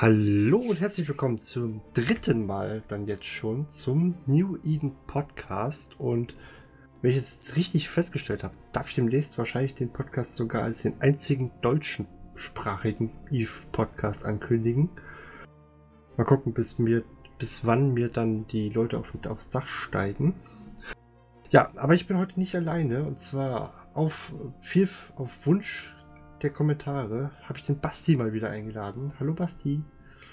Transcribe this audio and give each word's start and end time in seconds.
Hallo 0.00 0.58
und 0.58 0.80
herzlich 0.80 1.08
willkommen 1.08 1.40
zum 1.40 1.80
dritten 1.92 2.46
Mal 2.46 2.84
dann 2.86 3.08
jetzt 3.08 3.24
schon 3.24 3.68
zum 3.68 4.14
New 4.26 4.56
Eden 4.62 4.94
Podcast. 5.08 5.98
Und 5.98 6.36
wenn 7.02 7.10
ich 7.10 7.16
es 7.16 7.56
richtig 7.56 7.88
festgestellt 7.88 8.44
habe, 8.44 8.54
darf 8.70 8.90
ich 8.90 8.94
demnächst 8.94 9.36
wahrscheinlich 9.38 9.74
den 9.74 9.92
Podcast 9.92 10.36
sogar 10.36 10.62
als 10.62 10.82
den 10.82 11.00
einzigen 11.00 11.50
deutschsprachigen 11.62 13.10
Eve 13.32 13.50
Podcast 13.72 14.24
ankündigen. 14.24 14.88
Mal 16.16 16.22
gucken, 16.22 16.52
bis 16.52 16.78
mir, 16.78 17.02
bis 17.36 17.66
wann 17.66 17.92
mir 17.92 18.08
dann 18.08 18.46
die 18.46 18.68
Leute 18.68 18.98
auf, 18.98 19.12
aufs 19.26 19.50
Dach 19.50 19.66
steigen. 19.66 20.34
Ja, 21.50 21.72
aber 21.74 21.94
ich 21.94 22.06
bin 22.06 22.18
heute 22.18 22.38
nicht 22.38 22.54
alleine 22.54 23.02
und 23.02 23.18
zwar 23.18 23.88
auf 23.94 24.32
viel 24.60 24.88
auf 25.16 25.44
Wunsch 25.44 25.96
der 26.42 26.50
Kommentare 26.50 27.32
habe 27.42 27.58
ich 27.58 27.66
den 27.66 27.80
Basti 27.80 28.16
mal 28.16 28.32
wieder 28.32 28.50
eingeladen. 28.50 29.12
Hallo 29.18 29.34
Basti. 29.34 29.82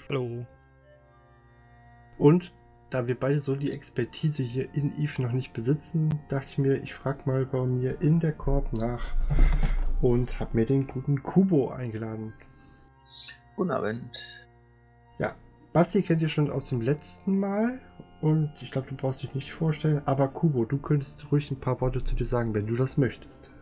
Hallo. 0.08 0.46
Und 2.16 2.54
da 2.90 3.08
wir 3.08 3.18
beide 3.18 3.40
so 3.40 3.56
die 3.56 3.72
Expertise 3.72 4.44
hier 4.44 4.72
in 4.72 4.96
Eve 4.96 5.20
noch 5.20 5.32
nicht 5.32 5.52
besitzen, 5.52 6.20
dachte 6.28 6.46
ich 6.46 6.58
mir, 6.58 6.80
ich 6.80 6.94
frage 6.94 7.22
mal 7.24 7.44
bei 7.44 7.64
mir 7.64 8.00
in 8.00 8.20
der 8.20 8.32
Korb 8.32 8.72
nach 8.72 9.16
und 10.00 10.38
habe 10.38 10.56
mir 10.56 10.64
den 10.64 10.86
guten 10.86 11.24
Kubo 11.24 11.70
eingeladen. 11.70 12.34
Guten 13.56 13.72
Abend. 13.72 14.46
Ja, 15.18 15.34
Basti 15.72 16.02
kennt 16.02 16.22
ihr 16.22 16.28
schon 16.28 16.52
aus 16.52 16.68
dem 16.68 16.80
letzten 16.80 17.40
Mal 17.40 17.80
und 18.20 18.52
ich 18.62 18.70
glaube, 18.70 18.86
du 18.88 18.94
brauchst 18.94 19.24
dich 19.24 19.34
nicht 19.34 19.52
vorstellen, 19.52 20.02
aber 20.06 20.28
Kubo, 20.28 20.66
du 20.66 20.78
könntest 20.78 21.32
ruhig 21.32 21.50
ein 21.50 21.58
paar 21.58 21.80
Worte 21.80 22.04
zu 22.04 22.14
dir 22.14 22.26
sagen, 22.26 22.54
wenn 22.54 22.68
du 22.68 22.76
das 22.76 22.96
möchtest. 22.96 23.52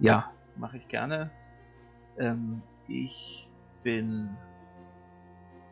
Ja, 0.00 0.32
mache 0.56 0.78
ich 0.78 0.88
gerne. 0.88 1.30
Ähm, 2.18 2.60
ich 2.88 3.48
bin 3.84 4.30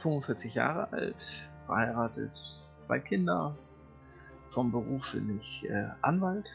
45 0.02 0.54
Jahre 0.56 0.92
alt, 0.92 1.48
verheiratet, 1.66 2.36
zwei 2.78 2.98
Kinder. 2.98 3.54
Vom 4.48 4.70
Beruf 4.70 5.12
bin 5.12 5.38
ich 5.38 5.68
äh, 5.70 5.88
Anwalt, 6.02 6.46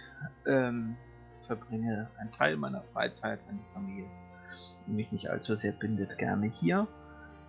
ähm, 0.46 0.98
verbringe 1.42 2.10
einen 2.20 2.32
Teil 2.32 2.58
meiner 2.58 2.84
Freizeit, 2.84 3.40
meine 3.48 3.64
Familie, 3.74 4.06
die 4.86 4.92
mich 4.92 5.12
nicht 5.12 5.30
allzu 5.30 5.56
sehr 5.56 5.72
bindet, 5.72 6.18
gerne 6.18 6.48
hier. 6.48 6.88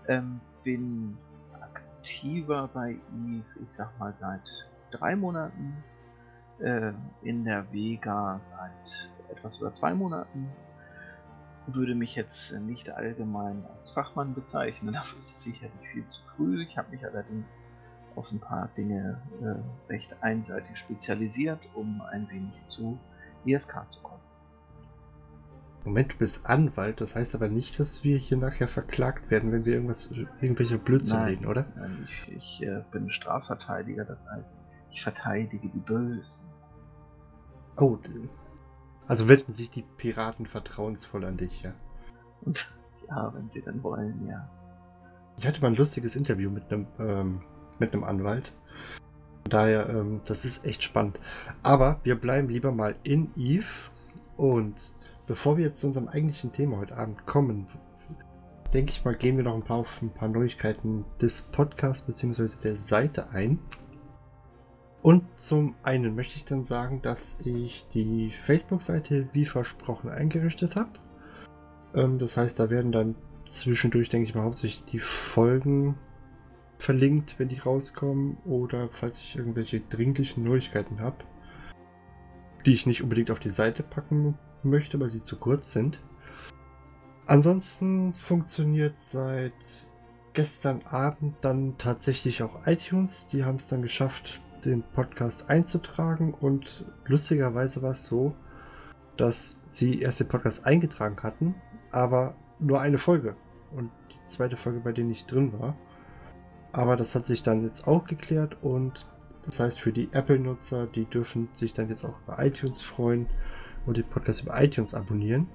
Ähm, 0.07 0.41
bin 0.63 1.19
aktiver 1.61 2.71
bei 2.73 2.93
Eve, 2.93 3.45
ich 3.63 3.71
sag 3.71 3.99
mal, 3.99 4.15
seit 4.15 4.69
drei 4.91 5.17
Monaten. 5.17 5.83
Äh, 6.61 6.93
in 7.23 7.45
der 7.45 7.71
Vega 7.73 8.41
seit 8.41 9.11
etwas 9.31 9.59
über 9.59 9.73
zwei 9.73 9.95
Monaten 9.95 10.51
würde 11.75 11.95
mich 11.95 12.15
jetzt 12.17 12.53
nicht 12.53 12.91
allgemein 12.91 13.65
als 13.77 13.91
Fachmann 13.91 14.35
bezeichnen, 14.35 14.93
dafür 14.95 15.19
ist 15.19 15.31
es 15.31 15.43
sicherlich 15.43 15.89
viel 15.89 16.05
zu 16.07 16.23
früh. 16.25 16.63
Ich 16.63 16.77
habe 16.77 16.91
mich 16.91 17.05
allerdings 17.05 17.59
auf 18.17 18.33
ein 18.33 18.41
paar 18.41 18.69
Dinge 18.77 19.21
äh, 19.41 19.93
recht 19.93 20.17
einseitig 20.23 20.77
spezialisiert, 20.77 21.61
um 21.75 22.01
ein 22.01 22.29
wenig 22.31 22.65
zu 22.67 22.99
ISK 23.45 23.89
zu 23.89 24.01
kommen. 24.01 24.19
Moment, 25.85 26.13
du 26.13 26.19
bist 26.19 26.45
Anwalt, 26.45 27.01
das 27.01 27.17
heißt 27.17 27.35
aber 27.35 27.49
nicht, 27.49 27.79
dass 27.79 28.05
wir 28.05 28.19
hier 28.19 28.37
nachher 28.37 28.69
verklagt 28.69 29.31
werden, 29.31 29.53
wenn 29.53 29.65
wir 29.65 29.75
irgendwas, 29.75 30.11
irgendwelche 30.41 30.77
Blödsinn 30.77 31.17
Nein, 31.17 31.29
reden, 31.29 31.47
oder? 31.47 31.67
Nein, 31.77 32.07
ich, 32.07 32.33
ich 32.37 32.63
äh, 32.63 32.83
bin 32.91 33.11
Strafverteidiger, 33.11 34.05
das 34.05 34.29
heißt, 34.31 34.55
ich 34.91 35.03
verteidige 35.03 35.69
die 35.69 35.79
Bösen. 35.79 36.45
Oh, 37.77 37.97
also 39.09 39.27
wenden 39.27 39.53
sich 39.53 39.71
die 39.71 39.83
Piraten 39.83 40.47
vertrauensvoll 40.47 41.25
an 41.25 41.39
dich, 41.39 41.63
ja. 41.63 41.73
Und 42.43 42.71
ja, 43.09 43.33
wenn 43.35 43.51
sie 43.51 43.63
dann 43.63 43.83
wollen, 43.83 44.29
ja. 44.29 44.49
Ich 45.39 45.47
hatte 45.47 45.61
mal 45.63 45.69
ein 45.69 45.77
lustiges 45.77 46.15
Interview 46.15 46.51
mit 46.51 46.71
einem, 46.71 46.87
ähm, 46.99 47.41
mit 47.79 47.93
einem 47.93 48.05
Anwalt. 48.05 48.53
Daher, 49.49 49.89
ähm, 49.89 50.21
das 50.25 50.45
ist 50.45 50.65
echt 50.65 50.83
spannend. 50.83 51.19
Aber 51.63 52.01
wir 52.03 52.17
bleiben 52.17 52.49
lieber 52.49 52.73
mal 52.73 52.97
in 53.03 53.31
Eve. 53.37 53.91
Und 54.37 54.95
bevor 55.27 55.57
wir 55.57 55.65
jetzt 55.65 55.81
zu 55.81 55.87
unserem 55.87 56.09
eigentlichen 56.09 56.53
Thema 56.53 56.77
heute 56.77 56.97
Abend 56.97 57.25
kommen, 57.25 57.67
denke 58.75 58.93
ich 58.93 59.05
mal, 59.05 59.15
gehen 59.15 59.37
wir 59.37 59.45
noch 59.45 59.55
ein 59.55 59.63
paar 59.63 59.79
auf 59.79 60.03
ein 60.03 60.11
paar 60.11 60.29
Neuigkeiten 60.29 61.05
des 61.21 61.41
Podcasts 61.41 62.03
bzw. 62.03 62.49
der 62.63 62.77
Seite 62.77 63.31
ein. 63.31 63.59
Und 65.03 65.25
zum 65.37 65.75
einen 65.83 66.15
möchte 66.15 66.37
ich 66.37 66.45
dann 66.45 66.65
sagen, 66.65 67.03
dass 67.03 67.39
ich 67.45 67.87
die 67.89 68.31
Facebook-Seite 68.31 69.29
wie 69.33 69.47
versprochen 69.47 70.11
eingerichtet 70.11 70.77
habe. 70.77 70.91
Ähm, 71.95 72.19
das 72.19 72.37
heißt, 72.37 72.59
da 72.59 72.71
werden 72.71 72.93
dann 72.93 73.15
zwischendurch, 73.47 74.09
denke 74.09 74.29
ich 74.29 74.35
mal, 74.35 74.43
hauptsächlich 74.43 74.85
die 74.85 74.99
Folgen 74.99 75.97
verlinkt, 76.79 77.39
wenn 77.39 77.49
die 77.49 77.59
rauskommen 77.59 78.37
oder 78.45 78.89
falls 78.93 79.21
ich 79.23 79.37
irgendwelche 79.37 79.81
dringlichen 79.81 80.45
Neuigkeiten 80.45 81.01
habe, 81.01 81.17
die 82.67 82.75
ich 82.75 82.87
nicht 82.87 83.03
unbedingt 83.03 83.31
auf 83.31 83.41
die 83.41 83.51
Seite 83.51 83.83
packen 83.83 84.39
möchte, 84.63 84.99
weil 85.01 85.09
sie 85.09 85.23
zu 85.23 85.37
kurz 85.37 85.73
sind. 85.73 86.01
Ansonsten 87.27 88.15
funktioniert 88.15 88.99
seit 88.99 89.53
gestern 90.33 90.83
Abend 90.83 91.37
dann 91.41 91.77
tatsächlich 91.79 92.43
auch 92.43 92.67
iTunes. 92.67 93.27
Die 93.27 93.45
haben 93.45 93.57
es 93.57 93.67
dann 93.67 93.83
geschafft, 93.83 94.41
den 94.65 94.83
Podcast 94.83 95.51
einzutragen 95.51 96.35
und 96.35 96.85
lustigerweise 97.07 97.83
war 97.83 97.93
es 97.93 98.05
so, 98.05 98.35
dass 99.17 99.61
sie 99.69 100.01
erst 100.01 100.21
den 100.21 100.29
Podcast 100.29 100.67
eingetragen 100.67 101.23
hatten, 101.23 101.55
aber 101.91 102.35
nur 102.59 102.81
eine 102.81 102.99
Folge 102.99 103.37
und 103.75 103.91
die 104.11 104.25
zweite 104.27 104.57
Folge 104.57 104.81
bei 104.81 104.93
denen 104.93 105.09
nicht 105.09 105.31
drin 105.31 105.53
war. 105.59 105.77
Aber 106.73 106.97
das 106.97 107.15
hat 107.15 107.27
sich 107.27 107.43
dann 107.43 107.65
jetzt 107.65 107.89
auch 107.89 108.05
geklärt 108.05 108.57
und 108.63 109.07
das 109.45 109.61
heißt 109.61 109.81
für 109.81 109.93
die 109.93 110.09
Apple-Nutzer, 110.13 110.87
die 110.87 111.07
dürfen 111.07 111.49
sich 111.53 111.73
dann 111.73 111.89
jetzt 111.89 112.05
auch 112.05 112.21
über 112.27 112.45
iTunes 112.45 112.81
freuen 112.81 113.27
und 113.87 113.97
den 113.97 114.05
Podcast 114.05 114.43
über 114.43 114.61
iTunes 114.61 114.95
abonnieren. 114.95 115.49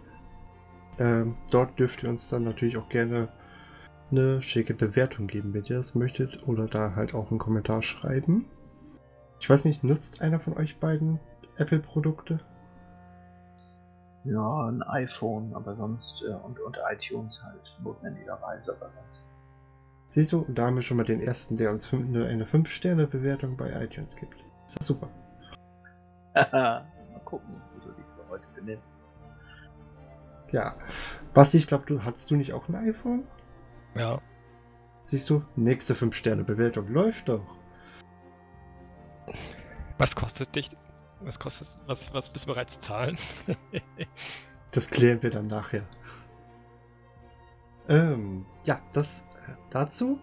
Ähm, 0.99 1.35
dort 1.51 1.79
dürft 1.79 2.03
ihr 2.03 2.09
uns 2.09 2.29
dann 2.29 2.43
natürlich 2.43 2.77
auch 2.77 2.89
gerne 2.89 3.29
eine 4.11 4.41
schicke 4.41 4.73
Bewertung 4.73 5.27
geben, 5.27 5.53
wenn 5.53 5.63
ihr 5.65 5.77
das 5.77 5.95
möchtet, 5.95 6.47
oder 6.47 6.67
da 6.67 6.95
halt 6.95 7.13
auch 7.13 7.31
einen 7.31 7.39
Kommentar 7.39 7.81
schreiben. 7.81 8.45
Ich 9.43 9.49
weiß 9.49 9.65
nicht, 9.65 9.83
nutzt 9.83 10.21
einer 10.21 10.39
von 10.39 10.55
euch 10.55 10.79
beiden 10.79 11.19
Apple-Produkte? 11.57 12.39
Ja, 14.23 14.67
ein 14.69 14.81
iPhone, 14.83 15.53
aber 15.53 15.75
sonst 15.75 16.23
äh, 16.25 16.33
und, 16.33 16.61
und 16.61 16.77
iTunes 16.89 17.43
halt 17.43 17.77
notwendigerweise, 17.83 18.73
aber 18.73 18.89
das. 18.95 19.25
Siehst 20.11 20.31
du, 20.31 20.45
da 20.47 20.67
haben 20.67 20.75
wir 20.75 20.81
schon 20.81 20.95
mal 20.95 21.03
den 21.03 21.19
ersten, 21.19 21.57
der 21.57 21.71
uns 21.71 21.85
fünf, 21.85 22.05
eine 22.15 22.45
5-Sterne-Bewertung 22.45 23.57
bei 23.57 23.83
iTunes 23.83 24.15
gibt. 24.15 24.37
Das 24.63 24.77
ist 24.77 24.87
super. 24.87 25.09
mal 26.35 26.85
gucken, 27.25 27.61
wie 27.75 27.85
du 27.85 27.91
dich 27.91 28.05
so 28.07 28.23
heute 28.29 28.47
benimmst. 28.55 29.09
Ja. 30.51 30.77
Basti, 31.33 31.57
ich 31.57 31.67
glaube, 31.67 31.83
du 31.85 32.01
hast 32.05 32.31
du 32.31 32.37
nicht 32.37 32.53
auch 32.53 32.69
ein 32.69 32.75
iPhone? 32.75 33.27
Ja. 33.93 34.21
Siehst 35.03 35.29
du, 35.29 35.43
nächste 35.57 35.95
5-Sterne-Bewertung 35.95 36.87
läuft 36.87 37.27
doch. 37.27 37.57
Was 39.97 40.15
kostet 40.15 40.55
dich? 40.55 40.69
Was 41.21 41.39
kostet. 41.39 41.67
Was, 41.87 42.13
was 42.13 42.29
bist 42.29 42.45
du 42.45 42.49
bereit 42.53 42.71
zu 42.71 42.79
zahlen? 42.79 43.17
Das 44.71 44.89
klären 44.89 45.21
wir 45.21 45.29
dann 45.29 45.45
nachher. 45.45 45.83
Ähm, 47.87 48.43
ja, 48.65 48.79
das 48.91 49.27
äh, 49.47 49.51
dazu. 49.69 50.19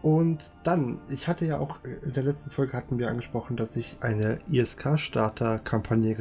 Und 0.00 0.52
dann, 0.62 1.00
ich 1.08 1.28
hatte 1.28 1.44
ja 1.44 1.58
auch 1.58 1.84
äh, 1.84 1.94
in 2.04 2.12
der 2.12 2.22
letzten 2.22 2.50
Folge 2.50 2.72
hatten 2.74 2.98
wir 2.98 3.08
angesprochen, 3.08 3.56
dass 3.56 3.76
ich 3.76 3.98
eine 4.00 4.40
ISK-Starter-Kampagne 4.50 6.16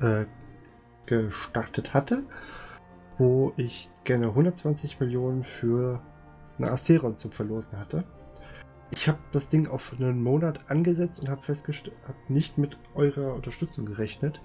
äh, 0.00 0.24
gestartet 1.06 1.94
hatte, 1.94 2.22
wo 3.18 3.52
ich 3.56 3.90
gerne 4.04 4.28
120 4.28 5.00
Millionen 5.00 5.44
für 5.44 6.02
eine 6.58 6.70
Asteron 6.70 7.16
zum 7.16 7.32
Verlosen 7.32 7.78
hatte. 7.78 8.04
Ich 8.94 9.08
habe 9.08 9.18
das 9.32 9.48
Ding 9.48 9.66
auf 9.66 9.94
einen 9.98 10.22
Monat 10.22 10.70
angesetzt 10.70 11.20
und 11.20 11.28
habe 11.28 11.42
festgestellt, 11.42 11.96
habe 12.06 12.18
nicht 12.28 12.58
mit 12.58 12.78
eurer 12.94 13.34
Unterstützung 13.34 13.86
gerechnet. 13.86 14.40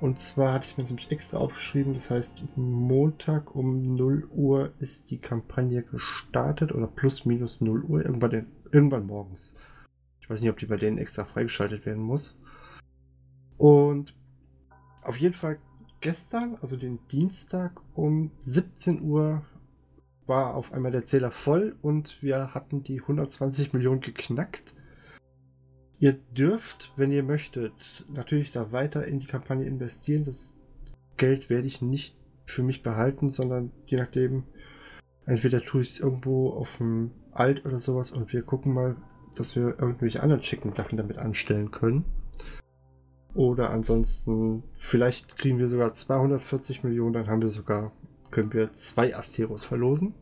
Und 0.00 0.18
zwar 0.18 0.54
hatte 0.54 0.66
ich 0.66 0.76
mir 0.76 0.84
nämlich 0.84 1.10
extra 1.12 1.38
aufgeschrieben, 1.38 1.94
das 1.94 2.10
heißt, 2.10 2.42
Montag 2.56 3.54
um 3.54 3.94
0 3.94 4.28
Uhr 4.32 4.72
ist 4.80 5.10
die 5.10 5.18
Kampagne 5.18 5.82
gestartet 5.82 6.72
oder 6.72 6.88
plus 6.88 7.24
minus 7.24 7.60
0 7.60 7.84
Uhr, 7.84 8.04
irgendwann, 8.04 8.46
irgendwann 8.72 9.06
morgens. 9.06 9.56
Ich 10.20 10.28
weiß 10.28 10.40
nicht, 10.40 10.50
ob 10.50 10.58
die 10.58 10.66
bei 10.66 10.76
denen 10.76 10.98
extra 10.98 11.24
freigeschaltet 11.24 11.86
werden 11.86 12.02
muss. 12.02 12.38
Und 13.56 14.14
auf 15.02 15.18
jeden 15.18 15.34
Fall 15.34 15.58
gestern, 16.00 16.56
also 16.60 16.76
den 16.76 16.98
Dienstag 17.08 17.80
um 17.94 18.30
17 18.40 19.02
Uhr, 19.02 19.42
war 20.26 20.54
auf 20.54 20.72
einmal 20.72 20.92
der 20.92 21.04
Zähler 21.04 21.30
voll 21.30 21.76
und 21.82 22.22
wir 22.22 22.54
hatten 22.54 22.82
die 22.82 23.00
120 23.00 23.72
Millionen 23.72 24.00
geknackt. 24.00 24.74
Ihr 25.98 26.14
dürft, 26.14 26.92
wenn 26.96 27.12
ihr 27.12 27.22
möchtet, 27.22 28.04
natürlich 28.08 28.52
da 28.52 28.72
weiter 28.72 29.06
in 29.06 29.20
die 29.20 29.26
Kampagne 29.26 29.66
investieren. 29.66 30.24
Das 30.24 30.58
Geld 31.16 31.50
werde 31.50 31.66
ich 31.66 31.82
nicht 31.82 32.16
für 32.44 32.62
mich 32.62 32.82
behalten, 32.82 33.28
sondern 33.28 33.70
je 33.86 33.96
nachdem 33.96 34.44
Entweder 35.26 35.62
tue 35.62 35.82
ich 35.82 35.90
es 35.90 36.00
irgendwo 36.00 36.50
auf 36.50 36.76
dem 36.78 37.10
Alt 37.32 37.64
oder 37.64 37.78
sowas 37.78 38.12
und 38.12 38.32
wir 38.32 38.42
gucken 38.42 38.74
mal, 38.74 38.96
dass 39.36 39.56
wir 39.56 39.78
irgendwelche 39.78 40.22
anderen 40.22 40.42
schicken 40.42 40.70
Sachen 40.70 40.96
damit 40.96 41.18
anstellen 41.18 41.70
können. 41.70 42.04
Oder 43.34 43.70
ansonsten, 43.70 44.62
vielleicht 44.78 45.38
kriegen 45.38 45.58
wir 45.58 45.68
sogar 45.68 45.92
240 45.92 46.84
Millionen, 46.84 47.14
dann 47.14 47.26
haben 47.26 47.42
wir 47.42 47.48
sogar, 47.48 47.90
können 48.34 48.52
wir 48.52 48.72
zwei 48.72 49.14
Asteros 49.16 49.62
verlosen. 49.62 50.12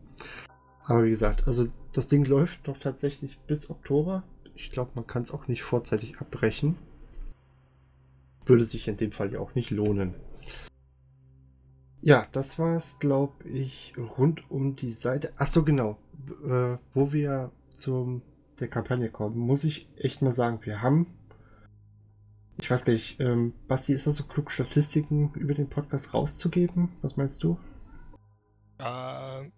Aber 0.85 1.05
wie 1.05 1.11
gesagt, 1.11 1.49
also 1.49 1.67
das 1.93 2.09
Ding 2.09 2.27
läuft 2.27 2.67
noch 2.69 2.79
tatsächlich 2.79 3.39
bis 3.47 3.71
Oktober. 3.71 4.23
Ich 4.55 4.71
glaube, 4.71 4.91
man 4.95 5.07
kann 5.07 5.23
es 5.23 5.33
auch 5.33 5.49
nicht 5.49 5.63
vorzeitig 5.63 6.21
abbrechen. 6.21 6.77
Würde 8.45 8.65
sich 8.65 8.87
in 8.87 8.99
dem 8.99 9.13
Fall 9.13 9.33
ja 9.33 9.41
auch 9.41 9.55
nicht 9.55 9.71
lohnen. 9.71 10.15
Ja, 12.03 12.27
das 12.33 12.59
war 12.59 12.77
es, 12.77 12.99
glaube 12.99 13.49
ich, 13.49 13.95
rund 13.97 14.51
um 14.51 14.77
die 14.77 14.91
Seite. 14.91 15.33
Achso, 15.37 15.65
genau. 15.65 15.97
Äh, 16.45 16.77
wo 16.93 17.13
wir 17.13 17.51
zum 17.73 18.21
der 18.61 18.69
Kampagne 18.69 19.09
kommen, 19.09 19.39
muss 19.39 19.65
ich 19.65 19.89
echt 19.97 20.21
mal 20.21 20.33
sagen, 20.33 20.59
wir 20.65 20.83
haben. 20.83 21.07
Ich 22.61 22.71
weiß 22.71 22.85
gar 22.85 22.93
nicht, 22.93 23.19
ähm, 23.21 23.55
Basti, 23.69 23.95
ist 23.95 24.07
das 24.07 24.17
so 24.17 24.25
klug, 24.25 24.51
Statistiken 24.51 25.33
über 25.35 25.55
den 25.55 25.71
Podcast 25.71 26.13
rauszugeben? 26.13 26.91
Was 27.01 27.17
meinst 27.17 27.43
du? 27.43 27.57
Äh, 28.83 29.51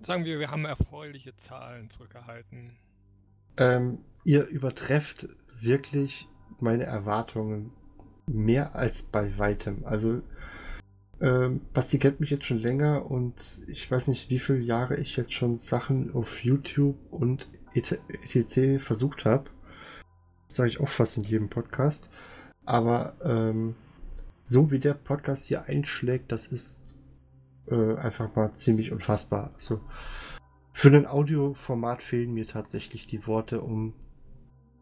sagen 0.00 0.24
wir, 0.24 0.38
wir 0.38 0.50
haben 0.50 0.64
erfreuliche 0.64 1.36
Zahlen 1.36 1.90
zurückgehalten. 1.90 2.78
Ähm, 3.58 3.98
ihr 4.24 4.46
übertrefft 4.46 5.28
wirklich 5.58 6.26
meine 6.60 6.84
Erwartungen 6.84 7.72
mehr 8.26 8.74
als 8.74 9.02
bei 9.02 9.38
weitem. 9.38 9.84
Also, 9.84 10.22
ähm, 11.20 11.60
Basti 11.74 11.98
kennt 11.98 12.20
mich 12.20 12.30
jetzt 12.30 12.46
schon 12.46 12.58
länger 12.58 13.10
und 13.10 13.60
ich 13.66 13.90
weiß 13.90 14.08
nicht, 14.08 14.30
wie 14.30 14.38
viele 14.38 14.60
Jahre 14.60 14.96
ich 14.96 15.16
jetzt 15.16 15.34
schon 15.34 15.56
Sachen 15.56 16.14
auf 16.14 16.42
YouTube 16.42 16.96
und 17.10 17.48
etc. 17.74 18.82
versucht 18.82 19.26
habe. 19.26 19.50
Das 20.48 20.56
sage 20.56 20.70
ich 20.70 20.80
auch 20.80 20.88
fast 20.88 21.18
in 21.18 21.24
jedem 21.24 21.50
Podcast. 21.50 22.10
Aber 22.64 23.16
ähm, 23.22 23.74
so 24.42 24.70
wie 24.70 24.78
der 24.78 24.94
Podcast 24.94 25.46
hier 25.46 25.64
einschlägt, 25.64 26.32
das 26.32 26.46
ist 26.46 26.96
äh, 27.70 27.96
einfach 27.96 28.34
mal 28.36 28.52
ziemlich 28.54 28.92
unfassbar. 28.92 29.50
Also 29.54 29.80
für 30.72 30.88
ein 30.88 31.06
Audioformat 31.06 32.02
fehlen 32.02 32.32
mir 32.32 32.46
tatsächlich 32.46 33.06
die 33.06 33.26
Worte, 33.26 33.60
um 33.60 33.94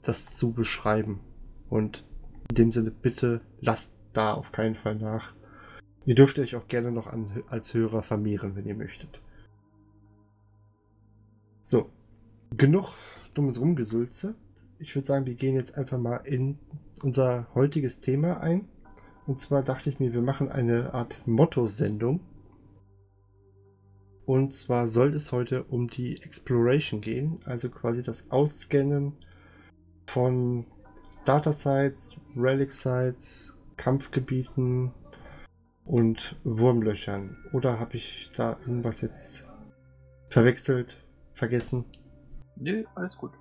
das 0.03 0.37
zu 0.37 0.53
beschreiben. 0.53 1.21
Und 1.69 2.05
in 2.51 2.55
dem 2.55 2.73
Sinne, 2.73 2.91
bitte 2.91 3.41
lasst 3.61 3.97
da 4.13 4.33
auf 4.33 4.53
keinen 4.53 4.75
Fall 4.75 4.97
nach. 4.97 5.35
Ihr 6.07 6.15
dürft 6.15 6.39
euch 6.39 6.57
auch 6.57 6.69
gerne 6.69 6.91
noch 6.91 7.07
an, 7.07 7.43
als 7.49 7.75
Hörer 7.75 8.03
vermehren, 8.03 8.57
wenn 8.57 8.67
ihr 8.67 8.75
möchtet. 8.75 9.21
So, 11.63 11.91
genug 12.57 12.95
dummes 13.35 13.61
Rumgesülze. 13.61 14.35
Ich 14.79 14.95
würde 14.95 15.07
sagen, 15.07 15.27
wir 15.27 15.35
gehen 15.35 15.55
jetzt 15.55 15.77
einfach 15.77 15.99
mal 15.99 16.17
in 16.19 16.59
unser 17.03 17.47
heutiges 17.55 18.01
Thema 18.01 18.41
ein. 18.41 18.69
Und 19.27 19.41
zwar 19.41 19.63
dachte 19.63 19.91
ich 19.91 20.01
mir, 20.01 20.15
wir 20.15 20.23
machen 20.23 20.51
eine 20.51 20.95
Art 20.95 21.21
Motto-Sendung. 21.27 22.21
Und 24.29 24.53
zwar 24.53 24.89
soll 24.89 25.15
es 25.15 25.33
heute 25.33 25.65
um 25.65 25.89
die 25.89 26.21
Exploration 26.21 27.01
gehen, 27.01 27.41
also 27.47 27.71
quasi 27.71 28.03
das 28.03 28.31
Ausscannen 28.31 29.15
von 30.07 30.67
Data-Sites, 31.25 32.19
Relic-Sites, 32.37 33.57
Kampfgebieten 33.79 34.93
und 35.87 36.37
Wurmlöchern. 36.45 37.39
Oder 37.55 37.81
habe 37.81 37.97
ich 37.97 38.31
da 38.37 38.59
irgendwas 38.61 39.01
jetzt 39.01 39.49
verwechselt, 40.29 41.03
vergessen? 41.33 41.87
Nö, 42.57 42.85
alles 42.97 43.17
gut. 43.17 43.33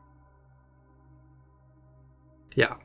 Ja. 2.55 2.79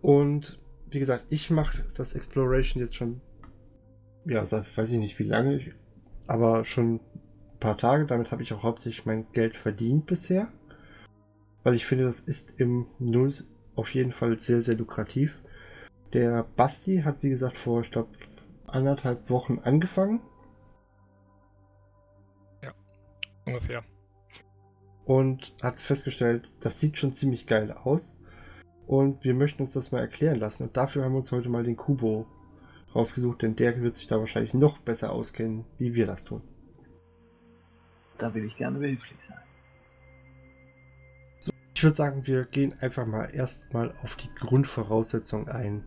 Und 0.00 0.60
wie 0.90 1.00
gesagt, 1.00 1.24
ich 1.30 1.50
mache 1.50 1.86
das 1.96 2.14
Exploration 2.14 2.80
jetzt 2.80 2.94
schon, 2.94 3.20
ja, 4.26 4.46
seit, 4.46 4.76
weiß 4.78 4.92
ich 4.92 4.98
nicht 5.00 5.18
wie 5.18 5.24
lange, 5.24 5.74
aber 6.28 6.64
schon 6.64 7.00
paar 7.66 7.76
Tage. 7.76 8.06
Damit 8.06 8.30
habe 8.30 8.44
ich 8.44 8.52
auch 8.52 8.62
hauptsächlich 8.62 9.06
mein 9.06 9.26
Geld 9.32 9.56
verdient 9.56 10.06
bisher. 10.06 10.52
Weil 11.64 11.74
ich 11.74 11.84
finde, 11.84 12.04
das 12.04 12.20
ist 12.20 12.60
im 12.60 12.86
Null 13.00 13.32
auf 13.74 13.92
jeden 13.92 14.12
Fall 14.12 14.38
sehr, 14.38 14.60
sehr 14.60 14.76
lukrativ. 14.76 15.42
Der 16.12 16.44
Basti 16.44 17.02
hat, 17.04 17.24
wie 17.24 17.30
gesagt, 17.30 17.56
vor, 17.56 17.80
ich 17.80 17.90
glaube, 17.90 18.10
anderthalb 18.68 19.28
Wochen 19.30 19.58
angefangen. 19.58 20.20
Ja, 22.62 22.72
ungefähr. 23.46 23.82
Und 25.04 25.52
hat 25.60 25.80
festgestellt, 25.80 26.54
das 26.60 26.78
sieht 26.78 26.98
schon 26.98 27.12
ziemlich 27.12 27.48
geil 27.48 27.72
aus. 27.72 28.20
Und 28.86 29.24
wir 29.24 29.34
möchten 29.34 29.62
uns 29.62 29.72
das 29.72 29.90
mal 29.90 29.98
erklären 29.98 30.38
lassen. 30.38 30.62
Und 30.62 30.76
dafür 30.76 31.02
haben 31.02 31.12
wir 31.14 31.18
uns 31.18 31.32
heute 31.32 31.48
mal 31.48 31.64
den 31.64 31.76
Kubo 31.76 32.26
rausgesucht, 32.94 33.42
denn 33.42 33.56
der 33.56 33.82
wird 33.82 33.96
sich 33.96 34.06
da 34.06 34.20
wahrscheinlich 34.20 34.54
noch 34.54 34.78
besser 34.78 35.10
auskennen, 35.10 35.64
wie 35.78 35.96
wir 35.96 36.06
das 36.06 36.24
tun. 36.24 36.42
Da 38.18 38.34
will 38.34 38.44
ich 38.44 38.56
gerne 38.56 38.78
behilflich 38.78 39.20
sein. 39.20 39.38
Ich 41.74 41.82
würde 41.82 41.94
sagen, 41.94 42.26
wir 42.26 42.44
gehen 42.46 42.74
einfach 42.80 43.06
mal 43.06 43.26
erstmal 43.34 43.92
auf 44.02 44.16
die 44.16 44.34
Grundvoraussetzung 44.34 45.48
ein. 45.48 45.84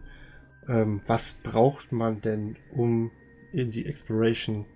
Ähm, 0.67 1.01
was 1.07 1.39
braucht 1.41 1.91
man 1.91 2.21
denn, 2.21 2.57
um 2.71 3.09
in 3.51 3.71
die 3.71 3.87
Exploration 3.87 4.67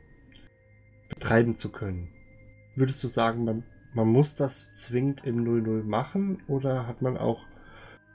betreiben 1.09 1.53
zu 1.53 1.71
können? 1.71 2.11
Würdest 2.75 3.03
du 3.03 3.07
sagen, 3.07 3.45
man, 3.45 3.63
man 3.93 4.07
muss 4.07 4.35
das 4.35 4.73
zwingend 4.73 5.23
im 5.23 5.43
00 5.43 5.83
machen 5.83 6.41
oder 6.47 6.87
hat 6.87 7.03
man 7.03 7.15
auch 7.15 7.45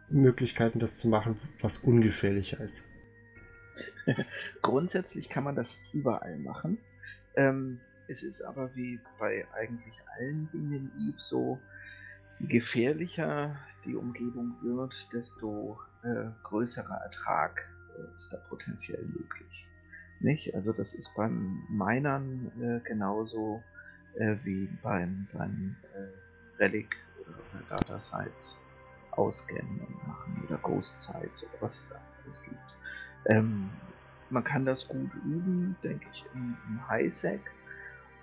Möglichkeiten, 0.09 0.81
das 0.81 0.99
zu 0.99 1.09
machen, 1.09 1.39
was 1.61 1.79
ungefährlicher 1.79 2.59
ist? 2.59 2.89
Grundsätzlich 4.63 5.29
kann 5.29 5.45
man 5.45 5.55
das 5.55 5.79
überall 5.93 6.37
machen. 6.39 6.79
Ähm, 7.37 7.81
es 8.09 8.23
ist 8.23 8.43
aber 8.43 8.75
wie 8.75 9.01
bei 9.19 9.47
eigentlich 9.55 10.01
allen 10.17 10.49
Dingen 10.51 10.91
in 10.97 11.09
Eve 11.09 11.19
so, 11.19 11.59
Je 12.41 12.47
gefährlicher 12.47 13.57
die 13.85 13.97
Umgebung 13.97 14.55
wird, 14.63 15.13
desto 15.13 15.79
äh, 16.03 16.31
größerer 16.45 17.01
Ertrag 17.03 17.69
äh, 17.97 18.17
ist 18.17 18.33
da 18.33 18.37
potenziell 18.49 19.03
möglich. 19.03 19.67
Nicht? 20.21 20.55
Also 20.55 20.73
das 20.73 20.95
ist 20.95 21.15
beim 21.17 21.65
Minern 21.69 22.53
äh, 22.61 22.81
genauso 22.87 23.63
äh, 24.15 24.37
wie 24.45 24.69
beim, 24.83 25.27
beim 25.33 25.77
äh, 25.95 26.59
Relic 26.59 26.97
oder 27.21 27.77
Data 27.77 27.99
Sites 27.99 28.59
auscannen 29.13 29.81
und 29.81 30.07
machen 30.07 30.45
oder 30.47 30.59
Ghost 30.59 31.01
Sites 31.01 31.45
oder 31.45 31.61
was 31.61 31.79
es 31.79 31.89
da 31.89 32.01
alles 32.23 32.43
gibt. 32.43 32.77
Ähm, 33.27 33.69
man 34.31 34.45
kann 34.45 34.65
das 34.65 34.87
gut 34.87 35.13
üben, 35.25 35.77
denke 35.83 36.07
ich, 36.13 36.25
im, 36.35 36.57
im 36.69 36.89
Highsec 36.89 37.41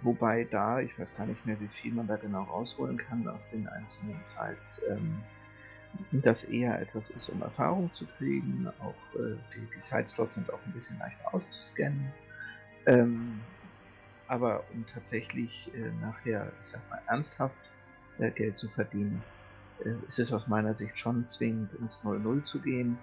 Wobei 0.06 0.44
da, 0.44 0.82
ich 0.82 0.98
weiß 1.00 1.16
gar 1.18 1.26
nicht 1.26 1.44
mehr, 1.48 1.60
wie 1.60 1.68
viel 1.68 1.92
man 1.92 2.06
da 2.06 2.16
genau 2.16 2.44
rausholen 2.44 2.96
kann 2.96 3.28
aus 3.28 3.50
den 3.50 3.68
einzelnen 3.68 4.24
Sites, 4.24 4.84
ähm, 4.88 5.24
das 6.12 6.44
eher 6.44 6.80
etwas 6.80 7.10
ist, 7.10 7.28
um 7.30 7.42
Erfahrung 7.42 7.92
zu 7.92 8.06
kriegen. 8.06 8.68
Auch 8.80 9.20
äh, 9.20 9.36
die, 9.56 9.68
die 9.76 9.80
Sites 9.80 10.14
dort 10.14 10.32
sind 10.32 10.54
auch 10.54 10.60
ein 10.64 10.74
bisschen 10.74 11.00
leichter 11.00 11.34
auszuscannen. 11.34 12.14
Ähm, 12.86 13.42
aber 14.28 14.64
um 14.76 14.86
tatsächlich 14.86 15.72
äh, 15.74 15.90
nachher, 16.00 16.52
ich 16.62 16.68
sag 16.68 16.88
mal, 16.92 17.02
ernsthaft 17.08 17.56
äh, 18.20 18.30
Geld 18.30 18.58
zu 18.58 18.70
verdienen, 18.70 19.24
äh, 19.84 19.96
ist 20.08 20.20
es 20.20 20.32
aus 20.32 20.48
meiner 20.48 20.76
Sicht 20.76 21.00
schon 21.00 21.26
zwingend, 21.26 21.74
ins 21.80 22.04
0-0 22.04 22.44
zu 22.44 22.62
gehen. 22.62 23.00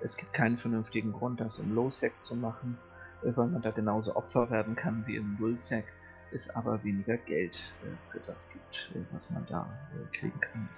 Es 0.00 0.16
gibt 0.16 0.32
keinen 0.32 0.58
vernünftigen 0.58 1.12
Grund, 1.12 1.40
das 1.40 1.58
im 1.58 1.74
Low-Sec 1.74 2.22
zu 2.22 2.36
machen, 2.36 2.78
äh, 3.24 3.32
weil 3.34 3.48
man 3.48 3.62
da 3.62 3.72
genauso 3.72 4.14
Opfer 4.14 4.48
werden 4.48 4.76
kann 4.76 5.02
wie 5.08 5.16
im 5.16 5.36
Null-Sec 5.40 5.84
es 6.32 6.50
aber 6.50 6.82
weniger 6.84 7.16
Geld 7.16 7.74
äh, 7.82 8.12
für 8.12 8.20
das 8.26 8.48
gibt, 8.50 8.90
äh, 8.94 9.00
was 9.12 9.30
man 9.30 9.46
da 9.46 9.68
äh, 9.94 10.16
kriegen 10.16 10.40
kann. 10.40 10.68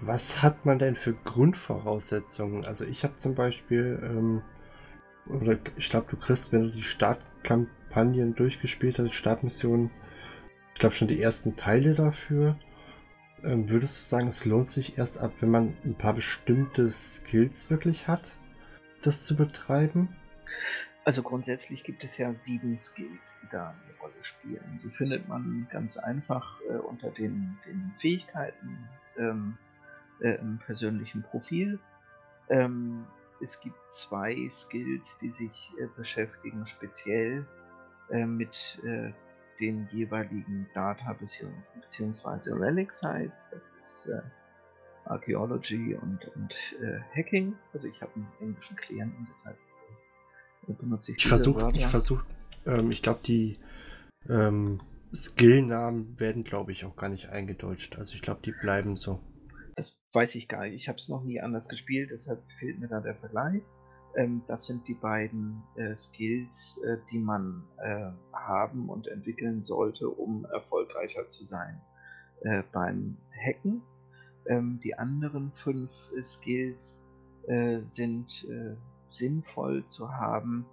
Was 0.00 0.42
hat 0.42 0.66
man 0.66 0.78
denn 0.78 0.94
für 0.94 1.14
Grundvoraussetzungen? 1.14 2.64
Also 2.64 2.84
ich 2.84 3.02
habe 3.02 3.16
zum 3.16 3.34
Beispiel, 3.34 3.98
ähm, 4.02 4.42
oder 5.26 5.58
ich 5.76 5.88
glaube, 5.88 6.06
du 6.10 6.16
kriegst, 6.16 6.52
wenn 6.52 6.64
du 6.64 6.70
die 6.70 6.82
Startkampagnen 6.82 8.34
durchgespielt 8.34 8.98
hast, 8.98 9.14
Startmissionen, 9.14 9.90
ich 10.74 10.80
glaube 10.80 10.94
schon 10.94 11.08
die 11.08 11.20
ersten 11.22 11.56
Teile 11.56 11.94
dafür. 11.94 12.58
Ähm, 13.42 13.70
würdest 13.70 13.96
du 13.96 14.08
sagen, 14.08 14.28
es 14.28 14.44
lohnt 14.44 14.68
sich 14.68 14.98
erst 14.98 15.18
ab, 15.20 15.32
wenn 15.40 15.50
man 15.50 15.76
ein 15.84 15.94
paar 15.94 16.12
bestimmte 16.12 16.92
Skills 16.92 17.70
wirklich 17.70 18.06
hat, 18.06 18.36
das 19.02 19.24
zu 19.24 19.36
betreiben? 19.36 20.14
Also 21.06 21.22
grundsätzlich 21.22 21.84
gibt 21.84 22.02
es 22.02 22.18
ja 22.18 22.34
sieben 22.34 22.76
Skills, 22.78 23.38
die 23.40 23.46
da 23.52 23.68
eine 23.68 24.00
Rolle 24.00 24.24
spielen. 24.24 24.80
Die 24.82 24.90
findet 24.90 25.28
man 25.28 25.68
ganz 25.70 25.96
einfach 25.96 26.60
äh, 26.68 26.78
unter 26.78 27.10
den, 27.10 27.56
den 27.64 27.92
Fähigkeiten 27.96 28.88
ähm, 29.16 29.56
äh, 30.20 30.34
im 30.40 30.58
persönlichen 30.58 31.22
Profil. 31.22 31.78
Ähm, 32.48 33.06
es 33.40 33.60
gibt 33.60 33.76
zwei 33.88 34.48
Skills, 34.48 35.16
die 35.18 35.28
sich 35.28 35.74
äh, 35.78 35.86
beschäftigen 35.96 36.66
speziell 36.66 37.46
äh, 38.10 38.26
mit 38.26 38.80
äh, 38.84 39.12
den 39.60 39.86
jeweiligen 39.92 40.68
Data 40.74 41.12
bzw. 41.12 42.52
Relic 42.52 42.90
Sites. 42.90 43.48
Das 43.52 43.72
ist 43.80 44.08
äh, 44.08 44.22
Archaeology 45.04 45.94
und, 45.94 46.26
und 46.34 46.56
Hacking. 47.14 47.54
Also 47.72 47.86
ich 47.86 48.02
habe 48.02 48.12
einen 48.16 48.28
englischen 48.40 48.74
Klienten, 48.74 49.28
deshalb 49.30 49.56
ich 50.68 51.16
Ich 51.16 51.26
versuche, 51.26 51.70
ich 51.74 51.86
versuche, 51.86 52.24
ähm, 52.66 52.90
ich 52.90 53.02
glaube, 53.02 53.20
die 53.24 53.58
ähm, 54.28 54.78
Skillnamen 55.14 56.18
werden, 56.18 56.44
glaube 56.44 56.72
ich, 56.72 56.84
auch 56.84 56.96
gar 56.96 57.08
nicht 57.08 57.28
eingedeutscht. 57.28 57.96
Also 57.96 58.14
ich 58.14 58.22
glaube, 58.22 58.40
die 58.44 58.52
bleiben 58.52 58.96
so. 58.96 59.20
Das 59.76 59.98
weiß 60.12 60.34
ich 60.34 60.48
gar 60.48 60.64
nicht. 60.64 60.74
Ich 60.74 60.88
habe 60.88 60.98
es 60.98 61.08
noch 61.08 61.22
nie 61.22 61.40
anders 61.40 61.68
gespielt, 61.68 62.10
deshalb 62.10 62.42
fehlt 62.58 62.78
mir 62.78 62.88
da 62.88 63.00
der 63.00 63.16
Vergleich. 63.16 63.62
Ähm, 64.16 64.42
das 64.46 64.66
sind 64.66 64.88
die 64.88 64.94
beiden 64.94 65.62
äh, 65.76 65.94
Skills, 65.94 66.80
äh, 66.84 66.96
die 67.10 67.18
man 67.18 67.62
äh, 67.78 68.10
haben 68.32 68.88
und 68.88 69.08
entwickeln 69.08 69.62
sollte, 69.62 70.08
um 70.08 70.46
erfolgreicher 70.46 71.26
zu 71.26 71.44
sein 71.44 71.80
äh, 72.40 72.62
beim 72.72 73.18
Hacken. 73.30 73.82
Ähm, 74.46 74.80
die 74.82 74.94
anderen 74.96 75.52
fünf 75.52 75.90
äh, 76.16 76.22
Skills 76.22 77.02
äh, 77.46 77.80
sind 77.82 78.46
sinnvoll 79.16 79.86
zu 79.86 80.12
haben, 80.12 80.66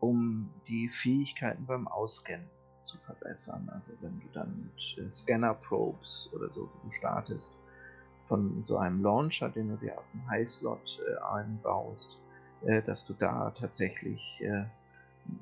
um 0.00 0.50
die 0.66 0.88
Fähigkeiten 0.88 1.66
beim 1.66 1.88
Ausscannen 1.88 2.48
zu 2.80 2.98
verbessern. 2.98 3.68
Also 3.72 3.92
wenn 4.00 4.20
du 4.20 4.26
dann 4.32 4.70
mit 4.96 5.14
Scanner-Probes 5.14 6.30
oder 6.34 6.50
so 6.50 6.68
startest, 6.90 7.56
von 8.24 8.62
so 8.62 8.78
einem 8.78 9.02
Launcher, 9.02 9.50
den 9.50 9.68
du 9.68 9.76
dir 9.76 9.98
auf 9.98 10.04
dem 10.12 10.28
High-Slot 10.28 11.00
einbaust, 11.30 12.18
äh, 12.64 12.82
dass 12.82 13.04
du 13.04 13.12
da 13.14 13.50
tatsächlich, 13.50 14.42
äh, 14.42 14.64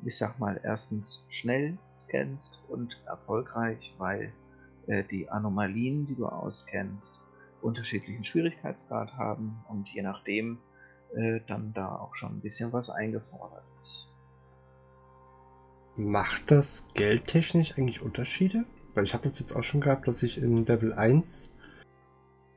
ich 0.04 0.18
sag 0.18 0.38
mal, 0.38 0.61
erstens 0.62 1.25
schnell 1.28 1.78
scannst 1.96 2.61
und 2.68 3.00
erfolgreich, 3.06 3.94
weil 3.99 4.32
äh, 4.87 5.04
die 5.04 5.28
Anomalien, 5.30 6.06
die 6.06 6.16
du 6.16 6.26
auskennst, 6.26 7.20
unterschiedlichen 7.61 8.25
Schwierigkeitsgrad 8.25 9.16
haben 9.16 9.64
und 9.68 9.88
je 9.88 10.02
nachdem 10.02 10.58
äh, 11.14 11.40
dann 11.47 11.73
da 11.73 11.97
auch 11.97 12.14
schon 12.14 12.37
ein 12.37 12.40
bisschen 12.40 12.73
was 12.73 12.90
eingefordert 12.90 13.64
ist. 13.81 14.12
Macht 15.97 16.50
das 16.50 16.88
geldtechnisch 16.95 17.76
eigentlich 17.76 18.02
Unterschiede? 18.02 18.64
Weil 18.95 19.04
ich 19.04 19.14
habe 19.14 19.25
das 19.25 19.38
jetzt 19.38 19.54
auch 19.54 19.62
schon 19.62 19.81
gehabt, 19.81 20.09
dass 20.09 20.23
ich 20.23 20.38
in 20.38 20.66
Level 20.66 20.92
1 20.92 21.54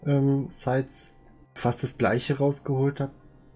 ähm, 0.05 0.49
Sites 0.49 1.13
fast 1.53 1.83
das 1.83 1.97
gleiche 1.97 2.37
rausgeholt 2.37 2.99
habe 2.99 3.13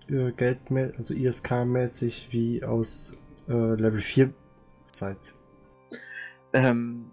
äh, 0.10 0.32
Geld, 0.32 0.60
also 0.98 1.13
ISK-mäßig 1.13 2.29
wie 2.32 2.63
aus 2.63 3.18
äh, 3.48 3.53
Level 3.75 4.00
4 4.00 4.34
Zeit? 4.91 5.36
Ähm, 6.53 7.12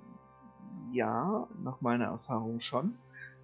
ja, 0.92 1.46
nach 1.62 1.80
meiner 1.80 2.06
Erfahrung 2.06 2.60
schon. 2.60 2.94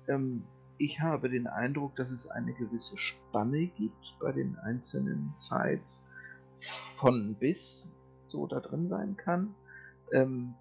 Ähm, 0.08 0.44
ich 0.82 1.00
habe 1.00 1.30
den 1.30 1.46
Eindruck, 1.46 1.94
dass 1.94 2.10
es 2.10 2.26
eine 2.28 2.52
gewisse 2.54 2.96
Spanne 2.96 3.66
gibt 3.68 4.16
bei 4.18 4.32
den 4.32 4.58
einzelnen 4.58 5.30
Sites 5.34 6.04
von 6.96 7.36
bis 7.36 7.88
so 8.28 8.48
da 8.48 8.58
drin 8.58 8.88
sein 8.88 9.16
kann. 9.16 9.54
Ähm, 10.12 10.54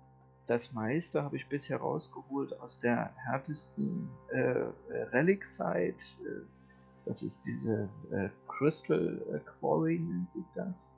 das 0.46 0.74
meiste 0.74 1.24
habe 1.24 1.38
ich 1.38 1.50
bisher 1.50 1.78
rausgeholt 1.78 2.60
aus 2.60 2.80
der 2.80 3.16
härtesten 3.16 4.10
äh, 4.30 4.66
Relic-Site. 5.12 5.96
Äh, 6.24 6.46
das 7.06 7.24
ist 7.24 7.46
diese 7.48 7.90
äh, 8.12 8.30
Crystal 8.48 9.42
Quarry 9.46 9.98
nennt 9.98 10.30
sich 10.30 10.46
das. 10.54 10.96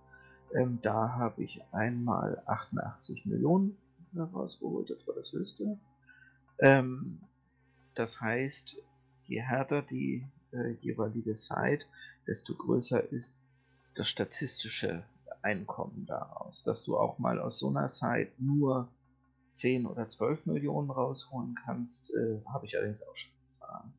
Ähm, 0.53 0.79
da 0.81 1.13
habe 1.13 1.43
ich 1.43 1.61
einmal 1.71 2.41
88 2.45 3.25
Millionen 3.25 3.77
rausgeholt, 4.17 4.89
das 4.89 5.07
war 5.07 5.15
das 5.15 5.31
höchste. 5.31 5.77
Ähm, 6.59 7.21
das 7.95 8.19
heißt, 8.19 8.77
je 9.27 9.41
härter 9.41 9.81
die 9.81 10.25
äh, 10.51 10.71
jeweilige 10.81 11.35
Site, 11.35 11.85
desto 12.27 12.53
größer 12.55 13.11
ist 13.11 13.35
das 13.95 14.09
statistische 14.09 15.03
Einkommen 15.41 16.05
daraus. 16.07 16.63
Dass 16.63 16.83
du 16.83 16.97
auch 16.97 17.19
mal 17.19 17.39
aus 17.39 17.59
so 17.59 17.69
einer 17.69 17.89
Site 17.89 18.31
nur 18.37 18.87
10 19.51 19.85
oder 19.85 20.09
12 20.09 20.45
Millionen 20.45 20.89
rausholen 20.89 21.55
kannst, 21.65 22.13
äh, 22.13 22.39
habe 22.45 22.65
ich 22.65 22.75
allerdings 22.75 23.07
auch 23.07 23.15
schon 23.15 23.31
erfahren. 23.51 23.93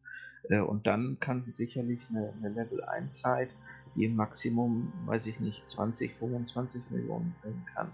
Äh, 0.49 0.61
und 0.61 0.87
dann 0.87 1.19
kann 1.21 1.45
sicherlich 1.53 2.01
eine, 2.11 2.33
eine 2.39 2.49
Level 2.49 2.83
1 2.85 3.21
Zeit, 3.21 3.51
die 3.95 4.05
im 4.05 4.17
Maximum, 4.17 4.93
weiß 5.07 5.27
ich 5.27 5.41
nicht, 5.41 5.69
20, 5.69 6.15
25 6.19 6.91
Millionen 6.91 7.35
bringen 7.41 7.65
kann, 7.75 7.93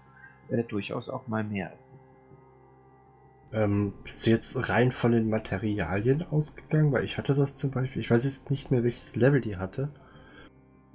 äh, 0.49 0.63
durchaus 0.63 1.09
auch 1.09 1.27
mal 1.27 1.43
mehr. 1.43 1.71
Ähm, 3.53 3.93
bist 4.03 4.25
du 4.25 4.29
jetzt 4.29 4.69
rein 4.69 4.91
von 4.91 5.11
den 5.11 5.29
Materialien 5.29 6.23
ausgegangen? 6.23 6.91
Weil 6.91 7.03
ich 7.03 7.17
hatte 7.17 7.33
das 7.33 7.55
zum 7.55 7.71
Beispiel, 7.71 8.01
ich 8.01 8.09
weiß 8.09 8.23
jetzt 8.23 8.49
nicht 8.49 8.71
mehr, 8.71 8.83
welches 8.83 9.15
Level 9.15 9.41
die 9.41 9.57
hatte. 9.57 9.89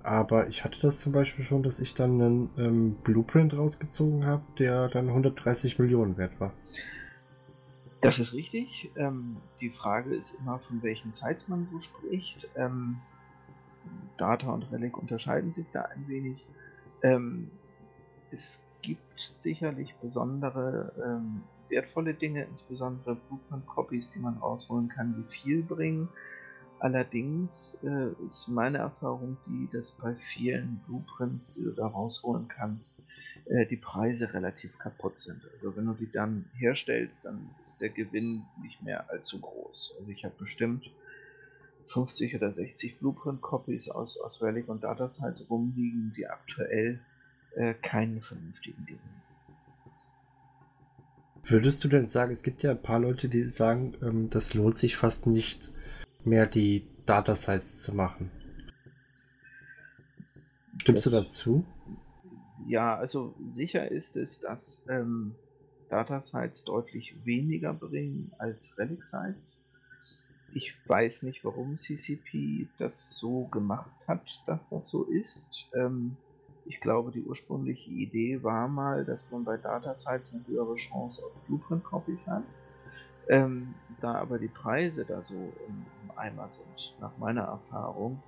Aber 0.03 0.47
ich 0.47 0.65
hatte 0.65 0.81
das 0.81 1.01
zum 1.01 1.13
Beispiel 1.13 1.45
schon, 1.45 1.63
dass 1.63 1.81
ich 1.81 1.95
dann 1.95 2.23
einen 2.23 2.51
ähm, 2.57 2.95
Blueprint 3.03 3.55
rausgezogen 3.55 4.25
habe, 4.25 4.45
der 4.59 4.89
dann 4.89 5.09
130 5.09 5.79
Millionen 5.79 6.17
wert 6.17 6.39
war. 6.39 6.53
Das 8.01 8.19
ist 8.19 8.33
richtig. 8.33 8.93
Ähm, 8.97 9.39
die 9.61 9.71
Frage 9.71 10.15
ist 10.15 10.37
immer, 10.39 10.59
von 10.61 10.83
welchen 10.83 11.13
Sites 11.13 11.49
man 11.49 11.67
so 11.73 11.81
spricht. 11.81 12.49
Ähm, 12.55 12.99
Data 14.17 14.51
und 14.51 14.71
Relic 14.71 14.97
unterscheiden 14.97 15.53
sich 15.53 15.67
da 15.73 15.83
ein 15.83 16.07
wenig. 16.09 16.47
Ähm, 17.03 17.51
es 18.31 18.63
gibt 18.83 19.33
sicherlich 19.37 19.95
besondere 19.97 20.93
ähm, 21.05 21.43
wertvolle 21.68 22.14
Dinge, 22.14 22.44
insbesondere 22.44 23.16
Blueprint-Copies, 23.16 24.11
die 24.12 24.18
man 24.18 24.38
rausholen 24.38 24.88
kann, 24.88 25.14
die 25.16 25.25
viel 25.25 25.62
bringen. 25.62 26.08
Allerdings 26.78 27.78
äh, 27.82 28.12
ist 28.25 28.49
meine 28.49 28.78
Erfahrung 28.78 29.38
die, 29.46 29.68
dass 29.73 29.92
bei 29.92 30.14
vielen 30.14 30.82
Blueprints, 30.87 31.54
die 31.54 31.64
du 31.64 31.73
da 31.73 31.87
rausholen 31.87 32.49
kannst, 32.49 32.99
äh, 33.46 33.64
die 33.66 33.78
Preise 33.78 34.35
relativ 34.35 34.78
kaputt 34.78 35.18
sind. 35.18 35.40
Also 35.54 35.75
wenn 35.75 35.87
du 35.87 35.94
die 35.94 36.11
dann 36.11 36.44
herstellst, 36.54 37.25
dann 37.25 37.49
ist 37.62 37.80
der 37.80 37.88
Gewinn 37.88 38.44
nicht 38.62 38.82
mehr 38.82 39.08
allzu 39.11 39.40
groß. 39.40 39.96
Also 39.99 40.11
ich 40.11 40.25
habe 40.25 40.35
bestimmt 40.38 40.90
50 41.87 42.35
oder 42.35 42.50
60 42.50 42.99
Blueprint-Copies 42.99 43.88
aus, 43.88 44.18
aus 44.18 44.42
Relic 44.42 44.68
und 44.68 44.85
Datasites 44.85 45.49
rumliegen, 45.49 46.12
die 46.14 46.26
aktuell 46.26 47.00
äh, 47.54 47.73
keinen 47.73 48.20
vernünftigen 48.20 48.85
Gewinn 48.85 49.25
Würdest 51.49 51.85
du 51.85 51.88
denn 51.88 52.09
sagen, 52.09 52.33
es 52.33 52.43
gibt 52.43 52.65
ja 52.65 52.73
ein 52.73 52.83
paar 52.83 52.99
Leute, 52.99 53.29
die 53.29 53.49
sagen, 53.49 53.95
ähm, 54.03 54.29
das 54.29 54.55
lohnt 54.55 54.76
sich 54.76 54.97
fast 54.97 55.26
nicht, 55.29 55.71
mehr 56.25 56.47
die 56.47 56.88
Datasites 57.07 57.83
zu 57.83 57.95
machen. 57.95 58.33
Stimmst 60.79 61.07
das, 61.07 61.12
du 61.12 61.21
dazu? 61.21 61.65
Ja, 62.67 62.97
also 62.97 63.37
sicher 63.49 63.91
ist 63.91 64.17
es, 64.17 64.41
dass 64.41 64.85
ähm, 64.88 65.37
Datasites 65.88 66.65
deutlich 66.65 67.15
weniger 67.25 67.73
bringen 67.73 68.33
als 68.38 68.76
Relic 68.76 69.05
Sites. 69.05 69.61
Ich 70.53 70.75
weiß 70.87 71.23
nicht, 71.23 71.45
warum 71.45 71.79
CCP 71.79 72.69
das 72.79 73.17
so 73.21 73.45
gemacht 73.45 74.09
hat, 74.09 74.43
dass 74.47 74.69
das 74.69 74.88
so 74.88 75.05
ist. 75.05 75.69
Ähm, 75.75 76.17
ich 76.66 76.80
glaube, 76.80 77.11
die 77.11 77.23
ursprüngliche 77.23 77.90
Idee 77.90 78.42
war 78.42 78.68
mal, 78.68 79.04
dass 79.04 79.30
man 79.30 79.44
bei 79.44 79.56
Datasites 79.56 80.32
eine 80.32 80.46
höhere 80.46 80.75
Chance 80.75 81.25
auf 81.25 81.32
Blueprint-Copies 81.46 82.26
hat. 82.26 82.42
Ähm, 83.28 83.75
da 84.00 84.14
aber 84.14 84.38
die 84.38 84.49
Preise 84.49 85.04
da 85.04 85.20
so 85.23 85.35
im, 85.35 85.87
im 86.04 86.11
Eimer 86.16 86.49
sind, 86.49 86.96
nach 87.00 87.16
meiner 87.18 87.42
Erfahrung, 87.42 88.23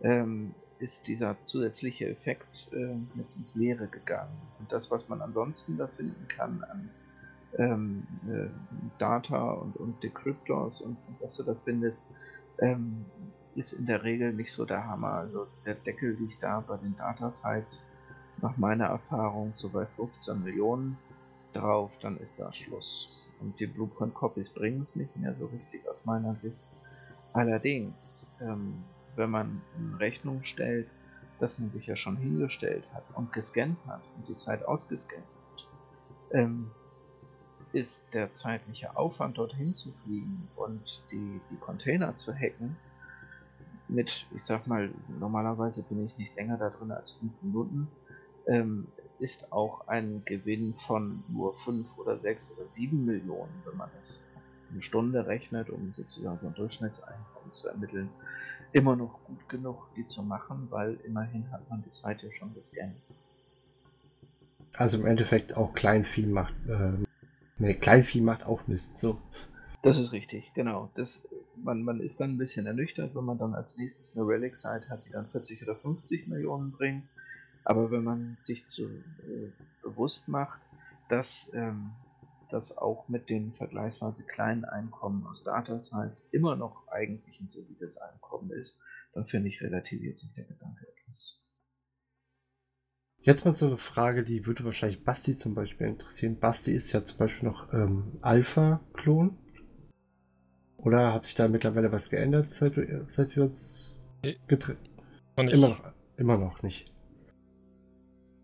ähm, 0.00 0.54
ist 0.78 1.06
dieser 1.08 1.36
zusätzliche 1.44 2.08
Effekt 2.08 2.68
äh, 2.72 2.96
jetzt 3.16 3.36
ins 3.36 3.54
Leere 3.54 3.86
gegangen. 3.86 4.36
Und 4.58 4.72
das, 4.72 4.90
was 4.90 5.08
man 5.08 5.20
ansonsten 5.20 5.76
da 5.76 5.86
finden 5.86 6.26
kann 6.28 6.64
an 6.64 6.90
ähm, 7.58 8.06
äh, 8.28 8.48
Data 8.98 9.52
und, 9.52 9.76
und 9.76 10.02
Decryptors 10.02 10.80
und, 10.80 10.96
und, 11.06 11.20
was 11.20 11.36
du 11.36 11.42
da 11.42 11.54
findest, 11.64 12.02
ähm, 12.58 13.04
ist 13.54 13.72
in 13.72 13.86
der 13.86 14.02
Regel 14.04 14.32
nicht 14.32 14.52
so 14.52 14.64
der 14.64 14.86
Hammer. 14.86 15.12
Also 15.12 15.46
der 15.64 15.74
Deckel 15.74 16.16
liegt 16.20 16.42
da 16.42 16.60
bei 16.60 16.76
den 16.76 16.96
Data-Sites 16.96 17.84
nach 18.42 18.56
meiner 18.56 18.86
Erfahrung 18.86 19.52
so 19.52 19.68
bei 19.68 19.86
15 19.86 20.42
Millionen 20.42 20.98
drauf, 21.52 21.98
dann 22.00 22.16
ist 22.18 22.40
da 22.40 22.52
Schluss. 22.52 23.28
Und 23.40 23.58
die 23.58 23.66
Blueprint 23.66 24.14
Copies 24.14 24.50
bringen 24.50 24.82
es 24.82 24.96
nicht 24.96 25.16
mehr 25.16 25.34
so 25.34 25.46
richtig 25.46 25.88
aus 25.88 26.04
meiner 26.04 26.36
Sicht. 26.36 26.60
Allerdings, 27.32 28.26
ähm, 28.40 28.84
wenn 29.16 29.30
man 29.30 29.62
in 29.78 29.94
Rechnung 29.94 30.44
stellt, 30.44 30.88
dass 31.38 31.58
man 31.58 31.70
sich 31.70 31.86
ja 31.86 31.96
schon 31.96 32.16
hingestellt 32.16 32.88
hat 32.92 33.04
und 33.14 33.32
gescannt 33.32 33.78
hat 33.86 34.02
und 34.16 34.28
die 34.28 34.34
Zeit 34.34 34.64
ausgescannt 34.64 35.24
hat, 35.24 35.66
ähm, 36.32 36.70
ist 37.72 38.02
der 38.12 38.30
zeitliche 38.30 38.96
Aufwand 38.96 39.38
dorthin 39.38 39.74
zu 39.74 39.92
fliegen 39.92 40.48
und 40.56 41.02
die, 41.12 41.40
die 41.50 41.56
Container 41.56 42.16
zu 42.16 42.34
hacken 42.34 42.76
mit, 43.90 44.26
ich 44.36 44.44
sag 44.44 44.66
mal, 44.66 44.90
normalerweise 45.18 45.82
bin 45.82 46.06
ich 46.06 46.16
nicht 46.16 46.36
länger 46.36 46.56
da 46.56 46.70
drin 46.70 46.90
als 46.92 47.10
fünf 47.10 47.42
Minuten, 47.42 47.88
ähm, 48.46 48.86
ist 49.18 49.52
auch 49.52 49.86
ein 49.88 50.22
Gewinn 50.24 50.74
von 50.74 51.22
nur 51.28 51.52
fünf 51.52 51.98
oder 51.98 52.18
sechs 52.18 52.52
oder 52.56 52.66
sieben 52.66 53.04
Millionen, 53.04 53.52
wenn 53.64 53.76
man 53.76 53.90
es 53.98 54.24
eine 54.70 54.80
Stunde 54.80 55.26
rechnet, 55.26 55.68
um 55.68 55.92
sozusagen 55.96 56.38
so 56.40 56.46
ein 56.46 56.54
Durchschnittseinkommen 56.54 57.52
zu 57.52 57.68
ermitteln, 57.68 58.08
immer 58.72 58.96
noch 58.96 59.18
gut 59.24 59.48
genug, 59.48 59.88
die 59.96 60.06
zu 60.06 60.22
machen, 60.22 60.68
weil 60.70 60.98
immerhin 61.04 61.50
hat 61.50 61.68
man 61.68 61.82
die 61.82 61.90
Zeit 61.90 62.22
ja 62.22 62.30
schon 62.30 62.54
gescannt. 62.54 62.96
Also 64.72 64.98
im 64.98 65.06
Endeffekt 65.06 65.56
auch 65.56 65.74
Kleinvieh 65.74 66.26
macht, 66.26 66.54
äh, 66.68 66.92
ne, 67.58 67.74
Kleinvieh 67.74 68.20
macht 68.20 68.46
auch 68.46 68.66
Mist, 68.68 68.96
so. 68.96 69.18
Das 69.82 69.98
ist 69.98 70.12
richtig, 70.12 70.52
genau. 70.54 70.90
Das, 70.94 71.26
man, 71.62 71.82
man 71.82 72.00
ist 72.00 72.20
dann 72.20 72.30
ein 72.30 72.38
bisschen 72.38 72.66
ernüchtert, 72.66 73.14
wenn 73.14 73.24
man 73.24 73.38
dann 73.38 73.54
als 73.54 73.76
nächstes 73.76 74.16
eine 74.16 74.26
Relic-Site 74.26 74.88
hat, 74.88 75.04
die 75.06 75.10
dann 75.10 75.28
40 75.28 75.62
oder 75.62 75.76
50 75.76 76.28
Millionen 76.28 76.72
bringt. 76.72 77.04
Aber 77.64 77.90
wenn 77.90 78.04
man 78.04 78.36
sich 78.40 78.66
zu, 78.66 78.84
äh, 78.84 79.52
bewusst 79.82 80.28
macht, 80.28 80.60
dass 81.08 81.50
ähm, 81.54 81.92
das 82.50 82.76
auch 82.76 83.08
mit 83.08 83.28
den 83.28 83.52
vergleichsweise 83.52 84.24
kleinen 84.24 84.64
Einkommen 84.64 85.26
aus 85.26 85.44
Data 85.44 85.78
Sites 85.78 86.28
immer 86.32 86.56
noch 86.56 86.88
eigentlich 86.88 87.40
ein 87.40 87.48
solides 87.48 87.98
Einkommen 87.98 88.50
ist, 88.50 88.78
dann 89.12 89.26
finde 89.26 89.48
ich 89.48 89.60
relativiert 89.60 90.18
sich 90.18 90.32
der 90.34 90.44
Gedanke 90.44 90.86
etwas. 90.86 91.40
Jetzt 93.22 93.44
mal 93.44 93.54
so 93.54 93.66
eine 93.66 93.76
Frage, 93.76 94.24
die 94.24 94.46
würde 94.46 94.64
wahrscheinlich 94.64 95.04
Basti 95.04 95.36
zum 95.36 95.54
Beispiel 95.54 95.88
interessieren. 95.88 96.38
Basti 96.38 96.72
ist 96.72 96.92
ja 96.92 97.04
zum 97.04 97.18
Beispiel 97.18 97.48
noch 97.48 97.72
ähm, 97.72 98.18
Alpha-Klon. 98.22 99.36
Oder 100.82 101.12
hat 101.12 101.24
sich 101.24 101.34
da 101.34 101.48
mittlerweile 101.48 101.92
was 101.92 102.10
geändert, 102.10 102.48
seit, 102.48 102.74
seit 103.08 103.36
wir 103.36 103.44
uns 103.44 103.94
Nee. 104.22 104.38
getrennt 104.48 104.90
Und 105.36 105.48
Immer 105.48 105.68
noch, 105.68 105.92
immer 106.16 106.38
noch 106.38 106.62
nicht. 106.62 106.92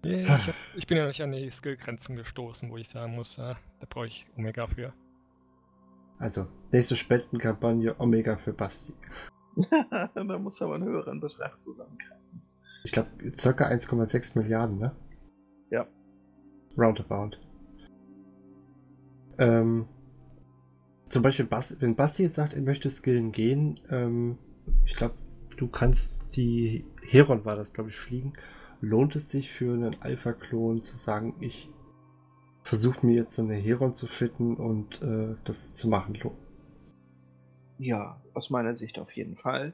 Yeah, 0.04 0.36
ich, 0.36 0.46
hab, 0.46 0.54
ich 0.76 0.86
bin 0.86 0.98
ja 0.98 1.06
nicht 1.06 1.22
an 1.22 1.32
die 1.32 1.50
Skillgrenzen 1.50 2.16
gestoßen, 2.16 2.70
wo 2.70 2.76
ich 2.76 2.88
sagen 2.88 3.14
muss, 3.14 3.36
da 3.36 3.58
brauche 3.88 4.06
ich 4.06 4.26
Omega 4.36 4.66
für. 4.66 4.92
Also, 6.18 6.46
nächste 6.72 6.96
Spendenkampagne 6.96 7.98
Omega 7.98 8.36
für 8.36 8.52
Basti. 8.52 8.94
da 10.14 10.38
muss 10.38 10.62
aber 10.62 10.76
einen 10.76 10.84
höheren 10.84 11.20
Betrag 11.20 11.60
zusammenkreisen. 11.60 12.42
Ich 12.84 12.92
glaube, 12.92 13.08
circa 13.34 13.66
1,6 13.68 14.38
Milliarden, 14.38 14.78
ne? 14.78 14.94
Ja. 15.70 15.86
Roundabout. 16.78 17.36
Ähm, 19.38 19.88
zum 21.08 21.22
Beispiel, 21.22 21.46
Bas, 21.46 21.80
wenn 21.80 21.94
Basti 21.94 22.24
jetzt 22.24 22.34
sagt, 22.34 22.54
er 22.54 22.62
möchte 22.62 22.90
skillen 22.90 23.32
gehen, 23.32 23.80
ähm, 23.90 24.38
ich 24.84 24.94
glaube, 24.94 25.14
du 25.56 25.68
kannst 25.68 26.36
die 26.36 26.84
Heron 27.02 27.44
war 27.44 27.56
das, 27.56 27.72
glaube 27.72 27.90
ich, 27.90 27.96
fliegen. 27.96 28.32
Lohnt 28.80 29.16
es 29.16 29.30
sich 29.30 29.50
für 29.50 29.72
einen 29.72 29.96
Alpha-Klon 30.00 30.82
zu 30.82 30.96
sagen, 30.96 31.34
ich 31.40 31.70
versuche 32.62 33.06
mir 33.06 33.14
jetzt 33.14 33.34
so 33.34 33.42
eine 33.42 33.54
Heron 33.54 33.94
zu 33.94 34.06
fitten 34.06 34.56
und 34.56 35.00
äh, 35.02 35.36
das 35.44 35.72
zu 35.72 35.88
machen? 35.88 36.18
Ja, 37.78 38.20
aus 38.34 38.50
meiner 38.50 38.74
Sicht 38.74 38.98
auf 38.98 39.12
jeden 39.12 39.36
Fall. 39.36 39.72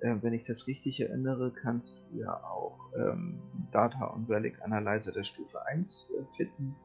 Äh, 0.00 0.16
wenn 0.20 0.34
ich 0.34 0.44
das 0.44 0.66
richtig 0.66 1.00
erinnere, 1.00 1.52
kannst 1.52 1.98
du 1.98 2.18
ja 2.18 2.44
auch 2.44 2.78
ähm, 2.96 3.40
Data 3.72 4.04
und 4.06 4.28
Relic 4.28 4.60
Analyzer 4.62 5.12
der 5.12 5.24
Stufe 5.24 5.64
1 5.66 6.10
äh, 6.10 6.26
fitten. 6.36 6.76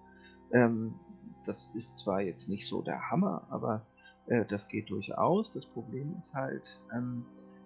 Ähm, 0.53 0.95
das 1.45 1.71
ist 1.75 1.97
zwar 1.97 2.21
jetzt 2.21 2.49
nicht 2.49 2.67
so 2.67 2.81
der 2.81 3.09
Hammer, 3.09 3.45
aber 3.49 3.85
äh, 4.27 4.45
das 4.45 4.67
geht 4.67 4.89
durchaus. 4.89 5.53
Das 5.53 5.65
Problem 5.65 6.15
ist 6.19 6.33
halt, 6.33 6.79
ähm, 6.93 7.25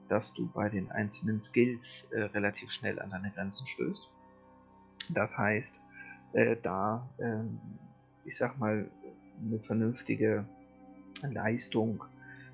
dass 0.09 0.33
du 0.33 0.47
bei 0.47 0.69
den 0.69 0.91
einzelnen 0.91 1.41
Skills 1.41 2.07
äh, 2.11 2.23
relativ 2.23 2.71
schnell 2.71 2.99
an 2.99 3.09
deine 3.09 3.31
Grenzen 3.31 3.67
stößt. 3.67 4.09
Das 5.09 5.37
heißt, 5.37 5.81
äh, 6.33 6.55
da, 6.61 7.09
ähm, 7.19 7.59
ich 8.25 8.37
sag 8.37 8.57
mal, 8.57 8.89
eine 9.41 9.59
vernünftige 9.59 10.45
Leistung 11.21 12.03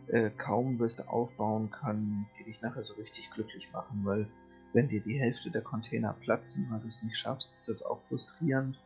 äh, 0.08 0.30
kaum 0.32 0.80
wirst 0.80 1.08
aufbauen 1.08 1.70
können, 1.70 2.28
die 2.40 2.46
dich 2.46 2.62
nachher 2.62 2.84
so 2.84 2.96
richtig 2.96 3.30
glücklich 3.32 3.72
machen, 3.72 4.02
weil 4.04 4.28
wenn 4.74 4.88
dir 4.88 5.02
die 5.02 5.20
Hälfte 5.20 5.50
der 5.52 5.62
Container 5.62 6.14
platzen, 6.14 6.68
weil 6.70 6.80
du 6.80 6.88
es 6.88 7.02
nicht 7.04 7.18
schaffst, 7.18 7.54
ist 7.54 7.68
das 7.70 7.84
auch 7.84 8.02
frustrierend, 8.08 8.80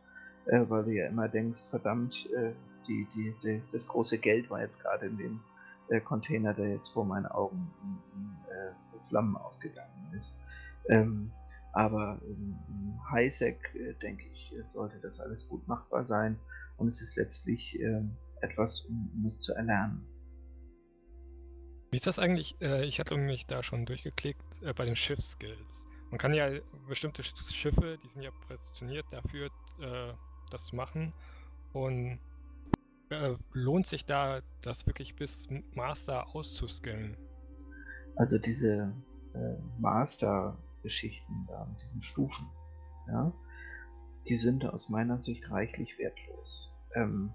äh, 0.46 0.68
weil 0.68 0.84
du 0.84 0.92
ja 0.92 1.08
immer 1.08 1.28
denkst, 1.28 1.68
verdammt, 1.70 2.28
äh, 2.36 2.52
die, 2.86 3.08
die, 3.14 3.34
die, 3.42 3.62
das 3.72 3.86
große 3.88 4.18
Geld 4.18 4.50
war 4.50 4.60
jetzt 4.60 4.80
gerade 4.80 5.06
in 5.06 5.16
dem 5.16 5.40
äh, 5.88 6.00
Container, 6.00 6.54
der 6.54 6.68
jetzt 6.70 6.88
vor 6.88 7.04
meinen 7.04 7.26
Augen 7.26 7.70
in, 7.82 8.20
in 8.20 8.44
äh, 8.50 9.08
Flammen 9.08 9.36
aufgegangen 9.36 10.12
ist. 10.14 10.38
Ähm, 10.88 11.30
aber 11.72 12.20
im, 12.24 12.58
im 12.68 13.10
Highsec, 13.10 13.74
äh, 13.74 13.94
denke 13.94 14.24
ich, 14.28 14.54
äh, 14.56 14.64
sollte 14.64 14.98
das 15.00 15.20
alles 15.20 15.48
gut 15.48 15.66
machbar 15.66 16.04
sein 16.04 16.38
und 16.76 16.88
es 16.88 17.00
ist 17.02 17.16
letztlich 17.16 17.80
äh, 17.80 18.02
etwas, 18.40 18.82
um, 18.82 19.10
um 19.16 19.26
es 19.26 19.40
zu 19.40 19.54
erlernen. 19.54 20.06
Wie 21.90 21.96
ist 21.96 22.06
das 22.06 22.18
eigentlich? 22.18 22.60
Äh, 22.60 22.84
ich 22.84 22.98
hatte 23.00 23.16
mich 23.16 23.46
da 23.46 23.62
schon 23.62 23.86
durchgeklickt 23.86 24.62
äh, 24.62 24.72
bei 24.72 24.84
den 24.84 24.96
Schiffsskills. 24.96 25.86
Man 26.10 26.18
kann 26.18 26.34
ja 26.34 26.50
bestimmte 26.88 27.22
Sch- 27.22 27.54
Schiffe, 27.54 27.98
die 28.02 28.08
sind 28.08 28.22
ja 28.22 28.30
positioniert 28.48 29.06
dafür, 29.10 29.46
äh, 29.80 30.12
das 30.50 30.66
zu 30.66 30.76
machen. 30.76 31.12
Und 31.72 32.18
äh, 33.10 33.34
lohnt 33.52 33.86
sich 33.86 34.06
da, 34.06 34.40
das 34.62 34.86
wirklich 34.86 35.16
bis 35.16 35.48
Master 35.74 36.34
auszuskillen? 36.34 37.16
Also 38.16 38.38
diese 38.38 38.92
äh, 39.34 39.56
Master-Geschichten 39.78 41.46
da 41.48 41.66
mit 41.66 41.82
diesen 41.82 42.02
Stufen, 42.02 42.46
ja, 43.08 43.32
die 44.28 44.36
sind 44.36 44.64
aus 44.64 44.88
meiner 44.88 45.20
Sicht 45.20 45.50
reichlich 45.50 45.98
wertlos. 45.98 46.72
Ähm, 46.94 47.32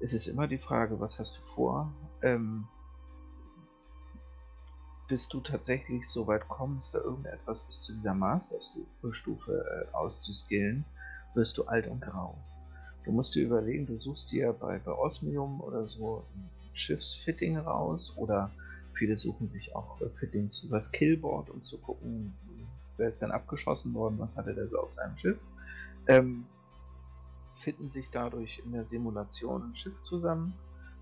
es 0.00 0.12
ist 0.12 0.26
immer 0.26 0.46
die 0.46 0.58
Frage, 0.58 1.00
was 1.00 1.18
hast 1.18 1.38
du 1.38 1.42
vor? 1.42 1.92
Ähm, 2.22 2.68
bis 5.08 5.28
du 5.28 5.40
tatsächlich 5.40 6.08
so 6.08 6.26
weit 6.28 6.46
kommst, 6.48 6.94
da 6.94 6.98
irgendetwas 7.00 7.66
bis 7.66 7.82
zu 7.82 7.94
dieser 7.94 8.14
Master-Stufe 8.14 9.88
äh, 9.90 9.92
auszuskillen, 9.94 10.84
wirst 11.34 11.58
du 11.58 11.64
alt 11.64 11.86
und 11.86 12.00
grau. 12.00 12.36
Du 13.04 13.12
musst 13.12 13.34
dir 13.34 13.44
überlegen, 13.44 13.86
du 13.86 13.98
suchst 13.98 14.30
dir 14.30 14.52
bei, 14.52 14.78
bei 14.78 14.92
Osmium 14.92 15.60
oder 15.60 15.88
so 15.88 16.24
ein 16.34 16.50
Schiffsfitting 16.74 17.58
raus 17.58 18.14
oder 18.16 18.50
viele 18.92 19.16
suchen 19.16 19.48
sich 19.48 19.74
auch 19.74 20.00
äh, 20.00 20.10
Fittings 20.10 20.62
übers 20.62 20.92
Killboard, 20.92 21.50
um 21.50 21.64
zu 21.64 21.78
gucken, 21.78 22.34
wer 22.96 23.08
ist 23.08 23.20
denn 23.22 23.30
abgeschossen 23.30 23.94
worden, 23.94 24.18
was 24.18 24.36
hatte 24.36 24.54
der 24.54 24.68
so 24.68 24.78
auf 24.78 24.90
seinem 24.90 25.16
Schiff. 25.16 25.38
Ähm, 26.06 26.46
fitten 27.54 27.88
sich 27.88 28.10
dadurch 28.10 28.62
in 28.64 28.72
der 28.72 28.84
Simulation 28.84 29.70
ein 29.70 29.74
Schiff 29.74 30.00
zusammen 30.02 30.54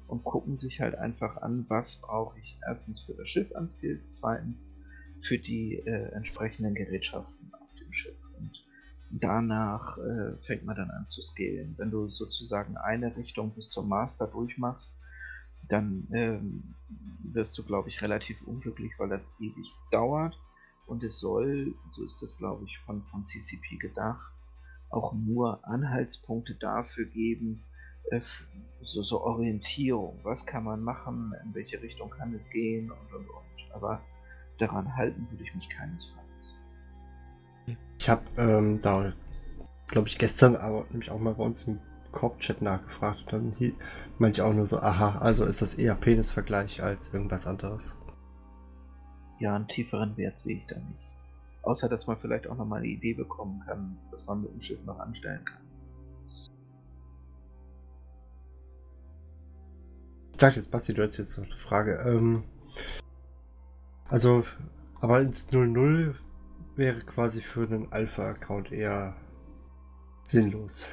und 0.06 0.24
gucken 0.24 0.56
sich 0.56 0.80
halt 0.80 0.94
einfach 0.94 1.36
an, 1.36 1.66
was 1.68 1.96
brauche 1.96 2.38
ich 2.38 2.58
erstens 2.66 3.00
für 3.00 3.14
das 3.14 3.28
Schiff 3.28 3.54
an 3.54 3.68
Skills, 3.68 4.02
zweitens 4.12 4.70
für 5.20 5.38
die 5.38 5.78
äh, 5.78 6.12
entsprechenden 6.12 6.74
Gerätschaften 6.74 7.52
auf 7.54 7.74
dem 7.74 7.92
Schiff. 7.92 8.27
Danach 9.11 9.97
äh, 9.99 10.37
fängt 10.38 10.64
man 10.64 10.77
dann 10.77 10.90
an 10.90 11.07
zu 11.09 11.23
scalen. 11.23 11.75
Wenn 11.79 11.90
du 11.90 12.09
sozusagen 12.09 12.77
eine 12.77 13.16
Richtung 13.16 13.55
bis 13.55 13.71
zum 13.71 13.88
Master 13.88 14.27
durchmachst, 14.27 14.94
dann 15.68 16.07
ähm, 16.12 16.75
wirst 17.33 17.57
du, 17.59 17.64
glaube 17.64 17.88
ich, 17.88 18.03
relativ 18.03 18.42
unglücklich, 18.42 18.92
weil 18.99 19.09
das 19.09 19.35
ewig 19.40 19.73
dauert. 19.90 20.38
Und 20.87 21.03
es 21.03 21.18
soll, 21.18 21.75
so 21.90 22.05
ist 22.05 22.23
es, 22.23 22.37
glaube 22.37 22.64
ich, 22.64 22.79
von, 22.87 23.03
von 23.05 23.25
CCP 23.25 23.77
gedacht, 23.77 24.33
auch 24.90 25.12
nur 25.12 25.66
Anhaltspunkte 25.66 26.55
dafür 26.55 27.05
geben, 27.07 27.62
äh, 28.11 28.21
so, 28.83 29.03
so 29.03 29.21
Orientierung. 29.21 30.21
Was 30.23 30.47
kann 30.47 30.64
man 30.64 30.83
machen, 30.83 31.35
in 31.44 31.55
welche 31.55 31.81
Richtung 31.83 32.11
kann 32.11 32.35
es 32.35 32.49
gehen 32.51 32.90
und 32.90 33.14
und 33.14 33.29
und. 33.29 33.73
Aber 33.75 34.01
daran 34.59 34.97
halten 34.97 35.27
würde 35.31 35.44
ich 35.44 35.55
mich 35.55 35.68
keinesfalls. 35.68 36.59
Ich 37.98 38.09
habe 38.09 38.22
ähm, 38.37 38.81
da, 38.81 39.12
glaube 39.88 40.09
ich, 40.09 40.18
gestern 40.18 40.57
aber 40.57 40.87
nämlich 40.90 41.11
auch 41.11 41.18
mal 41.18 41.35
bei 41.35 41.44
uns 41.44 41.64
im 41.64 41.81
Korb-Chat 42.12 42.62
nachgefragt 42.62 43.20
und 43.24 43.33
dann 43.33 43.52
hier 43.59 43.72
meinte 44.18 44.40
ich 44.40 44.42
auch 44.42 44.52
nur 44.52 44.66
so, 44.66 44.81
aha, 44.81 45.18
also 45.18 45.44
ist 45.44 45.62
das 45.62 45.74
eher 45.74 45.94
Penisvergleich 45.94 46.83
als 46.83 47.12
irgendwas 47.12 47.46
anderes. 47.46 47.96
Ja, 49.38 49.54
einen 49.54 49.68
tieferen 49.68 50.16
Wert 50.16 50.40
sehe 50.40 50.57
ich 50.57 50.66
da 50.66 50.76
nicht. 50.76 51.14
Außer, 51.62 51.88
dass 51.88 52.07
man 52.07 52.16
vielleicht 52.16 52.48
auch 52.48 52.57
nochmal 52.57 52.81
eine 52.81 52.88
Idee 52.88 53.14
bekommen 53.14 53.62
kann, 53.66 53.96
was 54.11 54.26
man 54.26 54.42
mit 54.42 54.52
dem 54.52 54.61
Schiff 54.61 54.83
noch 54.85 54.98
anstellen 54.98 55.44
kann. 55.44 55.61
Ich 60.33 60.38
dachte 60.38 60.57
jetzt, 60.57 60.70
Basti, 60.70 60.94
du 60.94 61.02
hättest 61.02 61.18
jetzt 61.18 61.38
noch 61.38 61.46
eine 61.46 61.57
Frage. 61.57 61.94
Ähm, 62.07 62.44
also, 64.09 64.44
aber 65.00 65.20
ins 65.20 65.50
00 65.52 66.14
wäre 66.78 67.00
quasi 67.00 67.42
für 67.42 67.64
einen 67.64 67.92
Alpha-Account 67.92 68.70
eher 68.70 69.16
sinnlos. 70.22 70.88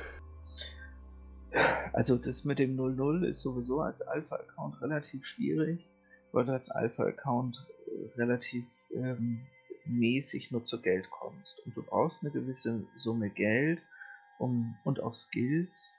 Also 1.93 2.17
das 2.17 2.43
mit 2.43 2.59
dem 2.59 2.75
00 2.75 3.23
ist 3.23 3.41
sowieso 3.41 3.79
als 3.79 4.01
Alpha-Account 4.01 4.81
relativ 4.81 5.25
schwierig, 5.25 5.87
weil 6.33 6.45
du 6.45 6.51
als 6.51 6.69
Alpha-Account 6.69 7.65
äh, 7.87 8.17
relativ 8.17 8.65
ähm, 8.93 9.45
mäßig 9.85 10.51
nur 10.51 10.63
zu 10.63 10.81
Geld 10.81 11.09
kommst. 11.11 11.61
Und 11.65 11.77
du 11.77 11.83
brauchst 11.83 12.23
eine 12.23 12.31
gewisse 12.31 12.85
Summe 12.97 13.29
Geld 13.29 13.79
um, 14.39 14.75
und 14.83 14.99
auch 15.01 15.13
Skills, 15.13 15.91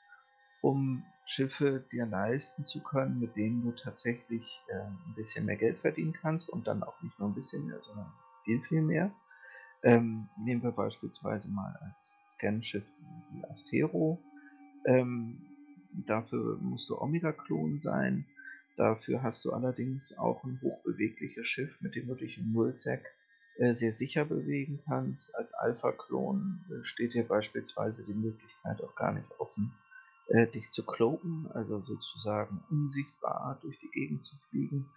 um 0.61 1.05
Schiffe 1.25 1.85
dir 1.93 2.07
leisten 2.07 2.65
zu 2.65 2.83
können, 2.83 3.21
mit 3.21 3.37
denen 3.37 3.63
du 3.63 3.71
tatsächlich 3.71 4.63
äh, 4.69 4.81
ein 4.81 5.15
bisschen 5.15 5.47
mehr 5.47 5.57
Geld 5.57 5.79
verdienen 5.79 6.13
kannst 6.13 6.51
und 6.51 6.67
dann 6.67 6.83
auch 6.83 7.01
nicht 7.03 7.19
nur 7.21 7.29
ein 7.29 7.35
bisschen 7.35 7.67
mehr, 7.67 7.81
sondern 7.81 8.13
viel, 8.45 8.61
viel 8.63 8.83
mehr. 8.83 9.13
Ähm, 9.83 10.29
nehmen 10.39 10.63
wir 10.63 10.73
beispielsweise 10.73 11.49
mal 11.49 11.77
als 11.81 12.13
Scanschiff 12.27 12.85
die, 12.99 13.37
die 13.37 13.45
Astero. 13.45 14.19
Ähm, 14.85 15.39
dafür 16.07 16.59
musst 16.61 16.89
du 16.91 17.01
Omega-Klon 17.01 17.79
sein. 17.79 18.27
Dafür 18.77 19.23
hast 19.23 19.45
du 19.45 19.53
allerdings 19.53 20.17
auch 20.19 20.45
ein 20.45 20.61
hochbewegliches 20.63 21.47
Schiff, 21.47 21.81
mit 21.81 21.95
dem 21.95 22.09
du 22.09 22.15
dich 22.15 22.39
im 22.39 22.53
Nullsec 22.53 23.05
äh, 23.59 23.75
sehr 23.75 23.93
sicher 23.93 24.27
bewegen 24.27 24.81
kannst. 24.85 25.35
Als 25.35 25.55
Alpha-Klon 25.55 26.65
äh, 26.69 26.85
steht 26.85 27.15
dir 27.15 27.27
beispielsweise 27.27 28.05
die 28.05 28.15
Möglichkeit 28.15 28.83
auch 28.83 28.95
gar 28.97 29.13
nicht 29.13 29.31
offen, 29.39 29.73
äh, 30.29 30.47
dich 30.47 30.69
zu 30.71 30.85
cloaken, 30.85 31.51
also 31.53 31.81
sozusagen 31.81 32.63
unsichtbar 32.71 33.59
durch 33.63 33.79
die 33.79 33.91
Gegend 33.91 34.25
zu 34.25 34.37
fliegen. 34.37 34.91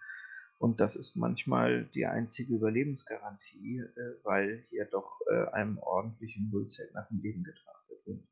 Und 0.60 0.78
das 0.78 0.94
ist 0.94 1.16
manchmal 1.16 1.86
die 1.94 2.04
einzige 2.04 2.54
Überlebensgarantie, 2.54 3.78
äh, 3.78 4.24
weil 4.24 4.60
hier 4.68 4.84
doch 4.84 5.18
äh, 5.30 5.48
einem 5.52 5.78
ordentlichen 5.78 6.50
Nullset 6.50 6.92
nach 6.92 7.08
dem 7.08 7.22
Leben 7.22 7.44
getrachtet 7.44 7.98
wird. 8.04 8.22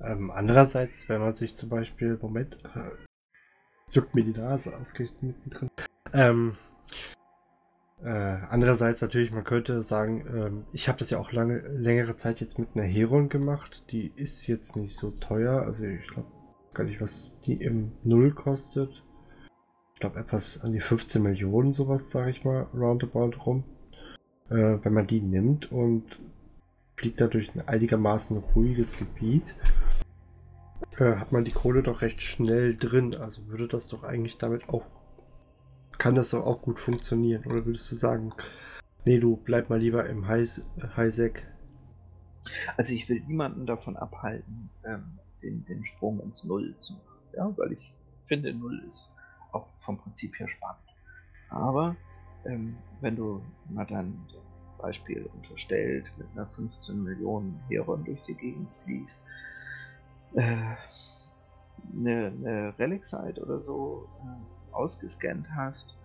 Ähm, 0.00 0.30
andererseits, 0.30 1.08
wenn 1.08 1.22
man 1.22 1.34
sich 1.34 1.56
zum 1.56 1.70
Beispiel, 1.70 2.18
Moment, 2.20 2.58
äh, 2.76 2.90
juckt 3.90 4.14
mir 4.14 4.24
die 4.24 4.38
Nase 4.38 4.76
ausgerichtet 4.76 5.22
mittendrin. 5.22 5.70
Ähm, 6.12 6.58
äh, 8.02 8.10
andererseits 8.50 9.00
natürlich, 9.00 9.32
man 9.32 9.44
könnte 9.44 9.82
sagen, 9.82 10.26
ähm, 10.28 10.66
ich 10.74 10.86
habe 10.88 10.98
das 10.98 11.08
ja 11.08 11.18
auch 11.18 11.32
lange, 11.32 11.66
längere 11.68 12.14
Zeit 12.14 12.42
jetzt 12.42 12.58
mit 12.58 12.68
einer 12.74 12.84
Heron 12.84 13.30
gemacht. 13.30 13.84
Die 13.90 14.12
ist 14.16 14.46
jetzt 14.46 14.76
nicht 14.76 14.96
so 14.96 15.12
teuer. 15.12 15.62
Also 15.62 15.82
ich 15.84 16.06
glaube 16.08 16.30
gar 16.74 16.84
nicht, 16.84 17.00
was 17.00 17.40
die 17.46 17.54
im 17.54 17.92
Null 18.02 18.34
kostet. 18.34 19.02
Ich 19.98 20.00
glaube 20.00 20.20
etwas 20.20 20.60
an 20.62 20.70
die 20.70 20.78
15 20.78 21.20
Millionen, 21.20 21.72
sowas, 21.72 22.08
sage 22.08 22.30
ich 22.30 22.44
mal, 22.44 22.68
roundabout 22.72 23.32
rum. 23.44 23.64
Äh, 24.48 24.78
wenn 24.84 24.92
man 24.92 25.08
die 25.08 25.20
nimmt 25.20 25.72
und 25.72 26.20
fliegt 26.94 27.20
dadurch 27.20 27.52
ein 27.52 27.66
einigermaßen 27.66 28.36
ruhiges 28.36 28.96
Gebiet, 28.96 29.56
äh, 31.00 31.16
hat 31.16 31.32
man 31.32 31.44
die 31.44 31.50
Kohle 31.50 31.82
doch 31.82 32.00
recht 32.00 32.22
schnell 32.22 32.76
drin. 32.76 33.16
Also 33.16 33.48
würde 33.48 33.66
das 33.66 33.88
doch 33.88 34.04
eigentlich 34.04 34.36
damit 34.36 34.68
auch 34.68 34.84
kann 35.98 36.14
das 36.14 36.30
doch 36.30 36.46
auch 36.46 36.62
gut 36.62 36.78
funktionieren. 36.78 37.44
Oder 37.46 37.66
würdest 37.66 37.90
du 37.90 37.96
sagen, 37.96 38.32
nee, 39.04 39.18
du 39.18 39.36
bleib 39.36 39.68
mal 39.68 39.80
lieber 39.80 40.08
im 40.08 40.28
Highsec? 40.28 41.44
Also 42.76 42.94
ich 42.94 43.08
will 43.08 43.20
niemanden 43.26 43.66
davon 43.66 43.96
abhalten, 43.96 44.70
ähm, 44.84 45.18
den, 45.42 45.64
den 45.64 45.84
Sprung 45.84 46.20
ins 46.20 46.44
Null 46.44 46.76
zu 46.78 46.92
machen. 46.92 47.18
Ja, 47.36 47.52
weil 47.58 47.72
ich 47.72 47.92
finde, 48.22 48.54
Null 48.54 48.80
ist 48.88 49.10
auch 49.58 49.68
vom 49.78 49.98
Prinzip 49.98 50.38
her 50.38 50.48
spannend. 50.48 50.82
Aber 51.50 51.96
ähm, 52.44 52.76
wenn 53.00 53.16
du 53.16 53.42
mal 53.68 53.86
dann 53.86 54.26
Beispiel 54.78 55.28
unterstellt, 55.34 56.06
mit 56.16 56.26
einer 56.34 56.46
15 56.46 57.02
Millionen 57.02 57.60
Heron 57.68 58.04
durch 58.04 58.22
die 58.24 58.34
Gegend 58.34 58.72
fließt, 58.84 59.22
äh, 60.34 60.76
eine, 61.92 62.26
eine 62.26 62.78
Relic-Site 62.78 63.40
oder 63.42 63.60
so 63.60 64.08
äh, 64.22 64.74
ausgescannt 64.74 65.48
hast, 65.54 65.96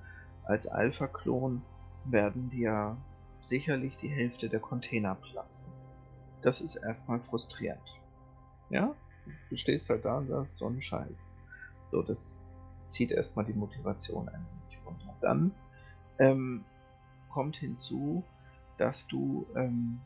als 0.46 0.68
Alpha-Klon 0.68 1.62
werden 2.06 2.50
dir 2.50 2.98
sicherlich 3.42 3.98
die 3.98 4.10
Hälfte 4.10 4.50
der 4.50 4.60
Container 4.60 5.16
platzen. 5.16 5.72
Das 6.42 6.62
ist 6.62 6.76
erstmal 6.76 7.20
frustrierend. 7.22 7.82
Ja? 8.70 8.96
Du 9.50 9.56
stehst 9.56 9.90
halt 9.90 10.06
da 10.06 10.18
und 10.18 10.28
sagst, 10.28 10.58
so 10.58 10.68
ein 10.68 10.82
Scheiß. 10.82 11.32
So, 11.88 12.02
das 12.02 12.38
zieht 12.86 13.12
erstmal 13.12 13.46
die 13.46 13.54
Motivation 13.54 14.28
ein 14.30 14.46
wenig 14.46 14.86
runter. 14.86 15.16
Dann 15.22 15.52
ähm, 16.20 16.64
kommt 17.30 17.58
hinzu, 17.58 18.24
dass 18.78 19.08
du 19.08 19.46
ähm, 19.56 20.00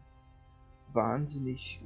wahnsinnig 0.94 1.80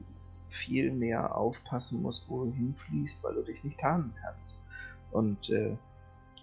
viel 0.50 0.92
mehr 0.92 1.36
aufpassen 1.36 2.02
musst, 2.02 2.30
wo 2.30 2.46
du 2.46 2.52
hinfließt, 2.52 3.24
weil 3.24 3.36
du 3.36 3.44
dich 3.44 3.64
nicht 3.64 3.80
tarnen 3.80 4.14
kannst. 4.22 4.62
Und 5.12 5.50
äh, 5.50 5.76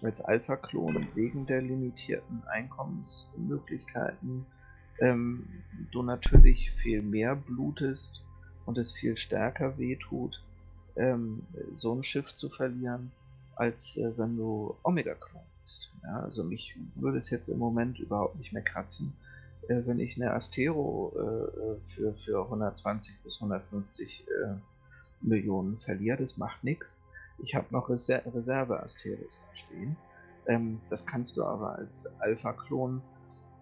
als 0.01 0.21
Alpha-Klon 0.21 1.07
wegen 1.13 1.45
der 1.45 1.61
limitierten 1.61 2.43
Einkommensmöglichkeiten 2.47 4.45
ähm, 4.99 5.47
du 5.91 6.03
natürlich 6.03 6.71
viel 6.71 7.01
mehr 7.01 7.35
blutest 7.35 8.21
und 8.65 8.77
es 8.77 8.91
viel 8.91 9.17
stärker 9.17 9.77
wehtut, 9.77 10.43
ähm, 10.95 11.43
so 11.73 11.93
ein 11.93 12.03
Schiff 12.03 12.33
zu 12.35 12.49
verlieren, 12.49 13.11
als 13.59 13.97
äh, 13.97 14.17
wenn 14.17 14.37
du 14.37 14.75
Omega-Klon 14.83 15.43
bist. 15.65 15.91
Ja, 16.03 16.21
also 16.21 16.43
mich 16.43 16.75
würde 16.95 17.19
es 17.19 17.29
jetzt 17.29 17.49
im 17.49 17.59
Moment 17.59 17.99
überhaupt 17.99 18.37
nicht 18.37 18.53
mehr 18.53 18.63
kratzen, 18.63 19.13
äh, 19.67 19.81
wenn 19.85 19.99
ich 19.99 20.15
eine 20.15 20.33
Astero 20.33 21.13
äh, 21.15 21.89
für, 21.89 22.13
für 22.15 22.43
120 22.43 23.21
bis 23.23 23.35
150 23.35 24.27
äh, 24.27 24.55
Millionen 25.21 25.77
verliere. 25.77 26.17
Das 26.17 26.37
macht 26.37 26.63
nichts 26.63 27.01
ich 27.41 27.55
habe 27.55 27.67
noch 27.71 27.89
Reser 27.89 28.21
Reserve 28.33 28.81
Asteris 28.81 29.43
da 29.47 29.55
stehen. 29.55 29.95
Ähm, 30.47 30.81
das 30.89 31.05
kannst 31.05 31.37
du 31.37 31.43
aber 31.43 31.75
als 31.75 32.07
Alpha-Klon 32.19 33.01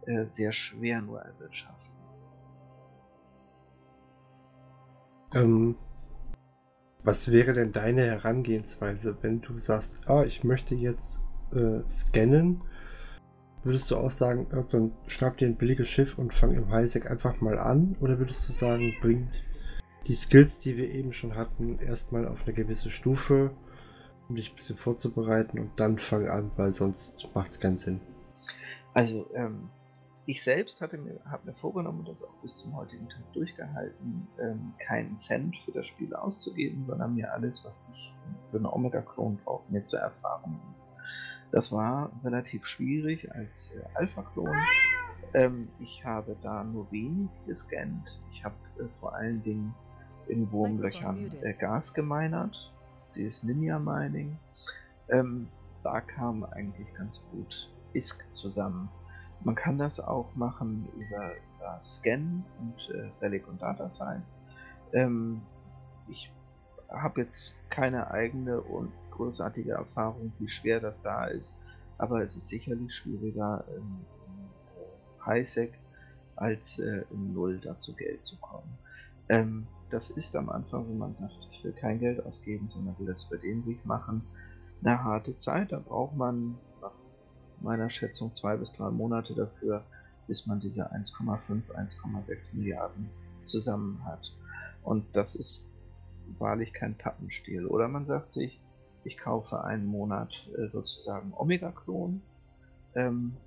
äh, 0.05 0.25
sehr 0.25 0.51
schwer 0.51 1.01
nur 1.01 1.21
erwirtschaften. 1.21 1.95
Ähm, 5.33 5.75
was 7.07 7.31
wäre 7.31 7.53
denn 7.53 7.71
deine 7.71 8.01
Herangehensweise, 8.01 9.17
wenn 9.21 9.39
du 9.39 9.57
sagst, 9.57 10.01
ah, 10.07 10.25
ich 10.25 10.43
möchte 10.43 10.75
jetzt 10.75 11.21
äh, 11.53 11.79
scannen? 11.89 12.59
Würdest 13.63 13.89
du 13.89 13.95
auch 13.95 14.11
sagen, 14.11 14.45
dann 14.71 14.91
schnapp 15.07 15.37
dir 15.37 15.47
ein 15.47 15.55
billiges 15.55 15.87
Schiff 15.87 16.17
und 16.17 16.33
fang 16.33 16.53
im 16.53 16.69
Highsec 16.69 17.09
einfach 17.09 17.39
mal 17.39 17.59
an? 17.59 17.95
Oder 18.01 18.19
würdest 18.19 18.49
du 18.49 18.51
sagen, 18.51 18.93
bringt 18.99 19.45
die 20.05 20.13
Skills, 20.15 20.59
die 20.59 20.75
wir 20.75 20.89
eben 20.89 21.13
schon 21.13 21.37
hatten, 21.37 21.79
erstmal 21.79 22.27
auf 22.27 22.43
eine 22.43 22.53
gewisse 22.53 22.89
Stufe 22.89 23.51
um 24.27 24.35
dich 24.35 24.51
ein 24.51 24.55
bisschen 24.55 24.75
vorzubereiten 24.75 25.59
und 25.59 25.79
dann 25.79 25.97
fang 25.97 26.27
an, 26.27 26.51
weil 26.57 26.73
sonst 26.73 27.29
macht 27.33 27.51
es 27.51 27.61
keinen 27.61 27.77
Sinn. 27.77 28.01
Also, 28.93 29.29
ähm, 29.33 29.69
ich 30.27 30.43
selbst 30.43 30.81
hatte 30.81 30.97
mir, 30.97 31.21
habe 31.31 31.47
mir 31.47 31.53
vorgenommen, 31.53 32.03
das 32.05 32.21
auch 32.21 32.35
bis 32.41 32.57
zum 32.57 32.75
heutigen 32.75 33.07
Tag 33.07 33.23
durchgehalten, 33.31 34.27
ähm, 34.39 34.73
keinen 34.77 35.15
Cent 35.15 35.55
für 35.55 35.71
das 35.71 35.87
Spiel 35.87 36.13
auszugeben, 36.13 36.85
sondern 36.85 37.15
mir 37.15 37.31
alles, 37.31 37.63
was 37.63 37.87
ich 37.93 38.13
für 38.43 38.57
eine 38.57 38.71
Omega-Klon 38.73 39.39
brauche, 39.45 39.71
mir 39.71 39.85
zu 39.85 39.95
erfahren. 39.95 40.59
Das 41.51 41.71
war 41.71 42.11
relativ 42.25 42.65
schwierig 42.65 43.33
als 43.33 43.71
äh, 43.71 43.81
Alpha-Klon. 43.93 44.53
Ähm, 45.33 45.69
ich 45.79 46.03
habe 46.03 46.35
da 46.41 46.61
nur 46.61 46.91
wenig 46.91 47.31
gescannt. 47.45 48.19
Ich 48.33 48.43
habe 48.43 48.55
äh, 48.79 48.87
vor 48.99 49.15
allen 49.15 49.41
Dingen 49.43 49.73
in 50.27 50.51
Wurmlöchern 50.51 51.31
äh, 51.41 51.53
Gas 51.53 51.93
gemeinert 51.93 52.73
dieses 53.15 53.43
Ninja 53.43 53.79
Mining. 53.79 54.37
Ähm, 55.07 55.47
da 55.83 56.01
kam 56.01 56.43
eigentlich 56.43 56.93
ganz 56.95 57.23
gut 57.31 57.71
ISK 57.93 58.33
zusammen. 58.33 58.89
Man 59.41 59.55
kann 59.55 59.77
das 59.77 59.99
auch 59.99 60.35
machen 60.35 60.87
über, 60.95 61.31
über 61.55 61.79
Scan 61.83 62.43
und 62.59 62.95
äh, 62.95 63.09
Relic 63.21 63.47
und 63.47 63.61
Data 63.61 63.89
Science. 63.89 64.39
Ähm, 64.93 65.41
ich 66.09 66.31
habe 66.89 67.21
jetzt 67.21 67.53
keine 67.69 68.11
eigene 68.11 68.61
und 68.61 68.91
großartige 69.11 69.71
Erfahrung, 69.71 70.31
wie 70.39 70.47
schwer 70.47 70.79
das 70.79 71.01
da 71.01 71.25
ist, 71.25 71.57
aber 71.97 72.23
es 72.23 72.35
ist 72.35 72.49
sicherlich 72.49 72.93
schwieriger 72.93 73.63
im, 73.75 74.05
im 74.37 75.25
Highsec 75.25 75.73
als 76.35 76.79
äh, 76.79 77.03
im 77.11 77.33
Null 77.33 77.59
dazu 77.59 77.95
Geld 77.95 78.23
zu 78.23 78.37
kommen. 78.37 78.77
Ähm, 79.29 79.67
das 79.89 80.09
ist 80.09 80.35
am 80.35 80.49
Anfang, 80.49 80.87
wenn 80.87 80.97
man 80.97 81.15
sagt, 81.15 81.33
ich 81.51 81.63
will 81.63 81.73
kein 81.73 81.99
Geld 81.99 82.25
ausgeben, 82.25 82.69
sondern 82.69 82.97
will 82.99 83.07
das 83.07 83.25
über 83.25 83.37
den 83.37 83.65
Weg 83.65 83.85
machen, 83.85 84.21
eine 84.83 85.03
harte 85.03 85.35
Zeit. 85.37 85.71
Da 85.71 85.79
braucht 85.79 86.15
man 86.15 86.57
meiner 87.61 87.89
Schätzung 87.89 88.33
zwei 88.33 88.57
bis 88.57 88.73
drei 88.73 88.89
Monate 88.89 89.33
dafür, 89.33 89.83
bis 90.27 90.45
man 90.45 90.59
diese 90.59 90.91
1,5, 90.91 91.61
1,6 91.73 92.55
Milliarden 92.55 93.09
zusammen 93.43 94.03
hat. 94.05 94.33
Und 94.83 95.05
das 95.13 95.35
ist 95.35 95.65
wahrlich 96.37 96.73
kein 96.73 96.97
Pappenstiel. 96.97 97.65
Oder 97.65 97.87
man 97.87 98.05
sagt 98.05 98.33
sich, 98.33 98.59
ich 99.03 99.17
kaufe 99.17 99.63
einen 99.63 99.85
Monat 99.85 100.31
äh, 100.57 100.67
sozusagen 100.67 101.33
Omega-Klon, 101.33 102.21
ähm, 102.95 103.37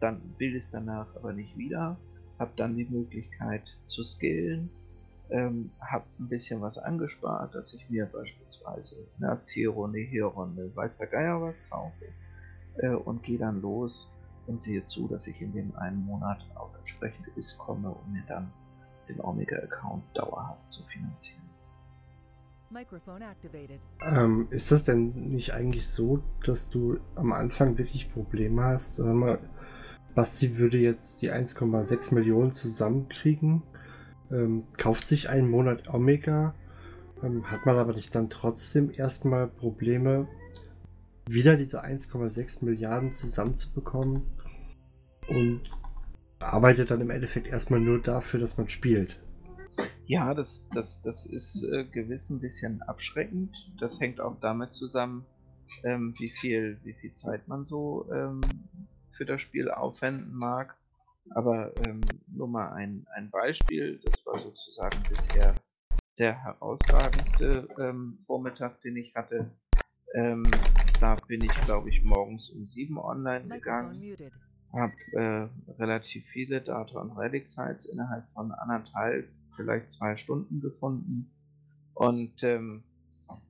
dann 0.00 0.20
will 0.38 0.56
es 0.56 0.70
danach 0.70 1.14
aber 1.16 1.32
nicht 1.32 1.58
wieder, 1.58 1.98
habe 2.38 2.52
dann 2.56 2.76
die 2.76 2.86
Möglichkeit 2.86 3.76
zu 3.84 4.02
skillen 4.02 4.70
ähm, 5.30 5.70
habe 5.80 6.04
ein 6.18 6.28
bisschen 6.28 6.60
was 6.60 6.78
angespart, 6.78 7.54
dass 7.54 7.72
ich 7.74 7.88
mir 7.88 8.06
beispielsweise 8.06 8.96
eine 9.18 9.30
Astero, 9.30 9.84
eine 9.84 9.98
Heron, 9.98 10.58
eine 10.58 10.74
weiß 10.74 10.96
der 10.96 11.06
Geier 11.06 11.40
was 11.40 11.62
kaufe. 11.70 12.06
Äh, 12.76 12.90
und 12.90 13.22
gehe 13.22 13.38
dann 13.38 13.60
los 13.60 14.12
und 14.46 14.60
sehe 14.60 14.84
zu, 14.84 15.08
dass 15.08 15.26
ich 15.26 15.40
in 15.40 15.52
dem 15.52 15.74
einen 15.76 16.04
Monat 16.04 16.38
auf 16.54 16.70
entsprechende 16.78 17.30
Ist 17.36 17.58
komme, 17.58 17.90
um 17.90 18.12
mir 18.12 18.22
dann 18.26 18.50
den 19.08 19.20
Omega-Account 19.20 20.02
dauerhaft 20.14 20.70
zu 20.70 20.84
finanzieren. 20.84 21.42
Ähm, 24.00 24.46
ist 24.50 24.70
das 24.70 24.84
denn 24.84 25.10
nicht 25.28 25.52
eigentlich 25.54 25.88
so, 25.88 26.22
dass 26.44 26.70
du 26.70 26.98
am 27.16 27.32
Anfang 27.32 27.78
wirklich 27.78 28.12
Probleme 28.12 28.62
hast? 28.62 28.96
Sag 28.96 29.12
mal, 29.12 29.40
Basti 30.14 30.56
würde 30.56 30.78
jetzt 30.78 31.22
die 31.22 31.32
1,6 31.32 32.14
Millionen 32.14 32.52
zusammenkriegen, 32.52 33.62
ähm, 34.30 34.64
kauft 34.78 35.06
sich 35.06 35.28
einen 35.28 35.50
Monat 35.50 35.88
Omega, 35.88 36.54
ähm, 37.22 37.50
hat 37.50 37.66
man 37.66 37.76
aber 37.76 37.92
nicht 37.92 38.14
dann 38.14 38.30
trotzdem 38.30 38.90
erstmal 38.90 39.48
Probleme, 39.48 40.28
wieder 41.32 41.56
diese 41.56 41.84
1,6 41.84 42.64
Milliarden 42.64 43.12
zusammenzubekommen 43.12 44.22
und 45.28 45.62
arbeitet 46.40 46.90
dann 46.90 47.00
im 47.00 47.10
Endeffekt 47.10 47.46
erstmal 47.46 47.80
nur 47.80 48.00
dafür, 48.02 48.40
dass 48.40 48.56
man 48.56 48.68
spielt. 48.68 49.20
Ja, 50.06 50.34
das, 50.34 50.66
das, 50.74 51.00
das 51.02 51.24
ist 51.26 51.62
äh, 51.62 51.84
gewiss 51.84 52.30
ein 52.30 52.40
bisschen 52.40 52.82
abschreckend. 52.82 53.54
Das 53.78 54.00
hängt 54.00 54.20
auch 54.20 54.40
damit 54.40 54.72
zusammen, 54.72 55.24
ähm, 55.84 56.14
wie, 56.18 56.28
viel, 56.28 56.78
wie 56.82 56.94
viel 56.94 57.14
Zeit 57.14 57.46
man 57.46 57.64
so 57.64 58.10
ähm, 58.12 58.40
für 59.12 59.24
das 59.24 59.40
Spiel 59.40 59.70
aufwenden 59.70 60.34
mag. 60.34 60.76
Aber 61.32 61.72
ähm, 61.86 62.00
nur 62.26 62.48
mal 62.48 62.72
ein, 62.72 63.06
ein 63.14 63.30
Beispiel, 63.30 64.00
das 64.04 64.26
war 64.26 64.40
sozusagen 64.42 64.98
bisher 65.08 65.54
der 66.18 66.42
herausragendste 66.42 67.68
ähm, 67.78 68.18
Vormittag, 68.26 68.80
den 68.80 68.96
ich 68.96 69.14
hatte. 69.14 69.52
Ähm, 70.14 70.50
da 71.00 71.16
bin 71.26 71.42
ich, 71.42 71.52
glaube 71.64 71.88
ich, 71.88 72.04
morgens 72.04 72.50
um 72.50 72.66
7 72.66 72.98
online 72.98 73.48
gegangen. 73.48 74.16
Habe 74.72 74.94
äh, 75.12 75.48
relativ 75.80 76.26
viele 76.26 76.60
Data- 76.60 77.00
und 77.00 77.16
Relic-Sites 77.16 77.86
innerhalb 77.86 78.28
von 78.32 78.52
anderthalb, 78.52 79.28
vielleicht 79.56 79.90
zwei 79.90 80.14
Stunden 80.14 80.60
gefunden 80.60 81.30
und 81.94 82.42
ähm, 82.44 82.84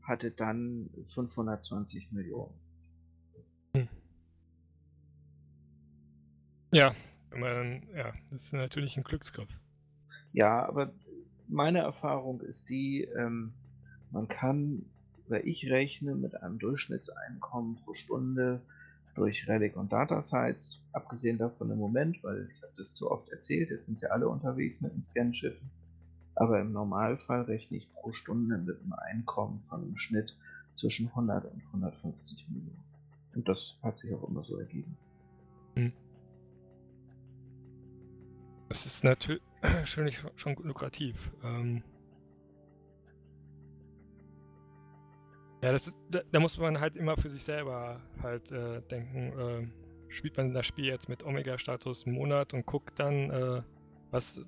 hatte 0.03 0.31
dann 0.31 0.89
520 1.09 2.11
Millionen. 2.13 2.55
Hm. 3.75 3.89
Ja, 6.73 6.95
man, 7.37 7.83
ja, 7.95 8.13
das 8.31 8.43
ist 8.43 8.53
natürlich 8.53 8.97
ein 8.97 9.05
Glücksgriff. 9.05 9.51
Ja, 10.33 10.67
aber 10.67 10.93
meine 11.49 11.81
Erfahrung 11.81 12.41
ist 12.41 12.71
die, 12.71 13.03
ähm, 13.03 13.53
man 14.11 14.29
kann, 14.29 14.85
oder 15.31 15.47
ich 15.47 15.71
rechne 15.71 16.17
mit 16.17 16.43
einem 16.43 16.59
Durchschnittseinkommen 16.59 17.77
pro 17.77 17.95
Stunde 17.95 18.61
durch 19.15 19.49
Relic 19.49 19.77
und 19.77 19.93
Data 19.93 20.23
Sites, 20.23 20.81
abgesehen 20.93 21.39
davon 21.39 21.71
im 21.71 21.79
Moment, 21.79 22.23
weil 22.25 22.49
ich 22.53 22.63
habe 22.63 22.73
das 22.77 22.93
zu 22.93 23.11
oft 23.11 23.29
erzählt, 23.31 23.71
jetzt 23.71 23.87
sind 23.87 24.01
sie 24.01 24.11
alle 24.11 24.29
unterwegs 24.29 24.81
mit 24.81 24.93
den 24.93 25.03
Scanschiffen, 25.03 25.71
aber 26.35 26.61
im 26.61 26.73
Normalfall 26.73 27.43
rechne 27.43 27.77
ich 27.77 27.93
pro 27.93 28.13
Stunde 28.13 28.59
mit 28.59 28.81
einem 28.81 28.93
Einkommen 28.93 29.63
von 29.69 29.83
einem 29.83 29.97
Schnitt 29.97 30.37
zwischen 30.75 31.09
100 31.09 31.45
und 31.45 31.63
150 31.67 32.49
Millionen. 32.49 32.83
Und 33.35 33.49
das 33.49 33.77
hat 33.83 33.99
sich 33.99 34.13
auch 34.13 34.29
immer 34.29 34.43
so 34.43 34.59
ergeben. 34.59 34.97
Hm. 35.75 35.93
Das 38.69 38.87
ist 38.87 39.05
natürlich 39.05 39.43
schon 40.37 40.55
lukrativ. 40.63 41.33
Ähm 41.45 41.83
ja, 45.63 45.73
das 45.73 45.87
ist, 45.87 45.99
da, 46.11 46.21
da, 46.31 46.41
muss 46.41 46.59
man 46.59 46.81
halt 46.81 46.97
immer 46.97 47.17
für 47.17 47.29
sich 47.29 47.45
selber 47.45 48.01
halt 48.23 48.51
äh, 48.51 48.81
denken, 48.83 49.39
äh, 49.39 50.13
spielt 50.13 50.37
man 50.37 50.55
das 50.55 50.67
Spiel 50.67 50.87
jetzt 50.87 51.09
mit 51.09 51.23
Omega-Status 51.23 52.07
einen 52.07 52.17
Monat 52.17 52.55
und 52.55 52.65
guckt 52.65 52.99
dann, 52.99 53.31
äh, 53.31 53.63
was 54.11 54.41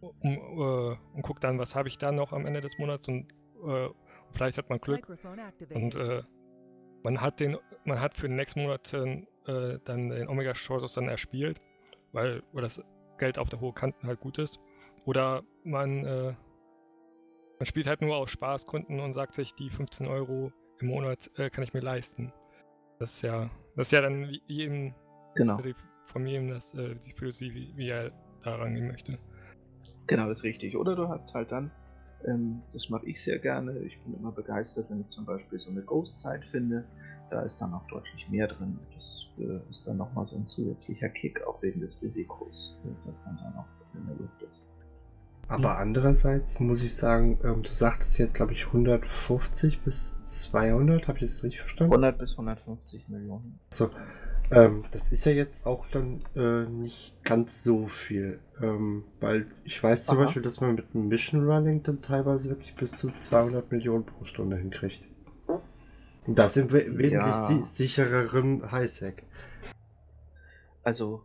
um, 0.00 0.32
äh, 0.32 0.96
und 1.14 1.22
guckt 1.22 1.44
dann, 1.44 1.58
was 1.58 1.74
habe 1.74 1.88
ich 1.88 1.98
da 1.98 2.12
noch 2.12 2.32
am 2.32 2.46
Ende 2.46 2.60
des 2.60 2.78
Monats 2.78 3.08
und 3.08 3.30
äh, 3.66 3.88
vielleicht 4.32 4.56
hat 4.56 4.70
man 4.70 4.80
Glück 4.80 5.06
und 5.74 5.94
äh, 5.96 6.22
man 7.02 7.20
hat 7.20 7.38
den, 7.38 7.58
man 7.84 8.00
hat 8.00 8.16
für 8.16 8.28
den 8.28 8.36
nächsten 8.36 8.62
Monat 8.62 8.92
dann 8.92 9.26
den 9.84 10.28
Omega-Status 10.28 10.94
dann 10.94 11.08
erspielt, 11.08 11.60
weil, 12.12 12.44
weil 12.52 12.62
das 12.62 12.80
Geld 13.18 13.38
auf 13.38 13.48
der 13.48 13.58
hohen 13.58 13.74
Kanten 13.74 14.06
halt 14.06 14.20
gut 14.20 14.38
ist. 14.38 14.60
Oder 15.04 15.42
man, 15.64 16.36
man 17.62 17.66
spielt 17.66 17.86
halt 17.86 18.02
nur 18.02 18.16
aus 18.16 18.28
Spaßgründen 18.32 18.98
und 18.98 19.12
sagt 19.12 19.36
sich, 19.36 19.54
die 19.54 19.70
15 19.70 20.08
Euro 20.08 20.50
im 20.80 20.88
Monat 20.88 21.30
äh, 21.36 21.48
kann 21.48 21.62
ich 21.62 21.72
mir 21.72 21.78
leisten. 21.78 22.32
Das 22.98 23.14
ist 23.14 23.22
ja, 23.22 23.50
das 23.76 23.86
ist 23.86 23.92
ja 23.92 24.00
dann 24.00 24.30
wie 24.30 24.42
jedem 24.48 24.96
genau. 25.36 25.62
von 26.06 26.26
jedem 26.26 26.48
das 26.48 26.74
äh, 26.74 26.96
die 26.96 27.12
Philosophie, 27.12 27.54
wie, 27.54 27.76
wie 27.76 27.88
er 27.88 28.10
da 28.42 28.56
rangehen 28.56 28.88
möchte. 28.88 29.16
Genau, 30.08 30.26
das 30.26 30.38
ist 30.38 30.44
richtig. 30.44 30.76
Oder 30.76 30.96
du 30.96 31.06
hast 31.06 31.34
halt 31.34 31.52
dann, 31.52 31.70
ähm, 32.26 32.62
das 32.72 32.90
mache 32.90 33.06
ich 33.06 33.22
sehr 33.22 33.38
gerne, 33.38 33.78
ich 33.78 33.96
bin 34.02 34.14
immer 34.14 34.32
begeistert, 34.32 34.90
wenn 34.90 35.00
ich 35.00 35.10
zum 35.10 35.24
Beispiel 35.24 35.60
so 35.60 35.70
eine 35.70 35.82
Ghost-Zeit 35.82 36.44
finde, 36.44 36.84
da 37.30 37.42
ist 37.42 37.58
dann 37.58 37.72
auch 37.74 37.86
deutlich 37.86 38.28
mehr 38.28 38.48
drin. 38.48 38.76
Das 38.96 39.24
äh, 39.38 39.70
ist 39.70 39.86
dann 39.86 39.98
nochmal 39.98 40.26
so 40.26 40.34
ein 40.34 40.48
zusätzlicher 40.48 41.10
Kick, 41.10 41.40
auch 41.46 41.62
wegen 41.62 41.80
des 41.80 42.02
Risikos, 42.02 42.80
äh, 42.84 43.06
das 43.06 43.22
dann 43.22 43.36
da 43.36 43.50
noch 43.50 43.68
in 43.94 44.04
der 44.08 44.16
Luft 44.16 44.42
ist. 44.42 44.68
Aber 45.48 45.78
andererseits 45.78 46.60
muss 46.60 46.82
ich 46.82 46.96
sagen, 46.96 47.38
ähm, 47.44 47.62
du 47.62 47.70
sagtest 47.70 48.18
jetzt, 48.18 48.34
glaube 48.34 48.52
ich, 48.52 48.66
150 48.66 49.80
bis 49.80 50.22
200, 50.24 51.08
habe 51.08 51.18
ich 51.18 51.24
das 51.24 51.44
richtig 51.44 51.60
verstanden? 51.60 51.92
100 51.92 52.18
bis 52.18 52.32
150 52.32 53.08
Millionen. 53.08 53.58
So, 53.70 53.90
ähm, 54.50 54.84
das 54.90 55.12
ist 55.12 55.24
ja 55.24 55.32
jetzt 55.32 55.66
auch 55.66 55.86
dann 55.88 56.22
äh, 56.36 56.64
nicht 56.68 57.14
ganz 57.24 57.64
so 57.64 57.86
viel, 57.86 58.38
ähm, 58.60 59.04
weil 59.20 59.46
ich 59.64 59.82
weiß 59.82 60.06
zum 60.06 60.18
Aha. 60.18 60.24
Beispiel, 60.24 60.42
dass 60.42 60.60
man 60.60 60.74
mit 60.74 60.86
einem 60.94 61.08
Mission 61.08 61.48
Running 61.48 61.82
dann 61.82 62.00
teilweise 62.00 62.50
wirklich 62.50 62.74
bis 62.74 62.92
zu 62.92 63.10
200 63.10 63.70
Millionen 63.72 64.04
pro 64.04 64.24
Stunde 64.24 64.56
hinkriegt. 64.56 65.02
Das 66.26 66.56
im 66.56 66.70
we 66.70 66.98
wesentlich 66.98 67.34
ja. 67.34 67.64
sichereren 67.64 68.70
Highsec. 68.70 69.24
Also, 70.84 71.22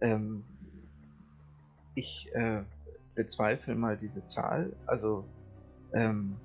ähm, 0.00 0.44
ich 1.94 2.30
äh, 2.34 2.62
bezweifle 3.14 3.74
mal 3.74 3.96
diese 3.96 4.24
Zahl. 4.26 4.72
Also, 4.86 5.24
ähm, 5.92 6.36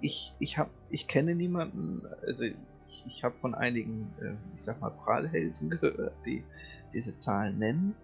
ich, 0.00 0.34
ich, 0.38 0.58
hab, 0.58 0.70
ich 0.90 1.06
kenne 1.06 1.34
niemanden, 1.34 2.02
also 2.26 2.44
ich, 2.44 3.04
ich 3.06 3.24
habe 3.24 3.34
von 3.36 3.54
einigen, 3.54 4.12
äh, 4.20 4.34
ich 4.54 4.62
sag 4.62 4.80
mal, 4.80 4.90
Prahlhälsen 4.90 5.70
gehört, 5.80 6.14
die 6.26 6.44
diese 6.92 7.16
Zahlen 7.16 7.58
nennen. 7.58 7.94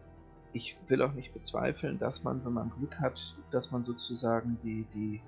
Ich 0.53 0.77
will 0.89 1.03
auch 1.03 1.13
nicht 1.13 1.33
bezweifeln, 1.33 1.99
dass 1.99 2.25
man, 2.25 2.45
wenn 2.45 2.53
man 2.53 2.71
Glück 2.71 2.99
hat, 2.99 3.37
dass 3.51 3.71
man 3.71 3.85
sozusagen 3.85 4.59
die, 4.65 4.87
die 4.95 5.21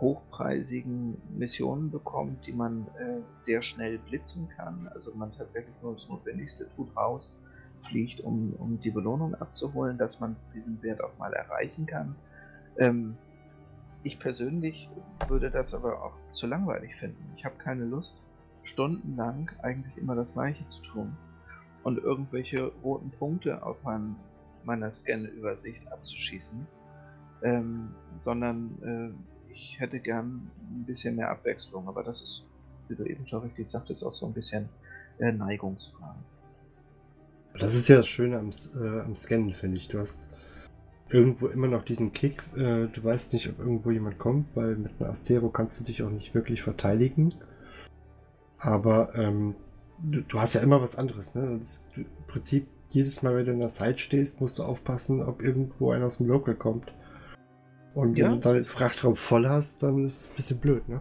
hochpreisigen 0.00 1.16
Missionen 1.38 1.90
bekommt, 1.90 2.46
die 2.46 2.52
man 2.52 2.86
äh, 2.98 3.20
sehr 3.38 3.62
schnell 3.62 3.98
blitzen 3.98 4.48
kann. 4.48 4.88
Also 4.92 5.14
man 5.14 5.32
tatsächlich 5.32 5.74
nur 5.80 5.94
das 5.94 6.08
Notwendigste 6.08 6.68
tut 6.74 6.94
raus, 6.96 7.34
fliegt, 7.82 8.20
um, 8.20 8.54
um 8.58 8.80
die 8.80 8.90
Belohnung 8.90 9.34
abzuholen, 9.34 9.98
dass 9.98 10.20
man 10.20 10.36
diesen 10.54 10.82
Wert 10.82 11.02
auch 11.02 11.16
mal 11.18 11.32
erreichen 11.32 11.86
kann. 11.86 12.14
Ähm, 12.78 13.16
ich 14.02 14.18
persönlich 14.18 14.88
würde 15.28 15.50
das 15.50 15.74
aber 15.74 16.02
auch 16.02 16.14
zu 16.32 16.46
langweilig 16.46 16.96
finden. 16.96 17.32
Ich 17.36 17.44
habe 17.44 17.56
keine 17.56 17.84
Lust, 17.84 18.20
stundenlang 18.64 19.50
eigentlich 19.62 19.96
immer 19.96 20.14
das 20.14 20.32
gleiche 20.32 20.66
zu 20.68 20.82
tun 20.82 21.16
und 21.82 21.98
irgendwelche 21.98 22.72
roten 22.82 23.10
Punkte 23.10 23.62
auf 23.62 23.82
mein, 23.82 24.16
meiner 24.64 24.90
Scan-Übersicht 24.90 25.90
abzuschießen, 25.92 26.66
ähm, 27.42 27.94
sondern 28.18 29.16
äh, 29.48 29.52
ich 29.52 29.78
hätte 29.78 30.00
gern 30.00 30.50
ein 30.70 30.84
bisschen 30.84 31.16
mehr 31.16 31.30
Abwechslung, 31.30 31.88
aber 31.88 32.02
das 32.02 32.22
ist, 32.22 32.44
wie 32.88 32.94
du 32.94 33.04
eben 33.04 33.26
schon 33.26 33.42
richtig 33.42 33.68
sagtest, 33.68 34.04
auch 34.04 34.14
so 34.14 34.26
ein 34.26 34.32
bisschen 34.32 34.68
äh, 35.18 35.32
Neigungsfrage. 35.32 36.18
Das 37.58 37.74
ist 37.74 37.88
ja 37.88 37.96
das 37.96 38.08
Schöne 38.08 38.38
am, 38.38 38.50
äh, 38.50 39.00
am 39.00 39.14
Scannen, 39.14 39.50
finde 39.50 39.76
ich. 39.76 39.88
Du 39.88 39.98
hast 39.98 40.30
irgendwo 41.10 41.48
immer 41.48 41.68
noch 41.68 41.84
diesen 41.84 42.12
Kick. 42.12 42.42
Äh, 42.56 42.86
du 42.86 43.04
weißt 43.04 43.32
nicht, 43.34 43.48
ob 43.48 43.58
irgendwo 43.58 43.90
jemand 43.90 44.18
kommt, 44.18 44.46
weil 44.54 44.76
mit 44.76 44.92
einem 44.98 45.10
Astero 45.10 45.50
kannst 45.50 45.78
du 45.78 45.84
dich 45.84 46.02
auch 46.02 46.10
nicht 46.10 46.34
wirklich 46.34 46.62
verteidigen. 46.62 47.34
Aber 48.58 49.14
ähm, 49.14 49.54
du, 50.02 50.22
du, 50.22 50.40
hast 50.40 50.54
ja 50.54 50.62
immer 50.62 50.80
was 50.80 50.96
anderes. 50.96 51.34
Ne? 51.34 51.58
Das, 51.58 51.84
Im 51.96 52.06
Prinzip, 52.26 52.66
jedes 52.90 53.22
Mal, 53.22 53.36
wenn 53.36 53.46
du 53.46 53.52
in 53.52 53.58
der 53.58 53.68
Site 53.68 53.98
stehst, 53.98 54.40
musst 54.40 54.58
du 54.58 54.62
aufpassen, 54.62 55.22
ob 55.22 55.42
irgendwo 55.42 55.90
einer 55.92 56.06
aus 56.06 56.18
dem 56.18 56.26
Local 56.26 56.54
kommt. 56.54 56.92
Und 57.94 58.16
ja. 58.16 58.26
wenn 58.26 58.34
du 58.34 58.40
dann 58.40 58.54
den 58.54 58.64
Frachtraum 58.64 59.16
voll 59.16 59.46
hast, 59.46 59.82
dann 59.82 60.04
ist 60.04 60.20
es 60.20 60.30
ein 60.30 60.36
bisschen 60.36 60.58
blöd, 60.58 60.88
ne? 60.88 61.00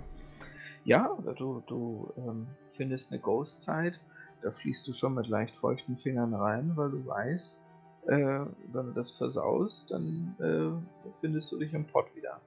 Ja, 0.83 1.11
oder 1.11 1.33
du, 1.33 1.61
du 1.67 2.11
ähm, 2.17 2.47
findest 2.67 3.11
eine 3.11 3.21
Ghost-Zeit, 3.21 3.99
da 4.41 4.51
fließt 4.51 4.88
du 4.88 4.93
schon 4.93 5.15
mit 5.15 5.27
leicht 5.27 5.56
feuchten 5.56 5.97
Fingern 5.97 6.34
rein, 6.34 6.71
weil 6.75 6.91
du 6.91 7.06
weißt, 7.06 7.60
äh, 8.08 8.39
wenn 8.73 8.86
du 8.88 8.91
das 8.93 9.12
versaust, 9.12 9.91
dann 9.91 10.36
äh, 10.39 11.10
findest 11.21 11.51
du 11.51 11.60
dich 11.60 11.73
im 11.73 11.86
Pott 11.86 12.08
wieder. 12.15 12.41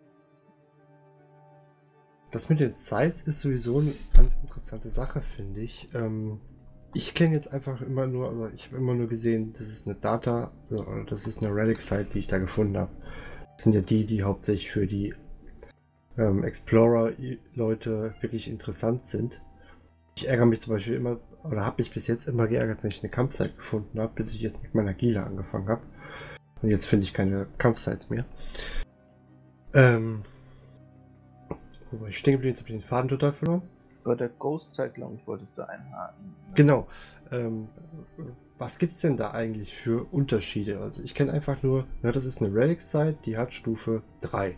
das 2.34 2.48
mit 2.48 2.58
den 2.58 2.72
Sites 2.72 3.22
ist 3.22 3.42
sowieso 3.42 3.78
eine 3.78 3.92
ganz 4.12 4.36
interessante 4.42 4.90
Sache, 4.90 5.20
finde 5.20 5.60
ich. 5.60 5.88
Ähm, 5.94 6.40
ich 6.92 7.14
kenne 7.14 7.34
jetzt 7.34 7.52
einfach 7.52 7.80
immer 7.80 8.06
nur, 8.06 8.28
also 8.28 8.48
ich 8.48 8.66
habe 8.66 8.78
immer 8.78 8.94
nur 8.94 9.08
gesehen, 9.08 9.52
das 9.52 9.60
ist 9.60 9.86
eine 9.86 9.96
Data, 9.96 10.50
also 10.68 10.84
das 11.08 11.26
ist 11.28 11.44
eine 11.44 11.54
Relic-Site, 11.54 12.06
die 12.12 12.18
ich 12.20 12.26
da 12.26 12.38
gefunden 12.38 12.76
habe. 12.76 12.90
Das 13.56 13.64
sind 13.64 13.72
ja 13.72 13.80
die, 13.80 14.04
die 14.04 14.24
hauptsächlich 14.24 14.72
für 14.72 14.86
die 14.86 15.14
ähm, 16.18 16.42
Explorer-Leute 16.42 18.14
wirklich 18.20 18.48
interessant 18.48 19.04
sind. 19.04 19.40
Ich 20.16 20.28
ärgere 20.28 20.46
mich 20.46 20.60
zum 20.60 20.74
Beispiel 20.74 20.94
immer, 20.94 21.18
oder 21.44 21.64
habe 21.64 21.76
mich 21.78 21.92
bis 21.92 22.06
jetzt 22.06 22.26
immer 22.26 22.48
geärgert, 22.48 22.82
wenn 22.82 22.90
ich 22.90 23.02
eine 23.02 23.10
Kampfsite 23.10 23.54
gefunden 23.54 24.00
habe, 24.00 24.12
bis 24.14 24.34
ich 24.34 24.40
jetzt 24.40 24.62
mit 24.62 24.74
meiner 24.74 24.94
Gila 24.94 25.24
angefangen 25.24 25.68
habe. 25.68 25.82
Und 26.62 26.70
jetzt 26.70 26.86
finde 26.86 27.04
ich 27.04 27.12
keine 27.12 27.46
Kampfsites 27.58 28.08
mehr. 28.08 28.24
Ähm, 29.74 30.22
wo 31.90 32.00
war 32.00 32.08
ich 32.08 32.18
stehen 32.18 32.32
geblieben? 32.32 32.54
Jetzt 32.54 32.62
habe 32.62 32.72
ich 32.72 32.80
den 32.80 32.88
Faden 32.88 33.08
total 33.08 33.32
verloren. 33.32 33.62
Bei 34.04 34.14
der 34.14 34.28
Ghost-Site, 34.28 34.90
glaube 34.90 35.16
ich, 35.16 35.26
wolltest 35.26 35.58
du 35.58 35.68
einhaken. 35.68 36.34
Genau. 36.54 36.88
Ähm, 37.30 37.68
was 38.56 38.78
gibt 38.78 38.92
es 38.92 39.00
denn 39.00 39.16
da 39.16 39.32
eigentlich 39.32 39.74
für 39.74 40.04
Unterschiede? 40.12 40.80
Also 40.80 41.02
ich 41.02 41.14
kenne 41.14 41.32
einfach 41.32 41.62
nur, 41.62 41.86
na, 42.02 42.12
das 42.12 42.24
ist 42.24 42.40
eine 42.40 42.54
Relic-Site, 42.54 43.18
die 43.24 43.36
hat 43.36 43.54
Stufe 43.54 44.02
3. 44.20 44.56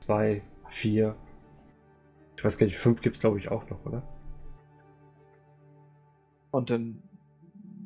2, 0.00 0.42
4. 0.68 1.14
Ich 2.36 2.44
weiß 2.44 2.58
gar 2.58 2.66
nicht, 2.66 2.78
5 2.78 3.00
gibt 3.00 3.16
es 3.16 3.20
glaube 3.20 3.38
ich 3.38 3.50
auch 3.50 3.68
noch, 3.70 3.84
oder? 3.86 4.02
Und 6.50 6.70
dann. 6.70 7.02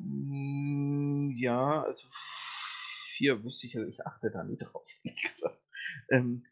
mm, 0.05 1.37
Ja, 1.39 1.83
also. 1.83 2.07
Vier 3.17 3.45
wüsste 3.45 3.67
ich, 3.67 3.75
ich 3.75 4.07
achte 4.07 4.31
da 4.31 4.43
nie 4.45 4.57
drauf, 4.57 4.87
ehrlich. 5.05 5.43
Ähm, 6.09 6.45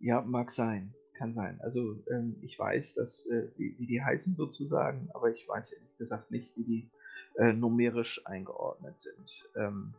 ja, 0.00 0.22
mag 0.22 0.50
sein. 0.50 0.92
Kann 1.14 1.32
sein. 1.34 1.60
Also, 1.62 2.02
ähm, 2.10 2.36
ich 2.42 2.58
weiß, 2.58 2.94
dass, 2.94 3.26
äh, 3.26 3.48
wie, 3.56 3.76
wie 3.78 3.86
die 3.86 4.02
heißen 4.02 4.34
sozusagen, 4.34 5.08
aber 5.14 5.30
ich 5.30 5.48
weiß 5.48 5.72
ehrlich 5.72 5.96
gesagt 5.96 6.30
nicht, 6.30 6.54
wie 6.56 6.64
die 6.64 6.90
äh, 7.38 7.52
numerisch 7.52 8.26
eingeordnet 8.26 8.98
sind. 8.98 9.48
Ähm, 9.56 9.94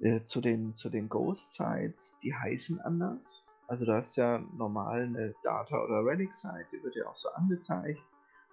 äh, 0.00 0.22
zu 0.24 0.40
den, 0.40 0.74
zu 0.74 0.90
den 0.90 1.08
Ghost 1.08 1.52
Sites, 1.52 2.16
die 2.22 2.34
heißen 2.34 2.80
anders. 2.80 3.48
Also, 3.66 3.86
da 3.86 3.98
ist 3.98 4.14
ja 4.16 4.38
normal 4.56 5.02
eine 5.02 5.34
Data- 5.42 5.82
oder 5.82 6.04
Relic-Site, 6.04 6.66
die 6.72 6.82
wird 6.82 6.94
ja 6.96 7.06
auch 7.08 7.16
so 7.16 7.30
angezeigt. 7.30 8.00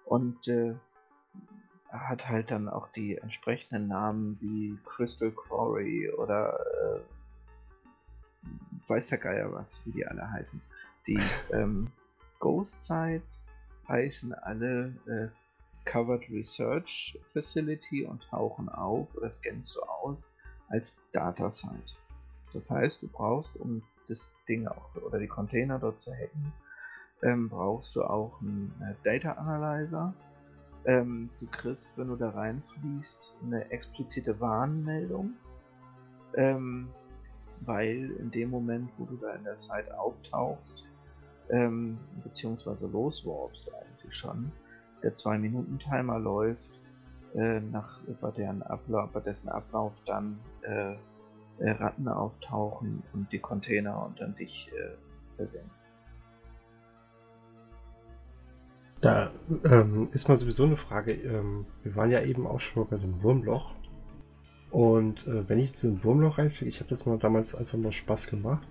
Und 0.04 0.48
äh, 0.48 0.74
hat 1.90 2.28
halt 2.28 2.50
dann 2.50 2.68
auch 2.68 2.88
die 2.92 3.16
entsprechenden 3.16 3.88
Namen 3.88 4.38
wie 4.40 4.78
Crystal 4.84 5.30
Quarry 5.30 6.10
oder 6.10 6.58
äh, 6.84 7.00
weiß 8.88 9.08
der 9.08 9.18
Geier 9.18 9.52
was, 9.52 9.82
wie 9.84 9.92
die 9.92 10.06
alle 10.06 10.30
heißen. 10.30 10.60
Die 11.06 11.18
ähm, 11.52 11.90
Ghost 12.38 12.82
Sites 12.82 13.44
heißen 13.88 14.34
alle 14.34 14.94
äh, 15.06 15.28
Covered 15.84 16.28
Research 16.30 17.18
Facility 17.32 18.04
und 18.04 18.22
tauchen 18.28 18.68
auf 18.68 19.14
oder 19.14 19.30
scannst 19.30 19.76
du 19.76 19.82
aus 19.82 20.32
als 20.68 20.98
Data 21.12 21.50
Site. 21.50 21.94
Das 22.52 22.70
heißt, 22.70 23.02
du 23.02 23.08
brauchst, 23.08 23.56
um 23.56 23.82
das 24.08 24.32
Ding 24.48 24.66
auch 24.66 24.94
oder 24.96 25.18
die 25.18 25.28
Container 25.28 25.78
dort 25.78 26.00
zu 26.00 26.12
hacken, 26.12 26.52
ähm, 27.22 27.48
brauchst 27.48 27.96
du 27.96 28.02
auch 28.04 28.40
einen 28.40 28.72
äh, 28.82 28.94
Data 29.04 29.32
Analyzer. 29.32 30.14
Ähm, 30.86 31.30
du 31.40 31.46
kriegst, 31.46 31.90
wenn 31.96 32.08
du 32.08 32.16
da 32.16 32.30
reinfließt, 32.30 33.34
eine 33.44 33.70
explizite 33.70 34.40
Warnmeldung. 34.40 35.34
Ähm, 36.34 36.88
weil 37.60 38.10
in 38.18 38.30
dem 38.30 38.50
Moment, 38.50 38.90
wo 38.98 39.04
du 39.04 39.16
da 39.16 39.32
in 39.34 39.44
der 39.44 39.56
Site 39.56 39.98
auftauchst, 39.98 40.84
ähm, 41.50 41.98
beziehungsweise 42.22 42.88
loswarpst 42.88 43.72
eigentlich 43.74 44.14
schon, 44.14 44.52
der 45.02 45.14
2-Minuten-Timer 45.14 46.18
läuft, 46.18 46.70
äh, 47.34 47.60
nach, 47.60 48.00
bei, 48.20 48.30
deren 48.30 48.62
Ablauf, 48.62 49.10
bei 49.12 49.20
dessen 49.20 49.48
Ablauf 49.48 49.94
dann 50.06 50.38
äh, 50.62 50.94
äh, 51.58 51.70
Ratten 51.70 52.08
auftauchen 52.08 53.02
und 53.12 53.30
die 53.32 53.38
Container 53.38 54.04
und 54.04 54.20
dann 54.20 54.34
dich 54.34 54.70
äh, 54.72 55.36
versenken. 55.36 55.75
Da 59.06 59.30
ähm, 59.64 60.08
ist 60.10 60.28
mal 60.28 60.36
sowieso 60.36 60.64
eine 60.64 60.76
Frage. 60.76 61.12
Ähm, 61.12 61.64
wir 61.84 61.94
waren 61.94 62.10
ja 62.10 62.22
eben 62.22 62.44
auch 62.44 62.58
schon 62.58 62.88
bei 62.88 62.96
dem 62.96 63.22
Wurmloch. 63.22 63.72
Und 64.72 65.28
äh, 65.28 65.48
wenn 65.48 65.60
ich 65.60 65.68
jetzt 65.68 65.84
in 65.84 65.94
ein 65.94 66.04
Wurmloch 66.04 66.38
reinfliege, 66.38 66.68
ich 66.68 66.80
habe 66.80 66.90
das 66.90 67.06
mal 67.06 67.16
damals 67.16 67.54
einfach 67.54 67.78
mal 67.78 67.92
Spaß 67.92 68.26
gemacht. 68.26 68.66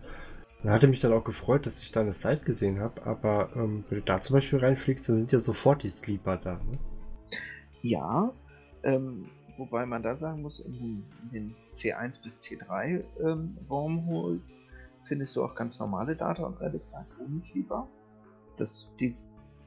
Dann 0.62 0.74
hatte 0.74 0.88
mich 0.88 1.00
dann 1.00 1.14
auch 1.14 1.24
gefreut, 1.24 1.66
dass 1.66 1.82
ich 1.82 1.94
da 1.94 2.02
eine 2.02 2.12
Site 2.12 2.44
gesehen 2.44 2.82
habe. 2.82 3.06
Aber 3.06 3.50
ähm, 3.56 3.86
wenn 3.88 4.00
du 4.00 4.04
da 4.04 4.20
zum 4.20 4.34
Beispiel 4.34 4.60
reinfliegst, 4.60 5.08
dann 5.08 5.16
sind 5.16 5.32
ja 5.32 5.40
sofort 5.40 5.84
die 5.84 5.90
Sleeper 5.90 6.36
da. 6.36 6.56
Ne? 6.56 6.80
Ja, 7.82 8.34
ähm, 8.84 9.30
wobei 9.58 9.86
man 9.86 10.04
da 10.04 10.18
sagen 10.18 10.42
muss, 10.42 10.60
in 10.60 10.74
den, 10.74 11.06
in 11.22 11.32
den 11.32 11.56
C1 11.72 12.22
bis 12.22 12.42
C3 12.42 13.06
ähm, 13.24 13.48
Wormholes 13.70 14.60
findest 15.04 15.34
du 15.38 15.46
auch 15.46 15.56
ganz 15.56 15.80
normale 15.80 16.18
Data 16.18 16.44
und 16.44 16.60
Relic 16.60 16.84
Sites 16.84 17.16
ohne 17.22 17.40
Sleeper. 17.40 17.88
Das, 18.58 18.92
die 19.00 19.14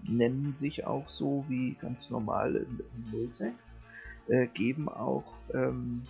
nennen 0.03 0.55
sich 0.57 0.87
auch 0.87 1.09
so 1.09 1.45
wie 1.49 1.75
ganz 1.81 2.11
normal 2.11 2.57
im, 2.57 2.81
im 2.97 3.11
Nullsec, 3.11 3.55
äh, 4.29 4.47
geben 4.47 4.89
auch 4.89 5.25
ähm, 5.55 6.03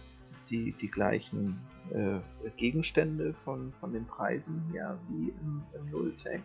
die, 0.50 0.72
die 0.72 0.90
gleichen 0.90 1.60
äh, 1.90 2.18
Gegenstände 2.56 3.34
von, 3.34 3.72
von 3.80 3.92
den 3.92 4.06
Preisen 4.06 4.62
her 4.72 4.98
wie 5.08 5.28
im, 5.28 5.62
im 5.74 5.90
Nullsec. 5.90 6.42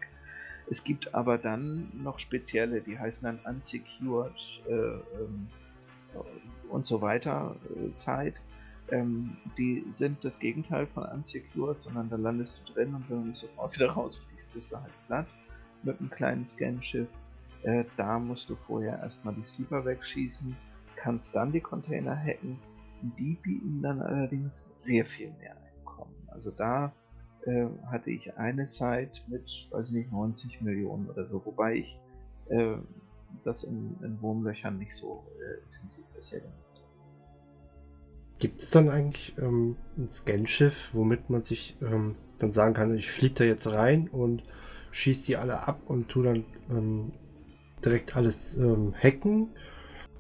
Es 0.70 0.84
gibt 0.84 1.14
aber 1.14 1.38
dann 1.38 1.92
noch 1.94 2.20
spezielle, 2.20 2.82
die 2.82 2.98
heißen 2.98 3.26
dann 3.26 3.40
Unsecured 3.44 4.62
äh, 4.68 4.74
ähm, 4.74 5.48
und 6.70 6.86
so 6.86 7.02
weiter 7.02 7.56
äh, 7.76 7.92
Site. 7.92 8.36
Ähm, 8.90 9.38
die 9.58 9.86
sind 9.90 10.24
das 10.24 10.40
Gegenteil 10.40 10.88
von 10.88 11.04
Unsecured, 11.04 11.80
sondern 11.80 12.10
da 12.10 12.16
landest 12.16 12.62
du 12.66 12.74
drin 12.74 12.94
und 12.94 13.10
wenn 13.10 13.26
du 13.26 13.34
sofort 13.34 13.76
wieder 13.76 13.90
rausfliegst, 13.90 14.54
bist 14.54 14.72
du 14.72 14.78
halt 14.78 14.94
platt 15.08 15.28
mit 15.84 16.00
einem 16.00 16.10
kleinen 16.10 16.48
Scanschiff. 16.48 17.10
Äh, 17.64 17.86
da 17.98 18.20
musst 18.20 18.50
du 18.50 18.56
vorher 18.56 19.00
erstmal 19.00 19.34
die 19.34 19.44
Sleeper 19.44 19.86
wegschießen, 19.86 20.56
kannst 20.96 21.36
dann 21.36 21.52
die 21.52 21.62
Container 21.62 22.16
hacken. 22.16 22.60
Die 23.02 23.38
bieten 23.42 23.82
dann 23.82 24.02
allerdings 24.02 24.70
sehr 24.74 25.06
viel 25.06 25.32
mehr 25.40 25.56
Einkommen. 25.56 26.16
Also 26.28 26.52
da 26.52 26.94
äh, 27.46 27.66
hatte 27.88 28.12
ich 28.12 28.38
eine 28.38 28.68
Site 28.68 29.22
mit, 29.28 29.68
weiß 29.72 29.92
nicht, 29.92 30.12
90 30.12 30.62
Millionen 30.62 31.10
oder 31.10 31.26
so, 31.26 31.46
wobei 31.46 31.76
ich 31.76 32.00
äh, 32.50 32.76
das 33.44 33.64
in, 33.64 33.96
in 34.04 34.22
Wurmlöchern 34.22 34.78
nicht 34.78 34.96
so 34.96 35.24
äh, 35.40 35.64
intensiv 35.66 36.06
bisher 36.16 36.40
gemacht 36.40 36.56
habe. 36.76 36.84
Gibt 38.40 38.62
es 38.62 38.72
dann 38.72 38.90
eigentlich 38.90 39.38
ähm, 39.38 39.78
ein 39.98 40.12
Scanschiff, 40.12 40.90
womit 40.94 41.30
man 41.30 41.40
sich 41.40 41.78
ähm, 41.82 42.16
dann 42.40 42.52
sagen 42.52 42.74
kann, 42.74 42.96
ich 42.96 43.10
fliege 43.12 43.36
da 43.36 43.44
jetzt 43.46 43.68
rein 43.68 44.10
und 44.10 44.44
schieße 44.92 45.28
die 45.28 45.38
alle 45.38 45.68
ab 45.68 45.82
und 45.86 46.10
tu 46.10 46.24
dann 46.24 46.46
ähm, 46.70 47.12
direkt 47.86 48.16
alles 48.16 48.58
ähm, 48.58 48.94
hacken? 48.94 49.50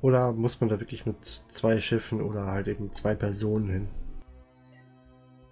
Oder 0.02 0.34
muss 0.34 0.60
man 0.60 0.69
da 0.69 0.80
wirklich 0.80 1.06
mit 1.06 1.43
zwei 1.47 1.80
Schiffen 1.80 2.21
oder 2.21 2.47
halt 2.47 2.67
eben 2.67 2.91
zwei 2.91 3.15
Personen 3.15 3.69
hin? 3.69 3.88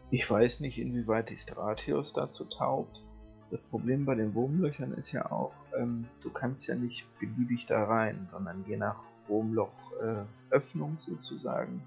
Ich 0.10 0.30
weiß 0.30 0.60
nicht, 0.60 0.78
inwieweit 0.78 1.30
die 1.30 1.38
Stratios 1.38 2.12
dazu 2.12 2.44
taugt. 2.44 3.02
Das 3.50 3.64
Problem 3.64 4.06
bei 4.06 4.16
den 4.16 4.36
Wurmlöchern 4.36 4.92
ist 4.94 5.14
ja 5.14 5.32
auch, 5.32 5.54
ähm, 5.78 6.06
du 6.22 6.30
kannst 6.30 6.68
ja 6.68 6.76
nicht 6.76 7.06
beliebig 7.20 7.66
da 7.66 7.86
rein, 7.86 8.28
sondern 8.30 8.66
je 8.68 8.76
nach 8.76 8.98
Wurmloch-Öffnung 9.28 10.98
äh, 11.00 11.10
sozusagen 11.10 11.82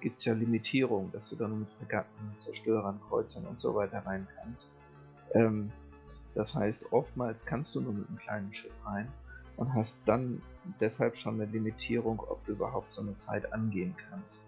gibt 0.00 0.18
es 0.18 0.24
ja 0.24 0.34
Limitierung, 0.34 1.10
dass 1.12 1.30
du 1.30 1.36
dann 1.36 1.60
mit 1.60 1.70
Fregatten, 1.70 2.34
Zerstörern, 2.38 3.00
Kreuzern 3.08 3.46
und 3.46 3.58
so 3.60 3.74
weiter 3.74 3.98
rein 4.00 4.26
kannst. 4.36 4.72
Ähm, 5.34 5.70
das 6.34 6.54
heißt, 6.54 6.92
oftmals 6.92 7.44
kannst 7.46 7.74
du 7.74 7.80
nur 7.80 7.92
mit 7.92 8.08
einem 8.08 8.18
kleinen 8.18 8.52
Schiff 8.52 8.78
rein 8.84 9.08
und 9.58 9.74
hast 9.74 9.98
dann 10.06 10.40
deshalb 10.80 11.18
schon 11.18 11.34
eine 11.34 11.50
Limitierung, 11.50 12.20
ob 12.20 12.44
du 12.46 12.52
überhaupt 12.52 12.92
so 12.92 13.02
eine 13.02 13.14
Site 13.14 13.52
angehen 13.52 13.94
kannst. 14.08 14.44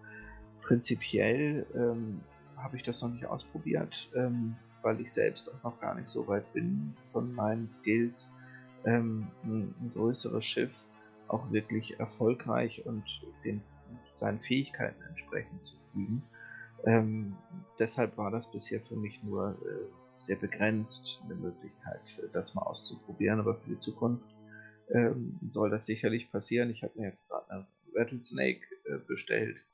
Prinzipiell 0.63 1.67
ähm, 1.75 2.21
habe 2.57 2.77
ich 2.77 2.83
das 2.83 3.03
noch 3.03 3.11
nicht 3.11 3.27
ausprobiert, 3.27 4.11
ähm, 4.15 4.57
weil 4.83 5.01
ich 5.01 5.13
selbst 5.13 5.51
auch 5.53 5.63
noch 5.65 5.81
gar 5.81 5.95
nicht 5.97 6.07
so 6.07 6.27
weit 6.29 6.51
bin 6.53 6.95
von 7.13 7.35
meinen 7.35 7.69
Skills, 7.69 8.31
ähm, 8.85 9.27
ein, 9.45 9.93
größeres 9.95 10.45
Schiff 10.45 10.85
auch 11.29 11.51
wirklich 11.51 11.99
erfolgreich 11.99 12.87
und 12.87 13.05
den, 13.45 13.61
seinen 14.15 14.41
Fähigkeiten 14.41 15.03
entsprechend 15.09 15.63
zu 15.63 15.77
fliegen. 15.93 16.23
Ähm, 16.85 17.37
deshalb 17.79 18.17
war 18.17 18.31
das 18.31 18.51
bisher 18.51 18.81
für 18.81 18.97
mich 18.97 19.23
nur 19.23 19.51
äh, 19.51 19.91
sehr 20.17 20.37
begrenzt 20.37 21.21
eine 21.25 21.35
Möglichkeit, 21.35 22.01
das 22.33 22.55
mal 22.55 22.63
auszuprobieren, 22.63 23.41
aber 23.41 23.55
für 23.57 23.71
die 23.71 23.81
Zukunft 23.81 24.25
ähm, 24.93 25.39
soll 25.47 25.71
das 25.71 25.87
sicherlich 25.87 26.31
passieren. 26.31 26.71
Ich 26.71 26.83
habe 26.83 26.99
mir 26.99 27.09
jetzt 27.09 27.29
gerade 27.29 27.51
eine 27.51 27.67
Rattlesnake 27.95 28.63
äh, 28.85 28.99
bestellt, 28.99 29.67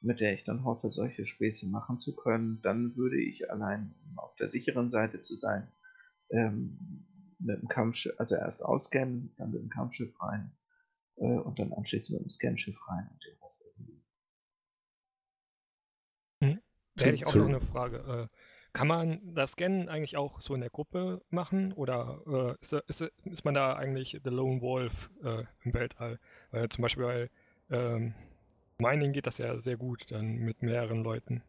mit 0.00 0.20
der 0.20 0.34
ich 0.34 0.44
dann 0.44 0.64
hoffe, 0.64 0.90
solche 0.90 1.24
Späße 1.24 1.66
machen 1.66 1.98
zu 1.98 2.14
können. 2.14 2.60
Dann 2.62 2.96
würde 2.96 3.20
ich 3.20 3.50
allein, 3.50 3.94
um 4.08 4.18
auf 4.18 4.34
der 4.36 4.48
sicheren 4.48 4.90
Seite 4.90 5.20
zu 5.20 5.36
sein, 5.36 5.68
ähm, 6.30 7.06
mit 7.38 7.60
dem 7.60 7.68
Kampfschiff, 7.68 8.14
also 8.18 8.34
erst 8.34 8.64
ausscannen, 8.64 9.34
dann 9.36 9.50
mit 9.50 9.62
dem 9.62 9.70
Kampfschiff 9.70 10.14
rein 10.22 10.52
äh, 11.16 11.24
und 11.24 11.58
dann 11.58 11.72
anschließend 11.72 12.18
mit 12.18 12.26
dem 12.26 12.30
Scanschiff 12.30 12.78
rein 12.88 13.08
und 13.10 13.24
den 13.24 13.36
Rest 13.42 13.64
irgendwie. 13.66 14.04
Hm. 16.42 16.60
Da 16.96 17.04
hätte 17.04 17.16
ich 17.16 17.26
auch 17.26 17.34
noch 17.34 17.48
eine 17.48 17.60
Frage. 17.60 18.28
Äh, 18.32 18.36
kann 18.72 18.88
man 18.88 19.34
das 19.34 19.52
Scannen 19.52 19.88
eigentlich 19.88 20.16
auch 20.16 20.40
so 20.40 20.54
in 20.54 20.60
der 20.60 20.70
Gruppe 20.70 21.20
machen 21.30 21.72
oder 21.72 22.22
äh, 22.26 22.54
ist, 22.60 22.72
ist, 22.72 23.12
ist, 23.24 23.44
man 23.44 23.54
da 23.54 23.74
eigentlich 23.74 24.20
the 24.24 24.30
Lone 24.30 24.60
Wolf 24.62 25.10
äh, 25.22 25.44
im 25.64 25.74
Weltall? 25.74 26.18
Weil 26.50 26.68
zum 26.70 26.82
Beispiel 26.82 27.04
bei 27.04 27.30
ähm, 27.70 28.14
Mining 28.78 29.12
geht 29.12 29.26
das 29.26 29.38
ja 29.38 29.58
sehr 29.60 29.76
gut 29.76 30.10
dann 30.10 30.36
mit 30.38 30.62
mehreren 30.62 31.02
Leuten. 31.02 31.42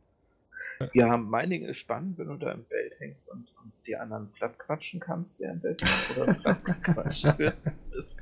Ja, 0.93 1.17
Mining 1.17 1.63
ist 1.65 1.77
spannend, 1.77 2.17
wenn 2.17 2.27
du 2.27 2.35
da 2.35 2.51
im 2.51 2.65
Feld 2.65 2.99
hängst 2.99 3.29
und, 3.29 3.53
und 3.63 3.71
die 3.87 3.95
anderen 3.95 4.31
platt 4.31 4.57
quatschen 4.59 4.99
kannst 4.99 5.39
währenddessen 5.39 5.87
oder 6.15 6.33
platt 6.41 6.83
quatschen 6.83 7.33
Das, 7.37 8.17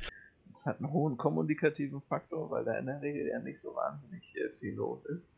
das 0.50 0.66
hat 0.66 0.80
einen 0.80 0.92
hohen 0.92 1.18
kommunikativen 1.18 2.02
Faktor, 2.02 2.52
weil 2.52 2.66
da 2.66 2.78
in 2.78 2.86
der 2.86 3.02
Regel 3.02 3.28
ja 3.28 3.40
nicht 3.40 3.60
so 3.60 3.76
wahnsinnig 3.76 4.36
äh, 4.38 4.50
viel 4.60 4.76
los 4.76 5.06
ist. 5.06 5.34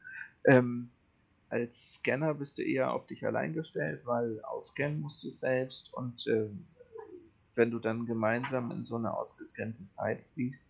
Ähm, 0.45 0.89
als 1.53 1.93
Scanner 1.93 2.33
bist 2.33 2.57
du 2.57 2.63
eher 2.63 2.93
auf 2.93 3.05
dich 3.05 3.27
allein 3.27 3.53
gestellt, 3.53 4.01
weil 4.05 4.43
ausscannen 4.43 5.01
musst 5.01 5.23
du 5.23 5.29
selbst 5.29 5.93
und 5.93 6.25
äh, 6.25 6.49
wenn 7.53 7.69
du 7.69 7.77
dann 7.77 8.07
gemeinsam 8.07 8.71
in 8.71 8.83
so 8.83 8.95
eine 8.95 9.13
ausgescannte 9.13 9.85
Site 9.85 10.23
fliegst, 10.33 10.67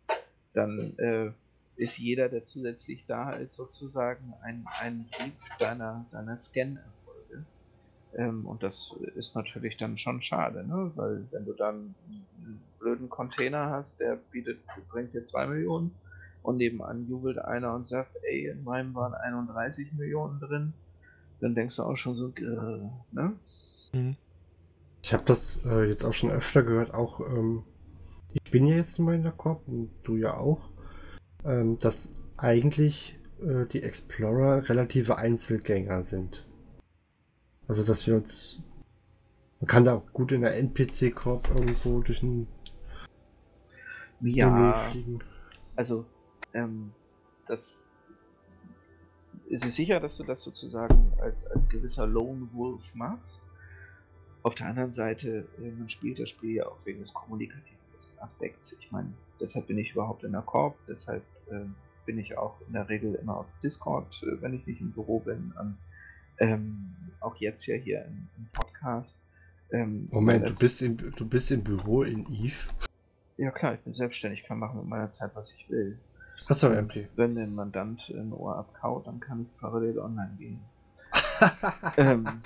dann 0.54 0.94
äh, 0.98 1.32
ist 1.78 1.98
jeder, 1.98 2.28
der 2.28 2.44
zusätzlich 2.44 3.06
da 3.06 3.32
ist, 3.32 3.56
sozusagen 3.56 4.34
ein, 4.42 4.66
ein 4.82 5.10
Dieb 5.18 5.36
deiner, 5.60 6.06
deiner 6.12 6.36
Scan-Erfolge. 6.36 7.46
Ähm, 8.16 8.46
und 8.46 8.62
das 8.62 8.94
ist 9.16 9.36
natürlich 9.36 9.78
dann 9.78 9.98
schon 9.98 10.22
schade, 10.22 10.68
ne? 10.68 10.92
weil 10.96 11.26
wenn 11.32 11.46
du 11.46 11.54
dann 11.54 11.96
einen 12.06 12.62
blöden 12.78 13.10
Container 13.10 13.70
hast, 13.70 14.02
der 14.02 14.18
bietet, 14.18 14.60
bringt 14.90 15.14
dir 15.14 15.24
2 15.24 15.48
Millionen 15.48 15.96
und 16.44 16.58
nebenan 16.58 17.08
jubelt 17.08 17.40
einer 17.40 17.74
und 17.74 17.86
sagt, 17.88 18.16
ey, 18.24 18.48
in 18.48 18.64
meinem 18.64 18.94
waren 18.94 19.14
31 19.14 19.94
Millionen 19.94 20.40
drin, 20.40 20.74
dann 21.40 21.56
denkst 21.56 21.78
du 21.78 21.84
auch 21.84 21.98
schon 21.98 22.16
so, 22.16 22.30
äh, 22.30 22.80
ne? 23.12 23.34
Mhm. 23.94 24.16
Ich 25.02 25.14
habe 25.14 25.24
das 25.26 25.66
äh, 25.66 25.84
jetzt 25.86 26.06
auch 26.06 26.14
schon 26.14 26.32
öfter 26.32 26.64
gehört, 26.64 26.94
auch 26.94 27.20
ähm, 27.20 27.64
ich 28.34 28.52
bin 28.52 28.66
ja 28.66 28.76
jetzt 28.76 29.00
in 29.00 29.06
meiner 29.06 29.32
Korb 29.32 29.68
und 29.68 29.90
du 30.04 30.16
ja 30.16 30.38
auch 30.38 30.74
ähm, 31.46 31.78
dass 31.80 32.16
eigentlich 32.38 33.18
äh, 33.42 33.66
die 33.66 33.84
Explorer 33.84 34.68
relative 34.70 35.18
Einzelgänger 35.18 36.02
sind. 36.02 36.48
Also, 37.68 37.84
dass 37.84 38.08
wir 38.08 38.16
uns. 38.16 38.60
Man 39.60 39.68
kann 39.68 39.86
da 39.86 39.96
auch 39.96 40.12
gut 40.12 40.32
in 40.34 40.42
der 40.42 40.58
NPC-Korb 40.58 41.50
irgendwo 41.50 42.02
durch 42.02 42.22
ein. 42.22 42.48
Ja. 44.22 44.74
Fliegen. 44.74 45.20
Also, 45.76 46.06
ähm, 46.54 46.92
das. 47.48 47.88
Ist 49.50 49.66
es 49.66 49.76
sicher, 49.76 50.00
dass 50.00 50.18
du 50.18 50.24
das 50.24 50.42
sozusagen 50.42 51.14
als, 51.20 51.46
als 51.46 51.70
gewisser 51.70 52.08
Lone 52.08 52.50
Wolf 52.54 52.84
machst? 52.96 53.42
Auf 54.42 54.56
der 54.56 54.68
anderen 54.68 54.94
Seite, 54.94 55.48
äh, 55.60 55.72
man 55.72 55.90
spielt 55.90 56.20
das 56.20 56.30
Spiel 56.30 56.56
ja 56.56 56.66
auch 56.66 56.78
wegen 56.86 57.00
des 57.00 57.14
kommunikativen 57.14 57.78
Aspekts. 58.20 58.76
Ich 58.80 58.92
meine, 58.92 59.14
deshalb 59.40 59.68
bin 59.68 59.78
ich 59.78 59.92
überhaupt 59.92 60.24
in 60.24 60.32
der 60.32 60.42
Korb, 60.42 60.76
deshalb 60.88 61.24
äh, 61.52 61.66
bin 62.06 62.18
ich 62.18 62.38
auch 62.38 62.60
in 62.68 62.74
der 62.74 62.90
Regel 62.90 63.16
immer 63.16 63.38
auf 63.38 63.46
Discord, 63.62 64.24
äh, 64.24 64.42
wenn 64.42 64.54
ich 64.54 64.66
nicht 64.66 64.82
im 64.82 64.92
Büro 64.92 65.20
bin 65.20 65.54
und 65.60 65.78
ähm, 66.40 66.96
auch 67.20 67.36
jetzt 67.38 67.66
ja 67.66 67.76
hier 67.76 68.06
im, 68.06 68.28
im 68.38 68.48
Podcast. 68.54 69.18
Ähm, 69.72 70.08
Moment, 70.12 70.48
du 70.50 70.58
bist, 70.58 70.82
in, 70.82 70.98
du 70.98 71.26
bist 71.28 71.52
im 71.52 71.64
Büro 71.64 72.04
in 72.04 72.26
Eve? 72.32 72.70
Ja 73.38 73.52
klar, 73.52 73.76
ich 73.76 73.80
bin 73.82 73.94
selbstständig, 73.94 74.44
kann 74.44 74.60
machen 74.60 74.80
mit 74.80 74.88
meiner 74.88 75.10
Zeit, 75.12 75.32
was 75.36 75.54
ich 75.54 75.70
will. 75.70 75.98
Achso, 76.48 76.72
okay. 76.72 77.08
Wenn 77.16 77.36
der 77.36 77.48
Mandant 77.48 78.10
ein 78.10 78.34
Ohr 78.34 78.58
abkaut, 78.58 79.08
dann 79.08 79.20
kann 79.20 79.44
ich 79.44 79.58
parallel 79.60 80.00
online 80.00 80.36
gehen. 80.38 80.60
ähm, 81.98 82.42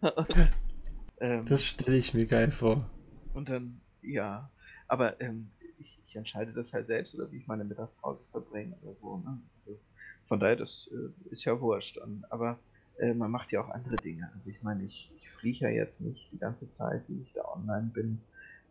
und, 0.00 0.28
ähm, 1.20 1.44
das 1.46 1.64
stelle 1.64 1.96
ich 1.96 2.14
mir 2.14 2.26
geil 2.26 2.50
vor. 2.50 2.88
Und 3.32 3.48
dann, 3.48 3.80
ja, 4.02 4.50
aber 4.88 5.20
ähm, 5.20 5.50
ich, 5.78 5.98
ich, 6.04 6.16
entscheide 6.16 6.52
das 6.52 6.72
halt 6.72 6.86
selbst 6.86 7.14
oder 7.14 7.30
wie 7.30 7.38
ich 7.38 7.46
meine 7.46 7.64
Mittagspause 7.64 8.24
verbringe 8.30 8.76
oder 8.82 8.94
so. 8.94 9.16
Ne? 9.18 9.38
Also 9.56 9.78
von 10.24 10.40
daher, 10.40 10.56
das 10.56 10.88
äh, 10.92 11.30
ist 11.30 11.44
ja 11.44 11.60
wurscht. 11.60 11.98
Und, 11.98 12.24
aber 12.30 12.58
äh, 12.98 13.14
man 13.14 13.30
macht 13.30 13.52
ja 13.52 13.60
auch 13.60 13.70
andere 13.70 13.96
Dinge. 13.96 14.30
Also 14.34 14.50
ich 14.50 14.62
meine, 14.62 14.84
ich, 14.84 15.10
ich 15.16 15.30
fliege 15.30 15.64
ja 15.64 15.70
jetzt 15.70 16.00
nicht 16.00 16.32
die 16.32 16.38
ganze 16.38 16.70
Zeit, 16.70 17.08
die 17.08 17.20
ich 17.20 17.32
da 17.32 17.44
online 17.44 17.90
bin, 17.92 18.20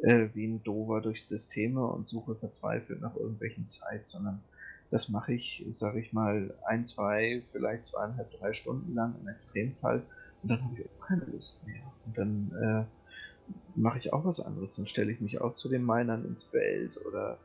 äh, 0.04 0.28
wie 0.34 0.46
ein 0.46 0.64
Dover 0.64 1.02
durch 1.02 1.26
Systeme 1.26 1.86
und 1.86 2.08
suche 2.08 2.36
verzweifelt 2.36 3.02
nach 3.02 3.16
irgendwelchen 3.16 3.66
Sites, 3.66 4.12
sondern 4.12 4.44
das 4.90 5.10
mache 5.10 5.34
ich, 5.34 5.66
sage 5.72 6.00
ich 6.00 6.14
mal, 6.14 6.54
ein, 6.68 6.86
zwei, 6.86 7.42
vielleicht 7.52 7.86
zweieinhalb, 7.86 8.30
drei 8.38 8.54
Stunden 8.54 8.94
lang 8.94 9.16
im 9.22 9.28
Extremfall 9.28 10.04
und 10.44 10.50
dann 10.50 10.64
habe 10.64 10.76
ich 10.78 10.86
auch 10.86 11.08
keine 11.08 11.26
Lust 11.26 11.66
mehr. 11.66 11.82
Und 12.06 12.18
dann 12.18 12.52
äh, 12.62 13.50
mache 13.76 13.98
ich 13.98 14.14
auch 14.14 14.26
was 14.26 14.40
anderes. 14.40 14.76
Dann 14.76 14.86
stelle 14.86 15.12
ich 15.12 15.22
mich 15.22 15.40
auch 15.42 15.54
zu 15.54 15.70
den 15.70 15.86
Minern 15.86 16.26
ins 16.26 16.44
Feld 16.44 16.98
oder 17.08 17.40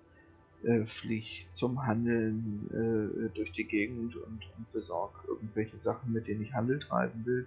äh, 0.65 0.85
fliege 0.85 1.51
zum 1.53 1.87
Handeln 1.87 2.69
äh, 2.73 3.35
durch 3.35 3.53
die 3.53 3.65
Gegend 3.65 4.17
und, 4.17 4.45
und 4.57 4.73
besorge 4.73 5.17
irgendwelche 5.29 5.79
Sachen, 5.79 6.13
mit 6.13 6.27
denen 6.27 6.43
ich 6.43 6.53
Handel 6.53 6.81
treiben 6.81 7.25
will. 7.25 7.47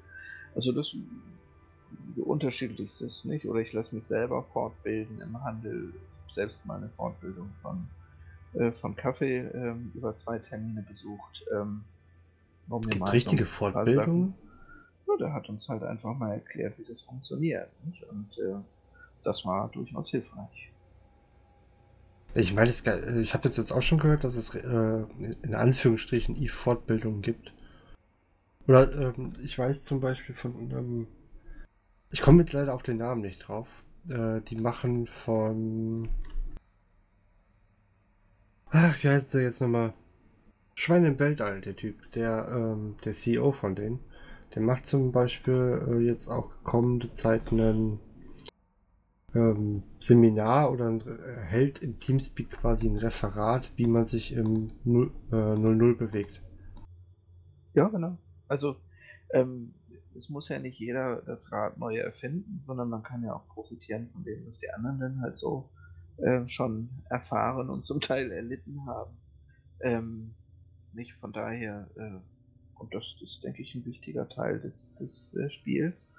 Also 0.55 0.72
das 0.72 0.95
unterschiedlichstes, 2.18 3.26
nicht? 3.26 3.45
Oder 3.45 3.59
ich 3.62 3.74
lasse 3.74 3.95
mich 3.95 4.05
selber 4.05 4.43
fortbilden 4.43 5.22
im 5.22 5.43
Handel. 5.43 5.93
Selbst 6.30 6.66
meine 6.66 6.89
Fortbildung 6.89 7.49
von, 7.62 7.88
äh, 8.53 8.72
von 8.72 8.95
Kaffee 8.95 9.39
ähm, 9.39 9.91
über 9.93 10.16
zwei 10.16 10.39
Termine 10.39 10.84
besucht. 10.84 11.45
Ähm, 11.53 11.84
um 12.70 12.82
es 12.82 12.89
gibt 12.89 13.12
richtige 13.12 13.45
Fortbildung? 13.45 14.34
Ja, 15.07 15.18
der 15.18 15.34
hat 15.34 15.49
uns 15.49 15.68
halt 15.68 15.84
einfach 15.84 16.16
mal 16.18 16.34
erklärt, 16.34 16.78
wie 16.78 16.86
das 16.86 17.01
funktioniert. 17.01 17.70
Nicht? 17.86 18.03
Und 18.03 18.30
äh, 18.39 18.55
das 19.24 19.45
war 19.45 19.70
durchaus 19.70 20.09
hilfreich. 20.09 20.72
Ich 22.34 22.53
meine, 22.53 22.70
ich 22.70 23.34
habe 23.34 23.47
jetzt 23.49 23.72
auch 23.72 23.82
schon 23.82 23.99
gehört, 23.99 24.24
dass 24.24 24.36
es 24.36 24.55
äh, 24.55 25.03
in 25.41 25.53
Anführungsstrichen 25.53 26.41
E-Fortbildungen 26.41 27.22
gibt. 27.22 27.53
Oder 28.68 28.91
ähm, 28.93 29.34
ich 29.43 29.57
weiß 29.57 29.84
zum 29.84 29.99
Beispiel 29.99 30.34
von, 30.34 30.72
ähm, 30.72 31.07
ich 32.12 32.22
komme 32.22 32.41
jetzt 32.41 32.53
leider 32.53 32.74
auf 32.74 32.84
den 32.84 32.97
Namen 32.97 33.22
nicht 33.22 33.47
drauf. 33.47 33.68
Äh, 34.09 34.41
die 34.41 34.55
machen 34.55 35.07
von, 35.07 36.09
ach, 38.70 39.03
wie 39.03 39.09
heißt 39.09 39.34
der 39.34 39.43
jetzt 39.43 39.62
nochmal? 39.62 39.93
Schwein 40.76 41.05
im 41.05 41.20
Weltall, 41.20 41.62
der 41.62 41.76
Typ, 41.76 42.12
der, 42.12 42.47
ähm, 42.51 42.95
der 43.03 43.14
CEO 43.14 43.51
von 43.51 43.76
denen. 43.76 43.99
Der 44.55 44.62
macht 44.62 44.86
zum 44.86 45.12
Beispiel 45.12 45.86
äh, 45.88 45.99
jetzt 45.99 46.28
auch 46.28 46.51
kommende 46.64 47.12
Zeit 47.12 47.51
ein 47.51 47.99
ähm, 49.34 49.84
Seminar 49.99 50.72
oder 50.72 50.88
ein, 50.88 51.01
äh, 51.01 51.39
hält 51.41 51.80
im 51.82 51.99
Teamspeak 51.99 52.51
quasi 52.51 52.89
ein 52.89 52.97
Referat, 52.97 53.72
wie 53.76 53.88
man 53.88 54.05
sich 54.05 54.34
im 54.34 54.68
0-0 54.86 55.91
äh, 55.91 55.93
bewegt. 55.95 56.41
Ja, 57.74 57.88
genau. 57.88 58.18
Also 58.47 58.76
ähm, 59.30 59.74
es 60.18 60.30
muss 60.30 60.49
ja 60.49 60.59
nicht 60.59 60.80
jeder 60.80 61.22
das 61.22 61.51
Rad 61.51 61.78
neu 61.78 61.97
erfinden, 61.97 62.59
sondern 62.62 62.89
man 62.89 63.03
kann 63.03 63.24
ja 63.24 63.34
auch 63.34 63.47
profitieren 63.47 64.07
von 64.07 64.24
dem, 64.24 64.45
was 64.47 64.59
die 64.59 64.70
anderen 64.72 64.99
dann 64.99 65.22
halt 65.22 65.38
so 65.38 65.70
äh, 66.18 66.47
schon 66.47 66.89
erfahren 67.09 67.70
und 67.70 67.86
zum 67.86 68.01
Teil 68.01 68.32
erlitten 68.32 68.86
haben. 68.86 69.18
Ähm, 69.82 70.34
nicht 70.93 71.14
von 71.14 71.32
daher 71.32 71.88
äh, 71.95 72.20
und 72.82 72.95
das 72.95 73.16
ist, 73.22 73.43
denke 73.43 73.62
ich, 73.62 73.76
ein 73.76 73.86
wichtiger 73.86 74.28
Teil 74.28 74.59
des, 74.59 74.95
des 74.95 75.36
äh, 75.36 75.49
Spiels. 75.49 76.09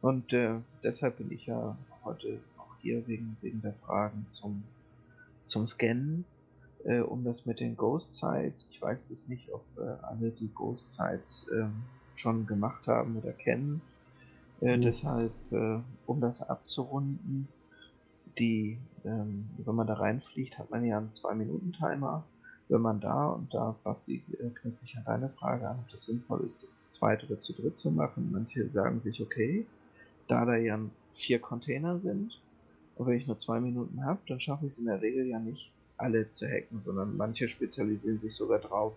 Und 0.00 0.32
äh, 0.32 0.60
deshalb 0.84 1.18
bin 1.18 1.32
ich 1.32 1.46
ja 1.46 1.76
heute 2.04 2.38
auch 2.56 2.76
hier 2.80 3.06
wegen, 3.08 3.36
wegen 3.40 3.60
der 3.62 3.74
Fragen 3.74 4.26
zum, 4.28 4.62
zum 5.44 5.66
Scannen. 5.66 6.24
Äh, 6.84 7.00
um 7.00 7.24
das 7.24 7.46
mit 7.46 7.58
den 7.58 7.76
Ghost 7.76 8.14
Sites. 8.14 8.68
Ich 8.70 8.80
weiß 8.80 9.10
es 9.10 9.26
nicht, 9.26 9.52
ob 9.52 9.64
äh, 9.76 10.04
alle 10.04 10.30
die 10.30 10.50
Ghost 10.54 10.92
Sites 10.92 11.50
ähm, 11.52 11.82
schon 12.18 12.46
gemacht 12.46 12.86
haben 12.86 13.16
oder 13.16 13.32
kennen. 13.32 13.80
Äh, 14.60 14.76
mhm. 14.76 14.82
Deshalb, 14.82 15.32
äh, 15.52 15.78
um 16.06 16.20
das 16.20 16.42
abzurunden, 16.42 17.48
die, 18.38 18.78
ähm, 19.04 19.48
wenn 19.58 19.74
man 19.74 19.86
da 19.86 19.94
reinfliegt, 19.94 20.58
hat 20.58 20.70
man 20.70 20.84
ja 20.84 20.98
einen 20.98 21.12
2-Minuten-Timer 21.12 22.24
wenn 22.68 22.82
man 22.82 23.00
da, 23.00 23.28
und 23.28 23.52
da 23.54 23.74
Basti 23.82 24.22
äh, 24.32 24.50
knüpfe 24.50 24.84
ich 24.84 24.96
an 24.96 25.04
deine 25.04 25.30
Frage 25.30 25.68
an, 25.68 25.78
ob 25.78 25.90
das 25.90 26.04
sinnvoll 26.04 26.42
ist, 26.44 26.62
das 26.62 26.76
zu 26.76 26.90
zweit 26.90 27.24
oder 27.24 27.40
zu 27.40 27.54
dritt 27.54 27.78
zu 27.78 27.90
machen. 27.90 28.30
Manche 28.30 28.68
sagen 28.70 29.00
sich, 29.00 29.22
okay, 29.22 29.66
da 30.26 30.44
da 30.44 30.56
ja 30.56 30.78
vier 31.12 31.38
Container 31.38 31.98
sind, 31.98 32.38
und 32.96 33.06
wenn 33.06 33.16
ich 33.16 33.26
nur 33.26 33.38
zwei 33.38 33.60
Minuten 33.60 34.04
habe, 34.04 34.18
dann 34.26 34.40
schaffe 34.40 34.66
ich 34.66 34.72
es 34.72 34.78
in 34.78 34.86
der 34.86 35.00
Regel 35.00 35.26
ja 35.26 35.38
nicht, 35.38 35.70
alle 35.96 36.30
zu 36.30 36.46
hacken, 36.46 36.80
sondern 36.80 37.16
manche 37.16 37.48
spezialisieren 37.48 38.18
sich 38.18 38.34
sogar 38.34 38.58
drauf, 38.58 38.92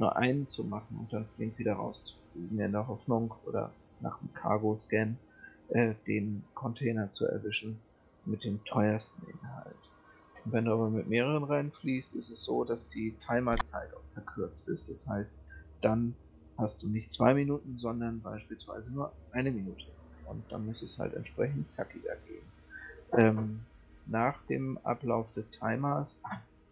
nur 0.00 0.16
einen 0.16 0.48
zu 0.48 0.64
machen 0.64 0.98
und 0.98 1.12
dann 1.12 1.28
flink 1.36 1.58
wieder 1.58 1.74
rauszufliegen 1.74 2.58
in 2.58 2.72
der 2.72 2.88
Hoffnung 2.88 3.34
oder 3.44 3.72
nach 4.00 4.18
dem 4.18 4.32
Cargo-Scan, 4.32 5.16
äh, 5.68 5.94
den 6.06 6.42
Container 6.54 7.10
zu 7.10 7.26
erwischen 7.26 7.78
mit 8.24 8.44
dem 8.44 8.64
teuersten 8.64 9.22
Inhalt. 9.28 9.76
Und 10.44 10.52
wenn 10.52 10.64
du 10.64 10.72
aber 10.72 10.88
mit 10.90 11.06
mehreren 11.08 11.44
reinfließt, 11.44 12.14
ist 12.16 12.30
es 12.30 12.44
so, 12.44 12.64
dass 12.64 12.88
die 12.88 13.18
Timerzeit 13.18 13.94
auch 13.94 14.08
verkürzt 14.12 14.68
ist. 14.68 14.88
Das 14.88 15.06
heißt, 15.06 15.38
dann 15.82 16.14
hast 16.56 16.82
du 16.82 16.88
nicht 16.88 17.12
zwei 17.12 17.34
Minuten, 17.34 17.78
sondern 17.78 18.22
beispielsweise 18.22 18.92
nur 18.92 19.12
eine 19.32 19.50
Minute. 19.50 19.86
Und 20.24 20.50
dann 20.50 20.64
muss 20.64 20.82
es 20.82 20.98
halt 20.98 21.14
entsprechend 21.14 21.72
zackiger 21.74 22.16
gehen. 22.26 22.52
Ähm, 23.12 23.66
nach 24.06 24.44
dem 24.46 24.78
Ablauf 24.78 25.32
des 25.32 25.50
Timers 25.50 26.22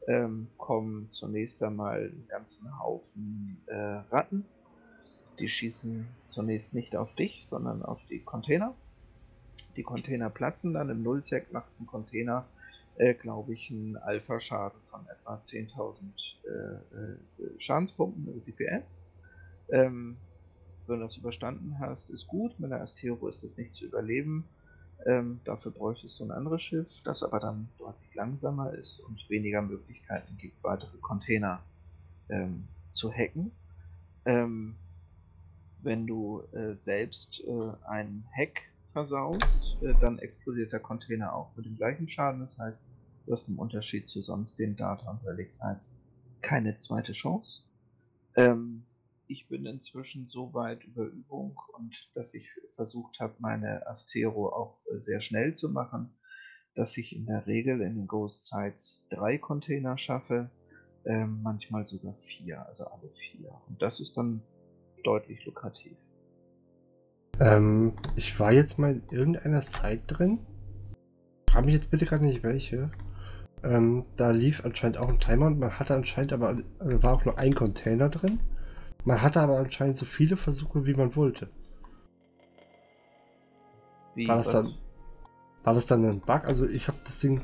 ähm, 0.09 0.49
kommen 0.57 1.09
zunächst 1.13 1.63
einmal 1.63 2.01
einen 2.01 2.27
ganzen 2.29 2.81
Haufen 2.81 3.59
äh, 3.67 3.77
Ratten. 3.77 4.47
Die 5.39 5.49
schießen 5.49 6.09
zunächst 6.27 6.75
nicht 6.75 6.97
auf 6.97 7.15
dich, 7.15 7.43
sondern 7.45 7.85
auf 7.85 8.01
die 8.09 8.21
Container. 8.21 8.75
Die 9.77 9.83
Container 9.83 10.31
platzen 10.31 10.73
dann. 10.73 10.89
Im 10.89 11.03
Nullsec 11.03 11.53
macht 11.53 11.71
ein 11.79 11.87
Container, 11.87 12.47
äh, 12.97 13.15
glaube 13.15 13.53
ich, 13.53 13.71
einen 13.71 13.97
Alpha-Schaden 13.97 14.81
von 14.83 15.07
etwa 15.07 15.37
10.000 15.37 16.03
äh, 16.45 16.51
äh, 16.51 17.17
Schadenspunkten, 17.59 18.27
also 18.27 18.41
DPS. 18.41 19.01
Ähm, 19.71 20.17
wenn 20.87 21.01
du 21.01 21.05
das 21.05 21.19
überstanden 21.19 21.79
hast, 21.81 22.09
ist 22.09 22.27
gut. 22.27 22.59
Mit 22.59 22.71
der 22.71 22.81
Astero 22.81 23.29
ist 23.29 23.45
das 23.45 23.59
nicht 23.59 23.77
zu 23.77 23.85
überleben. 23.85 24.49
Ähm, 25.07 25.41
dafür 25.45 25.73
bräuchtest 25.73 26.19
du 26.19 26.25
ein 26.25 26.31
anderes 26.31 26.63
Schiff, 26.63 26.89
das 27.05 27.23
aber 27.23 27.39
dann 27.39 27.69
deutlich 27.79 28.15
langsamer 28.15 28.73
ist 28.75 29.01
und 29.01 29.29
weniger 29.31 29.63
Möglichkeiten 29.63 30.37
gibt, 30.39 30.63
weitere 30.65 30.97
Container 30.99 31.63
ähm, 32.29 32.67
zu 32.91 33.13
hacken. 33.13 33.53
Ähm, 34.25 34.77
wenn 35.83 36.07
du 36.07 36.43
äh, 36.53 36.75
selbst 36.75 37.43
äh, 37.47 37.87
einen 37.87 38.27
Hack 38.37 38.63
versaust, 38.93 39.81
äh, 39.83 39.95
dann 40.01 40.19
explodiert 40.19 40.73
der 40.73 40.81
Container 40.81 41.33
auch 41.33 41.57
mit 41.57 41.67
dem 41.67 41.77
gleichen 41.77 42.09
Schaden. 42.09 42.41
Das 42.41 42.59
heißt, 42.59 42.83
du 43.27 43.33
hast 43.33 43.49
im 43.49 43.59
Unterschied 43.59 44.09
zu 44.09 44.23
sonst 44.23 44.59
den 44.59 44.77
Data 44.77 45.11
und 45.11 45.25
Relic 45.25 45.51
keine 46.43 46.79
zweite 46.79 47.13
Chance. 47.13 47.63
Ähm, 48.37 48.85
ich 49.29 49.49
bin 49.49 49.67
inzwischen 49.67 50.29
so 50.29 50.55
weit 50.55 50.83
über 50.85 51.05
Übung 51.05 51.61
und 51.75 51.95
dass 52.15 52.35
ich 52.35 52.49
versucht 52.75 53.21
habe, 53.21 53.35
meine 53.39 53.87
Astero 53.87 54.49
auch 54.49 54.79
äh, 54.87 55.01
sehr 55.01 55.21
schnell 55.21 55.55
zu 55.55 55.69
machen, 55.69 56.15
dass 56.75 56.97
ich 56.97 57.15
in 57.15 57.27
der 57.27 57.47
Regel 57.47 57.81
in 57.81 57.97
den 57.97 58.07
Ghost 58.07 58.49
Sites 58.49 59.07
drei 59.11 59.39
Container 59.39 59.99
schaffe, 59.99 60.51
äh, 61.05 61.27
manchmal 61.27 61.87
sogar 61.87 62.15
vier, 62.15 62.67
also 62.67 62.85
alle 62.87 63.11
vier. 63.11 63.51
Und 63.69 63.83
das 63.83 64.01
ist 64.01 64.17
dann 64.17 64.43
deutlich 65.05 65.45
lukrativ. 65.45 65.97
Ähm, 67.41 67.93
ich 68.17 68.39
war 68.41 68.53
jetzt 68.53 68.79
mal 68.79 68.93
in 68.93 69.03
irgendeiner 69.11 69.63
Site 69.63 70.03
drin. 70.07 70.39
Frag 71.49 71.65
mich 71.67 71.75
jetzt 71.75 71.91
bitte 71.91 72.07
gerade 72.07 72.25
nicht 72.25 72.43
welche. 72.43 72.91
Ähm, 73.63 74.05
da 74.17 74.31
lief 74.31 74.65
anscheinend 74.65 74.99
auch 74.99 75.09
ein 75.09 75.19
Timer 75.19 75.47
und 75.47 75.59
man 75.59 75.79
hatte 75.79 75.95
anscheinend 75.95 76.33
aber 76.33 76.53
äh, 76.53 77.03
war 77.03 77.15
auch 77.15 77.25
nur 77.25 77.39
ein 77.39 77.55
Container 77.55 78.09
drin. 78.09 78.39
Man 79.09 79.23
hatte 79.23 79.41
aber 79.41 79.57
anscheinend 79.57 79.97
so 79.97 80.05
viele 80.05 80.37
Versuche, 80.37 80.85
wie 80.85 80.93
man 80.93 81.17
wollte. 81.17 81.49
Wie, 84.15 84.29
war, 84.29 84.37
das 84.37 84.53
dann, 84.53 84.75
war 85.65 85.73
das 85.73 85.87
dann 85.87 86.05
ein 86.05 86.21
Bug? 86.21 86.45
Also 86.45 86.69
ich 86.69 86.89
habe 86.89 86.99
das 87.05 87.19
Ding 87.19 87.41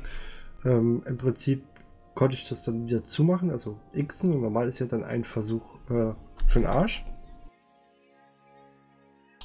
ähm, 0.63 1.01
im 1.07 1.17
Prinzip 1.17 1.63
konnte 2.13 2.35
ich 2.35 2.47
das 2.47 2.65
dann 2.65 2.87
wieder 2.87 3.03
zumachen, 3.03 3.49
also 3.49 3.79
xen 3.97 4.31
und 4.35 4.41
normal 4.41 4.67
ist 4.67 4.77
ja 4.77 4.85
dann 4.85 5.03
ein 5.03 5.23
Versuch 5.23 5.63
äh, 5.89 6.13
für 6.47 6.59
den 6.59 6.67
Arsch. 6.67 7.03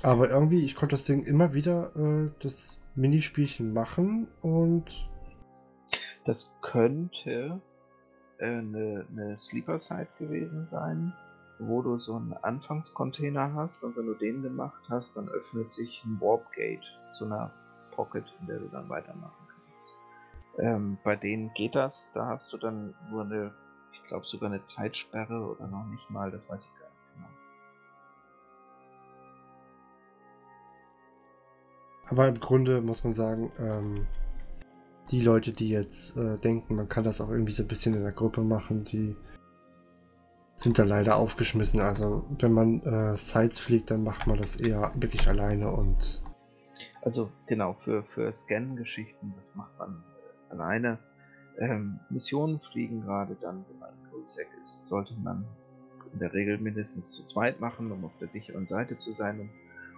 Aber 0.02 0.28
irgendwie, 0.28 0.62
ich 0.62 0.76
konnte 0.76 0.96
das 0.96 1.04
Ding 1.04 1.24
immer 1.24 1.54
wieder 1.54 1.96
äh, 1.96 2.30
das 2.40 2.82
Minispielchen 2.96 3.72
machen 3.72 4.28
und. 4.42 5.08
Das 6.26 6.52
könnte 6.60 7.62
äh, 8.36 8.44
eine, 8.44 9.06
eine 9.10 9.38
Sleeper-Site 9.38 10.10
gewesen 10.18 10.66
sein 10.66 11.14
wo 11.60 11.82
du 11.82 11.98
so 11.98 12.16
einen 12.16 12.32
Anfangscontainer 12.32 13.54
hast 13.54 13.84
und 13.84 13.96
wenn 13.96 14.06
du 14.06 14.14
den 14.14 14.42
gemacht 14.42 14.82
hast, 14.88 15.16
dann 15.16 15.28
öffnet 15.28 15.70
sich 15.70 16.02
ein 16.04 16.20
Warp 16.20 16.50
Gate 16.52 16.84
zu 17.12 17.26
einer 17.26 17.52
Pocket, 17.92 18.24
in 18.40 18.46
der 18.46 18.58
du 18.58 18.68
dann 18.68 18.88
weitermachen 18.88 19.46
kannst. 19.46 19.88
Ähm, 20.58 20.98
bei 21.04 21.16
denen 21.16 21.52
geht 21.54 21.74
das, 21.74 22.08
da 22.14 22.26
hast 22.26 22.50
du 22.52 22.56
dann 22.56 22.94
nur 23.10 23.24
eine, 23.24 23.52
ich 23.92 24.02
glaube 24.08 24.24
sogar 24.26 24.50
eine 24.50 24.64
Zeitsperre 24.64 25.40
oder 25.40 25.66
noch 25.66 25.84
nicht 25.86 26.08
mal, 26.08 26.30
das 26.30 26.48
weiß 26.48 26.64
ich 26.64 26.80
gar 26.80 26.88
nicht 26.88 27.14
genau. 27.14 27.28
Aber 32.06 32.28
im 32.28 32.40
Grunde 32.40 32.80
muss 32.80 33.04
man 33.04 33.12
sagen, 33.12 33.52
ähm, 33.58 34.06
die 35.10 35.20
Leute, 35.20 35.52
die 35.52 35.68
jetzt 35.68 36.16
äh, 36.16 36.38
denken, 36.38 36.76
man 36.76 36.88
kann 36.88 37.04
das 37.04 37.20
auch 37.20 37.28
irgendwie 37.28 37.52
so 37.52 37.64
ein 37.64 37.68
bisschen 37.68 37.94
in 37.94 38.02
der 38.02 38.12
Gruppe 38.12 38.40
machen, 38.42 38.84
die 38.84 39.14
sind 40.60 40.78
da 40.78 40.84
leider 40.84 41.16
aufgeschmissen. 41.16 41.80
Also 41.80 42.26
wenn 42.38 42.52
man 42.52 42.82
äh, 42.82 43.16
Sites 43.16 43.58
fliegt, 43.58 43.90
dann 43.90 44.04
macht 44.04 44.26
man 44.26 44.36
das 44.36 44.56
eher 44.56 44.92
wirklich 44.94 45.26
alleine 45.26 45.70
und. 45.70 46.22
Also 47.02 47.30
genau, 47.46 47.72
für, 47.72 48.02
für 48.02 48.30
Scan-Geschichten, 48.30 49.32
das 49.36 49.54
macht 49.54 49.78
man 49.78 50.04
äh, 50.48 50.52
alleine. 50.52 50.98
Ähm, 51.58 52.00
Missionen 52.10 52.60
fliegen 52.60 53.00
gerade 53.02 53.36
dann, 53.40 53.64
wenn 53.70 53.78
man 53.78 53.88
in 53.90 54.10
Coolsec 54.10 54.48
ist, 54.62 54.86
sollte 54.86 55.14
man 55.14 55.46
in 56.12 56.18
der 56.18 56.34
Regel 56.34 56.58
mindestens 56.58 57.12
zu 57.12 57.24
zweit 57.24 57.60
machen, 57.60 57.90
um 57.90 58.04
auf 58.04 58.18
der 58.18 58.28
sicheren 58.28 58.66
Seite 58.66 58.98
zu 58.98 59.12
sein, 59.12 59.40
um, 59.40 59.50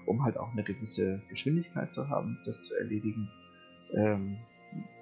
um 0.06 0.24
halt 0.24 0.36
auch 0.36 0.52
eine 0.52 0.62
gewisse 0.62 1.22
Geschwindigkeit 1.28 1.90
zu 1.90 2.08
haben, 2.08 2.38
das 2.46 2.62
zu 2.62 2.74
erledigen. 2.76 3.28
Ähm, 3.94 4.38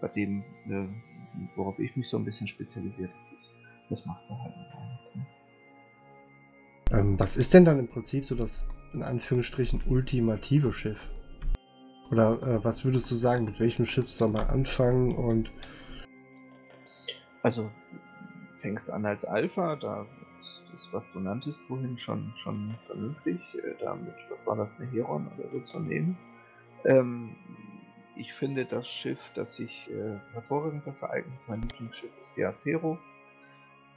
bei 0.00 0.08
dem, 0.08 0.42
äh, 0.68 0.88
worauf 1.54 1.78
ich 1.78 1.94
mich 1.96 2.08
so 2.08 2.16
ein 2.16 2.24
bisschen 2.24 2.46
spezialisiert 2.46 3.10
habe, 3.10 3.36
das, 3.90 4.06
machst 4.06 4.30
du 4.30 4.34
halt 4.34 4.54
alleine. 4.54 4.98
Ne? 5.14 5.26
Ähm, 6.92 7.18
was 7.18 7.36
ist 7.36 7.54
denn 7.54 7.64
dann 7.64 7.78
im 7.78 7.88
Prinzip 7.88 8.24
so 8.24 8.34
das 8.34 8.66
in 8.92 9.02
Anführungsstrichen 9.02 9.82
ultimative 9.86 10.72
Schiff? 10.72 11.08
Oder 12.10 12.42
äh, 12.42 12.64
was 12.64 12.84
würdest 12.84 13.10
du 13.10 13.14
sagen, 13.14 13.44
mit 13.44 13.60
welchem 13.60 13.86
Schiff 13.86 14.10
soll 14.10 14.30
man 14.30 14.46
anfangen 14.48 15.14
und. 15.14 15.52
Also 17.42 17.70
fängst 18.56 18.90
an 18.90 19.06
als 19.06 19.24
Alpha, 19.24 19.76
da 19.76 20.06
ist 20.40 20.62
das, 20.72 20.88
was 20.92 21.12
du 21.12 21.20
nanntest 21.20 21.60
vorhin, 21.62 21.96
schon, 21.96 22.32
schon 22.36 22.74
vernünftig, 22.86 23.40
äh, 23.54 23.74
damit, 23.80 24.14
was 24.28 24.46
war 24.46 24.56
das, 24.56 24.78
eine 24.78 24.90
Heron 24.90 25.28
oder 25.38 25.48
so 25.52 25.60
zu 25.60 25.80
nehmen. 25.80 26.18
Ähm, 26.84 27.36
ich 28.16 28.34
finde 28.34 28.66
das 28.66 28.88
Schiff, 28.88 29.30
das 29.34 29.56
sich 29.56 29.88
äh, 29.90 30.18
hervorragend 30.32 30.86
dafür 30.86 31.10
eignet, 31.10 31.40
mein 31.48 31.62
Lieblingsschiff 31.62 32.10
ist 32.20 32.36
die 32.36 32.44
Astero. 32.44 32.98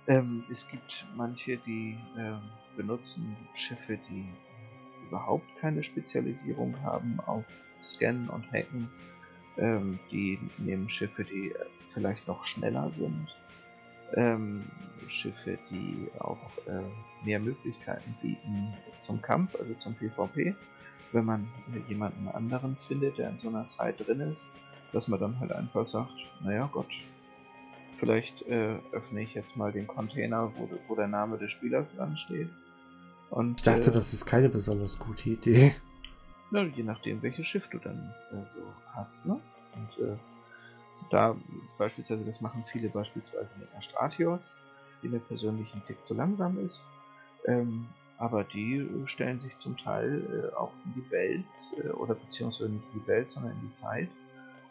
Ähm, 0.08 0.43
es 0.51 0.68
gibt 0.68 1.06
manche, 1.16 1.58
die 1.58 1.97
äh, 2.18 2.34
benutzen 2.76 3.38
Schiffe, 3.54 3.97
die 4.10 4.26
überhaupt 5.08 5.45
keine 5.60 5.84
Spezialisierung 5.84 6.76
haben 6.82 7.20
auf 7.26 7.45
Scannen 7.84 8.30
und 8.30 8.51
Hacken. 8.51 8.89
Ähm, 9.58 9.99
die 10.12 10.39
nehmen 10.58 10.89
Schiffe, 10.89 11.24
die 11.24 11.51
äh, 11.51 11.66
vielleicht 11.93 12.28
noch 12.28 12.43
schneller 12.43 12.91
sind. 12.91 13.28
Ähm, 14.16 14.64
Schiffe, 15.08 15.58
die 15.70 16.10
auch 16.20 16.39
äh, 16.68 17.26
mehr 17.26 17.39
Möglichkeiten 17.39 18.16
bieten 18.22 18.74
zum 18.99 19.22
Kampf, 19.22 19.56
also 19.56 19.74
zum 19.76 19.95
PvP. 19.95 20.56
Wenn 21.12 21.26
man 21.26 21.47
jemanden 21.88 22.28
anderen 22.30 22.76
findet, 22.76 23.18
der 23.18 23.30
in 23.30 23.39
so 23.39 23.49
einer 23.49 23.66
Site 23.66 24.04
drin 24.04 24.20
ist, 24.22 24.47
dass 24.91 25.08
man 25.08 25.20
dann 25.20 25.39
halt 25.39 25.51
einfach 25.51 25.86
sagt, 25.86 26.14
naja 26.41 26.68
Gott, 26.72 26.89
Vielleicht 27.95 28.41
äh, 28.43 28.77
öffne 28.91 29.21
ich 29.21 29.33
jetzt 29.33 29.55
mal 29.55 29.71
den 29.71 29.87
Container, 29.87 30.51
wo, 30.57 30.69
wo, 30.87 30.95
der 30.95 31.07
Name 31.07 31.37
des 31.37 31.51
Spielers 31.51 31.95
dran 31.95 32.17
steht. 32.17 32.49
Und, 33.29 33.59
ich 33.59 33.63
dachte, 33.63 33.89
äh, 33.89 33.93
das 33.93 34.13
ist 34.13 34.25
keine 34.25 34.49
besonders 34.49 34.99
gute 34.99 35.29
Idee. 35.29 35.75
Na, 36.51 36.63
je 36.63 36.83
nachdem, 36.83 37.21
welches 37.21 37.47
Schiff 37.47 37.67
du 37.69 37.79
dann 37.79 38.13
äh, 38.31 38.47
so 38.47 38.61
hast, 38.93 39.25
ne? 39.25 39.39
Und 39.75 40.05
äh, 40.05 40.15
da 41.09 41.35
beispielsweise, 41.77 42.25
das 42.25 42.41
machen 42.41 42.63
viele 42.65 42.89
beispielsweise 42.89 43.57
mit 43.59 43.71
einer 43.71 43.81
Stratios, 43.81 44.55
die 45.01 45.09
mir 45.09 45.19
persönlich 45.19 45.73
ein 45.73 45.83
Tick 45.85 46.03
zu 46.05 46.13
langsam 46.13 46.63
ist. 46.63 46.83
Ähm, 47.45 47.87
aber 48.17 48.43
die 48.43 48.77
äh, 48.77 49.07
stellen 49.07 49.39
sich 49.39 49.57
zum 49.57 49.77
Teil 49.77 50.21
äh, 50.51 50.55
auch 50.55 50.71
in 50.85 50.93
die 50.95 51.09
Belts, 51.09 51.75
äh, 51.83 51.89
oder 51.89 52.15
beziehungsweise 52.15 52.71
nicht 52.71 52.85
in 52.93 52.99
die 52.99 53.05
Belts, 53.05 53.33
sondern 53.33 53.53
in 53.53 53.61
die 53.61 53.69
Side 53.69 54.09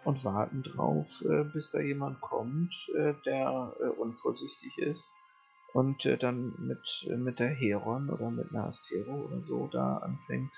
und 0.05 0.25
warten 0.25 0.63
drauf, 0.63 1.23
äh, 1.23 1.45
bis 1.45 1.71
da 1.71 1.81
jemand 1.81 2.21
kommt, 2.21 2.75
äh, 2.97 3.15
der 3.25 3.75
äh, 3.81 3.89
unvorsichtig 3.89 4.79
ist 4.79 5.13
und 5.73 6.05
äh, 6.05 6.19
dann 6.19 6.55
mit, 6.59 7.07
äh, 7.09 7.17
mit 7.17 7.39
der 7.39 7.51
Heron 7.51 8.11
oder 8.11 8.31
mit 8.31 8.51
einer 8.51 8.67
Astero 8.67 9.27
oder 9.27 9.43
so 9.43 9.69
da 9.69 9.99
anfängt, 9.99 10.53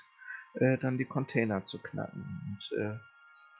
äh, 0.55 0.77
dann 0.77 0.97
die 0.97 1.05
Container 1.05 1.63
zu 1.63 1.79
knacken. 1.81 2.21
Und 2.21 2.99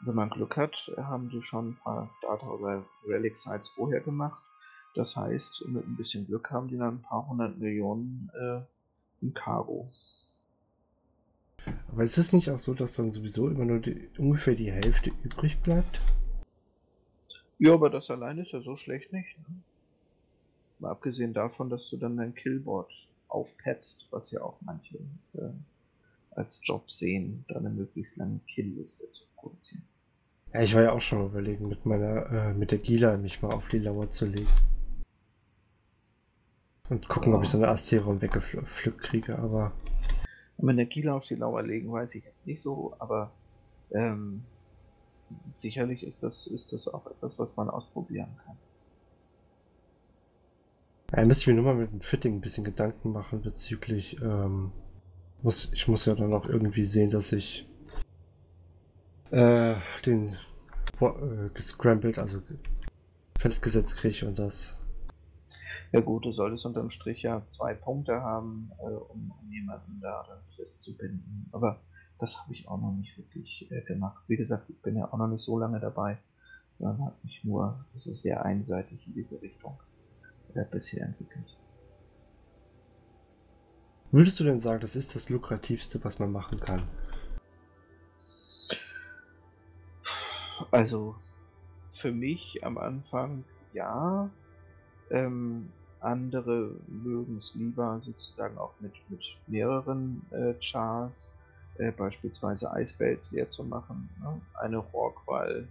wenn 0.01 0.15
man 0.15 0.29
Glück 0.29 0.57
hat, 0.57 0.91
haben 0.97 1.29
die 1.29 1.41
schon 1.41 1.69
ein 1.69 1.77
paar 1.77 2.11
Data 2.21 2.45
oder 2.47 2.85
Relic 3.07 3.37
Sites 3.37 3.69
vorher 3.69 4.01
gemacht. 4.01 4.41
Das 4.93 5.15
heißt, 5.15 5.65
mit 5.67 5.87
ein 5.87 5.95
bisschen 5.95 6.27
Glück 6.27 6.51
haben 6.51 6.67
die 6.67 6.77
dann 6.77 6.95
ein 6.95 7.01
paar 7.01 7.27
hundert 7.27 7.57
Millionen 7.57 8.29
im 9.21 9.33
Cargo. 9.33 9.89
Aber 11.91 12.03
ist 12.03 12.17
es 12.17 12.33
nicht 12.33 12.49
auch 12.51 12.59
so, 12.59 12.73
dass 12.73 12.93
dann 12.93 13.11
sowieso 13.11 13.47
immer 13.49 13.65
nur 13.65 13.79
die, 13.79 14.09
ungefähr 14.17 14.55
die 14.55 14.71
Hälfte 14.71 15.11
übrig 15.23 15.59
bleibt? 15.61 16.01
Ja, 17.57 17.73
aber 17.73 17.89
das 17.89 18.09
allein 18.11 18.37
ist 18.37 18.51
ja 18.51 18.61
so 18.61 18.75
schlecht 18.75 19.13
nicht. 19.13 19.37
Ne? 19.39 19.55
Mal 20.79 20.91
abgesehen 20.91 21.33
davon, 21.33 21.69
dass 21.69 21.89
du 21.89 21.97
dann 21.97 22.17
dein 22.17 22.35
Killboard 22.35 22.91
aufpeppst, 23.29 24.07
was 24.11 24.31
ja 24.31 24.41
auch 24.41 24.57
manche 24.61 24.97
äh, 25.33 25.49
als 26.31 26.59
Job 26.63 26.91
sehen, 26.91 27.45
da 27.47 27.55
eine 27.59 27.69
möglichst 27.69 28.17
lange 28.17 28.39
Killliste 28.47 29.09
zu 29.11 29.23
produzieren. 29.37 29.83
Ja, 30.53 30.61
ich 30.61 30.75
war 30.75 30.83
ja 30.83 30.91
auch 30.91 31.01
schon 31.01 31.25
überlegen, 31.25 31.67
mit 31.69 31.85
meiner, 31.85 32.29
äh, 32.31 32.53
mit 32.53 32.71
der 32.71 32.79
Gila 32.79 33.17
mich 33.17 33.41
mal 33.41 33.53
auf 33.53 33.67
die 33.69 33.79
Lauer 33.79 34.11
zu 34.11 34.25
legen. 34.25 34.47
Und 36.89 37.07
gucken, 37.09 37.31
Ja. 37.31 37.37
ob 37.37 37.43
ich 37.43 37.49
so 37.49 37.57
eine 37.57 37.67
Asteron 37.69 38.21
weggepflückt 38.21 39.01
kriege, 39.01 39.39
aber 39.39 39.71
Mit 40.57 40.77
der 40.77 40.85
Gila 40.85 41.15
auf 41.15 41.27
die 41.27 41.35
Lauer 41.35 41.63
legen, 41.63 41.91
weiß 41.91 42.15
ich 42.15 42.25
jetzt 42.25 42.47
nicht 42.47 42.61
so, 42.61 42.95
aber 42.99 43.31
ähm, 43.91 44.43
sicherlich 45.55 46.03
ist 46.03 46.23
das, 46.23 46.47
ist 46.47 46.71
das 46.73 46.87
auch 46.87 47.05
etwas, 47.07 47.37
was 47.39 47.55
man 47.57 47.69
ausprobieren 47.69 48.29
kann. 48.45 48.55
Ja, 51.13 51.25
müsste 51.25 51.43
ich 51.43 51.47
mir 51.47 51.61
nur 51.61 51.65
mal 51.65 51.75
mit 51.75 51.91
dem 51.91 52.01
Fitting 52.01 52.35
ein 52.35 52.41
bisschen 52.41 52.63
Gedanken 52.63 53.11
machen 53.11 53.41
bezüglich, 53.41 54.21
ähm, 54.21 54.71
muss, 55.41 55.71
ich 55.73 55.87
muss 55.87 56.05
ja 56.05 56.15
dann 56.15 56.33
auch 56.33 56.47
irgendwie 56.49 56.85
sehen, 56.85 57.11
dass 57.11 57.31
ich 57.31 57.67
äh, 59.31 59.75
den 60.05 60.35
äh, 61.01 61.49
gescrambled, 61.53 62.17
also 62.17 62.41
festgesetzt 63.37 63.97
kriege 63.97 64.27
und 64.27 64.39
das. 64.39 64.77
Ja 65.91 66.01
gut, 66.01 66.25
du 66.25 66.31
solltest 66.31 66.65
unterm 66.65 66.89
Strich 66.89 67.21
ja 67.21 67.45
zwei 67.47 67.73
Punkte 67.73 68.21
haben, 68.21 68.71
äh, 68.79 68.83
um, 68.83 69.33
um 69.41 69.51
jemanden 69.51 69.99
da 70.01 70.25
dann 70.27 70.39
festzubinden. 70.55 71.47
Aber 71.51 71.79
das 72.19 72.37
habe 72.39 72.53
ich 72.53 72.67
auch 72.67 72.79
noch 72.79 72.93
nicht 72.93 73.17
wirklich 73.17 73.71
äh, 73.71 73.81
gemacht. 73.81 74.23
Wie 74.27 74.37
gesagt, 74.37 74.69
ich 74.69 74.81
bin 74.81 74.97
ja 74.97 75.11
auch 75.11 75.17
noch 75.17 75.27
nicht 75.27 75.43
so 75.43 75.57
lange 75.57 75.79
dabei, 75.79 76.17
sondern 76.79 77.05
habe 77.05 77.15
mich 77.23 77.43
nur 77.43 77.85
so 78.03 78.15
sehr 78.15 78.43
einseitig 78.43 79.05
in 79.07 79.13
diese 79.13 79.41
Richtung 79.41 79.77
äh, 80.53 80.65
bisher 80.69 81.05
entwickelt. 81.05 81.57
Würdest 84.11 84.39
du 84.39 84.43
denn 84.45 84.59
sagen, 84.59 84.79
das 84.79 84.95
ist 84.95 85.15
das 85.15 85.29
lukrativste, 85.29 86.03
was 86.03 86.19
man 86.19 86.31
machen 86.31 86.59
kann? 86.59 86.83
Also 90.71 91.15
für 91.89 92.11
mich 92.11 92.63
am 92.63 92.77
Anfang 92.77 93.43
ja. 93.73 94.29
Ähm, 95.09 95.69
andere 95.99 96.71
mögen 96.87 97.37
es 97.39 97.55
lieber 97.55 97.99
sozusagen 97.99 98.57
auch 98.57 98.73
mit, 98.79 98.93
mit 99.09 99.23
mehreren 99.47 100.21
äh, 100.31 100.53
Chars, 100.59 101.31
äh, 101.77 101.91
beispielsweise 101.91 102.71
Eisbells 102.71 103.31
leer 103.31 103.49
zu 103.49 103.63
machen. 103.63 104.09
Ne? 104.21 104.41
Eine 104.53 104.77
Rorqual 104.77 105.67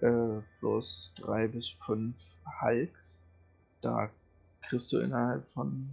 äh, 0.00 0.40
plus 0.58 1.12
drei 1.16 1.48
bis 1.48 1.68
fünf 1.68 2.18
Hulks. 2.62 3.22
Da 3.82 4.10
kriegst 4.62 4.92
du 4.92 4.98
innerhalb 4.98 5.46
von 5.48 5.90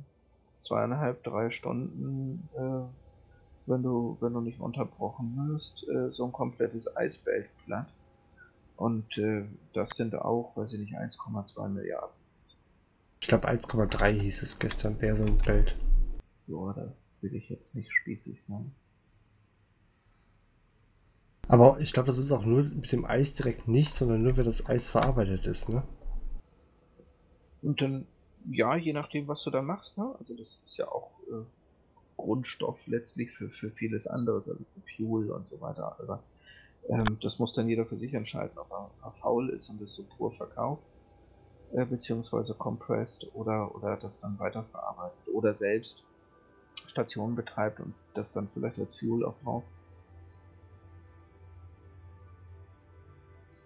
zweieinhalb, 0.60 1.24
drei 1.24 1.50
Stunden, 1.50 2.48
äh, 2.56 3.70
wenn 3.70 3.84
du, 3.84 4.18
wenn 4.20 4.34
du 4.34 4.42
nicht 4.42 4.60
unterbrochen 4.60 5.36
wirst, 5.50 5.88
äh, 5.88 6.12
so 6.12 6.26
ein 6.26 6.32
komplettes 6.32 6.96
Eisbelt 6.96 7.50
platt. 7.66 7.88
Und 8.78 9.18
äh, 9.18 9.46
das 9.74 9.92
sind 9.92 10.16
auch, 10.16 10.56
weiß 10.56 10.74
ich 10.74 10.80
nicht, 10.80 10.96
1,2 10.96 11.70
Milliarden. 11.70 12.23
Ich 13.24 13.30
glaube 13.30 13.48
1,3 13.48 14.20
hieß 14.20 14.44
es 14.44 14.60
gestern, 14.60 15.00
wäre 15.00 15.16
so 15.16 15.24
ein 15.24 15.38
Bild. 15.38 15.78
Ja, 16.48 16.74
da 16.74 16.94
will 17.22 17.34
ich 17.34 17.48
jetzt 17.48 17.74
nicht 17.74 17.90
spießig 17.90 18.44
sein. 18.44 18.76
Aber 21.48 21.80
ich 21.80 21.94
glaube, 21.94 22.08
das 22.08 22.18
ist 22.18 22.34
auch 22.34 22.44
nur 22.44 22.64
mit 22.64 22.92
dem 22.92 23.06
Eis 23.06 23.36
direkt 23.36 23.70
nicht, 23.70 23.94
sondern 23.94 24.24
nur, 24.24 24.36
wenn 24.36 24.44
das 24.44 24.68
Eis 24.68 24.90
verarbeitet 24.90 25.46
ist, 25.46 25.70
ne? 25.70 25.84
Und 27.62 27.80
dann, 27.80 28.06
ja, 28.52 28.76
je 28.76 28.92
nachdem, 28.92 29.30
was 29.30 29.42
du 29.46 29.52
da 29.52 29.62
machst, 29.62 29.98
ne? 29.98 30.14
Also 30.20 30.36
das 30.36 30.60
ist 30.66 30.76
ja 30.76 30.90
auch 30.90 31.12
äh, 31.32 31.46
Grundstoff 32.18 32.86
letztlich 32.88 33.32
für, 33.32 33.50
für 33.50 33.72
vieles 33.72 34.06
anderes, 34.06 34.50
also 34.50 34.66
für 34.66 34.82
Fuel 34.98 35.32
und 35.32 35.48
so 35.48 35.62
weiter. 35.62 35.98
Aber 35.98 36.22
ähm, 36.90 37.18
das 37.22 37.40
muss 37.40 37.54
dann 37.54 37.70
jeder 37.70 37.86
für 37.86 37.98
sich 37.98 38.14
entscheiden, 38.14 38.58
ob 38.58 38.70
er, 38.70 38.84
ob 38.84 39.02
er 39.02 39.14
faul 39.14 39.50
ist 39.50 39.70
und 39.70 39.82
es 39.82 39.94
so 39.94 40.04
pur 40.04 40.34
verkauft, 40.34 40.84
äh, 41.74 41.86
beziehungsweise 41.86 42.54
compressed 42.54 43.28
oder, 43.34 43.74
oder 43.76 43.98
das 43.98 44.20
dann 44.22 44.40
weiterverarbeitet 44.40 45.28
oder 45.34 45.54
selbst 45.54 46.04
Stationen 46.86 47.36
betreibt 47.36 47.80
und 47.80 47.94
das 48.14 48.32
dann 48.32 48.48
vielleicht 48.48 48.80
als 48.80 48.96
Fuel 48.98 49.26
auch 49.26 49.36
braucht. 49.44 49.66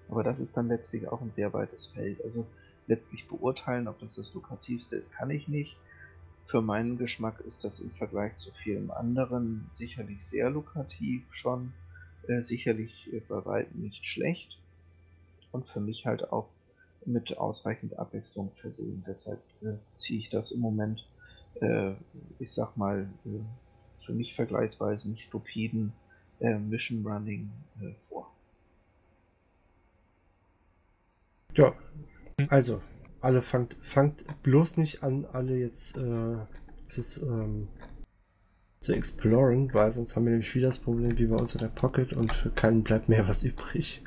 Aber 0.09 0.23
das 0.23 0.39
ist 0.39 0.55
dann 0.55 0.69
letztlich 0.69 1.09
auch 1.09 1.21
ein 1.21 1.31
sehr 1.31 1.51
weites 1.53 1.87
Feld. 1.87 2.23
Also 2.23 2.47
letztlich 2.87 3.27
beurteilen, 3.27 3.87
ob 3.89 3.99
das 3.99 4.15
das 4.15 4.33
lukrativste 4.33 4.95
ist, 4.95 5.11
kann 5.11 5.29
ich 5.29 5.47
nicht. 5.47 5.77
Für 6.45 6.61
meinen 6.61 6.97
Geschmack 6.97 7.41
ist 7.41 7.65
das 7.65 7.81
im 7.81 7.91
Vergleich 7.91 8.37
zu 8.37 8.51
vielem 8.51 8.89
anderen 8.89 9.69
sicherlich 9.73 10.25
sehr 10.25 10.49
lukrativ 10.49 11.23
schon, 11.31 11.73
äh, 12.27 12.41
sicherlich 12.41 13.11
äh, 13.11 13.19
bei 13.19 13.45
weitem 13.45 13.81
nicht 13.81 14.05
schlecht 14.05 14.57
und 15.51 15.67
für 15.67 15.81
mich 15.81 16.05
halt 16.05 16.31
auch 16.31 16.47
mit 17.07 17.37
ausreichend 17.37 17.97
Abwechslung 17.97 18.51
versehen. 18.51 19.03
Deshalb 19.07 19.41
äh, 19.61 19.73
ziehe 19.95 20.19
ich 20.19 20.29
das 20.29 20.51
im 20.51 20.59
Moment, 20.59 21.07
äh, 21.61 21.93
ich 22.39 22.51
sag 22.51 22.77
mal, 22.77 23.09
äh, 23.25 23.39
für 24.05 24.13
mich 24.13 24.35
vergleichsweise 24.35 25.15
stupiden 25.15 25.93
äh, 26.39 26.57
Mission 26.57 27.05
Running 27.05 27.49
äh, 27.81 27.93
vor. 28.07 28.31
Ja, 31.53 31.73
also, 32.49 32.81
alle 33.19 33.41
fangt, 33.41 33.75
fangt 33.81 34.25
bloß 34.43 34.77
nicht 34.77 35.01
an, 35.01 35.25
alle 35.25 35.57
jetzt 35.57 35.97
äh, 35.97 36.37
zu, 36.83 37.25
ähm, 37.25 37.67
zu 38.79 38.93
exploren, 38.93 39.73
weil 39.73 39.91
sonst 39.91 40.15
haben 40.15 40.25
wir 40.25 40.31
nämlich 40.31 40.53
wieder 40.53 40.67
das 40.67 40.79
Problem 40.79 41.17
wie 41.17 41.25
bei 41.25 41.35
uns 41.35 41.53
in 41.53 41.59
der 41.59 41.67
Pocket 41.67 42.13
und 42.13 42.31
für 42.31 42.51
keinen 42.51 42.83
bleibt 42.83 43.09
mehr 43.09 43.27
was 43.27 43.43
übrig. 43.43 44.03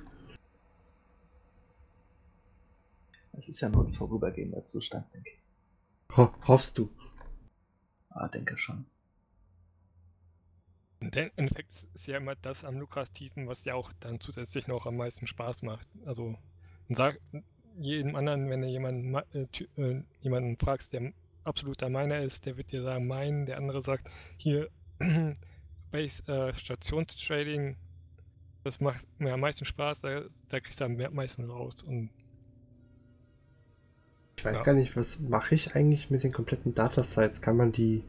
Das 3.32 3.48
ist 3.48 3.60
ja 3.60 3.68
nur 3.68 3.86
ein 3.86 3.92
vorübergehender 3.92 4.64
Zustand, 4.66 5.12
denke 5.14 5.30
ich. 5.30 6.16
Ho 6.16 6.30
hoffst 6.46 6.78
du? 6.78 6.90
Ah, 8.10 8.28
denke 8.28 8.58
schon. 8.58 8.84
Im 11.00 11.10
Endeffekt 11.36 11.72
ist 11.94 12.06
ja 12.06 12.18
immer 12.18 12.34
das 12.36 12.64
am 12.64 12.78
lukrativen, 12.78 13.48
was 13.48 13.64
ja 13.64 13.74
auch 13.74 13.92
dann 14.00 14.20
zusätzlich 14.20 14.66
noch 14.66 14.84
am 14.86 14.96
meisten 14.96 15.26
Spaß 15.26 15.62
macht. 15.62 15.88
Also 16.04 16.36
sag 16.90 17.18
jedem 17.78 18.16
anderen, 18.16 18.50
wenn 18.50 18.60
du 18.60 18.68
jemanden, 18.68 19.10
ma- 19.10 19.24
äh, 19.32 19.46
äh, 19.80 20.02
jemanden 20.20 20.58
fragst, 20.58 20.92
der 20.92 21.12
absoluter 21.44 21.88
Miner 21.88 22.20
ist, 22.20 22.44
der 22.44 22.56
wird 22.58 22.70
dir 22.72 22.82
sagen, 22.82 23.06
mein, 23.06 23.46
der 23.46 23.56
andere 23.56 23.80
sagt, 23.80 24.10
hier 24.36 24.68
Base 25.90 26.22
äh, 26.28 26.52
Stationstrading, 26.52 27.76
das 28.62 28.80
macht 28.80 29.06
mir 29.18 29.32
am 29.32 29.40
meisten 29.40 29.64
Spaß, 29.64 30.02
da, 30.02 30.22
da 30.50 30.60
kriegst 30.60 30.80
du 30.80 30.84
am 30.84 30.96
meisten 31.14 31.44
raus. 31.50 31.82
Und 31.82 32.10
Ich 34.40 34.46
weiß 34.46 34.60
Ja. 34.60 34.64
gar 34.64 34.72
nicht, 34.72 34.96
was 34.96 35.20
mache 35.20 35.54
ich 35.54 35.76
eigentlich 35.76 36.08
mit 36.08 36.24
den 36.24 36.32
kompletten 36.32 36.74
Datasites? 36.74 37.42
Kann 37.42 37.58
man 37.58 37.72
die 37.72 38.02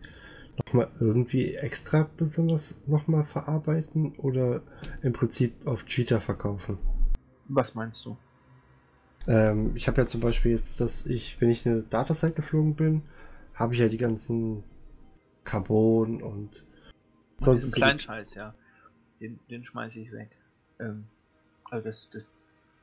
nochmal 0.66 0.90
irgendwie 1.02 1.56
extra 1.56 2.10
besonders 2.16 2.80
nochmal 2.88 3.26
verarbeiten 3.26 4.16
oder 4.16 4.62
im 5.02 5.12
Prinzip 5.12 5.68
auf 5.68 5.86
Cheater 5.86 6.22
verkaufen? 6.22 6.78
Was 7.50 7.76
meinst 7.76 8.06
du? 8.06 8.16
Ähm, 9.28 9.76
ich 9.76 9.90
habe 9.90 10.00
ja 10.00 10.08
zum 10.08 10.22
Beispiel 10.22 10.54
jetzt, 10.56 10.80
dass 10.80 11.06
ich, 11.06 11.42
wenn 11.42 11.50
ich 11.50 11.68
eine 11.68 11.82
Datasite 11.82 12.32
geflogen 12.32 12.76
bin, 12.76 13.02
habe 13.54 13.74
ich 13.74 13.82
ja 13.82 13.90
die 13.90 13.98
ganzen 13.98 14.64
Carbon 15.44 16.24
und 16.24 16.64
Sonst 17.40 17.64
sonst. 17.64 17.76
kleinen 17.76 18.00
Scheiß, 18.00 18.36
ja. 18.36 18.56
Den, 19.20 19.38
den 19.50 19.66
schmeiße 19.66 20.00
ich 20.00 20.14
weg. 20.14 20.30
Ähm, 20.80 21.08
also 21.70 21.84
das, 21.84 22.08
das 22.14 22.24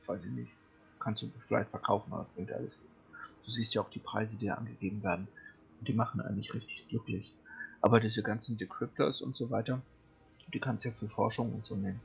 weiß 0.05 0.23
ich 0.23 0.31
nicht. 0.33 0.51
Kannst 0.99 1.23
du 1.23 1.31
vielleicht 1.47 1.71
verkaufen, 1.71 2.13
aber 2.13 2.25
das 2.25 2.33
bringt 2.35 2.51
alles 2.51 2.79
nichts. 2.83 3.08
Du 3.49 3.53
siehst 3.55 3.73
ja 3.73 3.81
auch 3.81 3.89
die 3.89 3.97
Preise, 3.97 4.37
die 4.37 4.45
da 4.45 4.53
angegeben 4.53 5.01
werden. 5.01 5.27
Und 5.79 5.87
die 5.87 5.93
machen 5.93 6.21
eigentlich 6.21 6.53
richtig 6.53 6.87
glücklich. 6.87 7.33
Aber 7.81 7.99
diese 7.99 8.21
ganzen 8.21 8.59
Decryptors 8.59 9.23
und 9.23 9.35
so 9.35 9.49
weiter, 9.49 9.81
die 10.53 10.59
kannst 10.59 10.85
du 10.85 10.89
ja 10.89 10.93
für 10.93 11.07
Forschung 11.07 11.51
und 11.51 11.65
so 11.65 11.75
nehmen. 11.75 11.99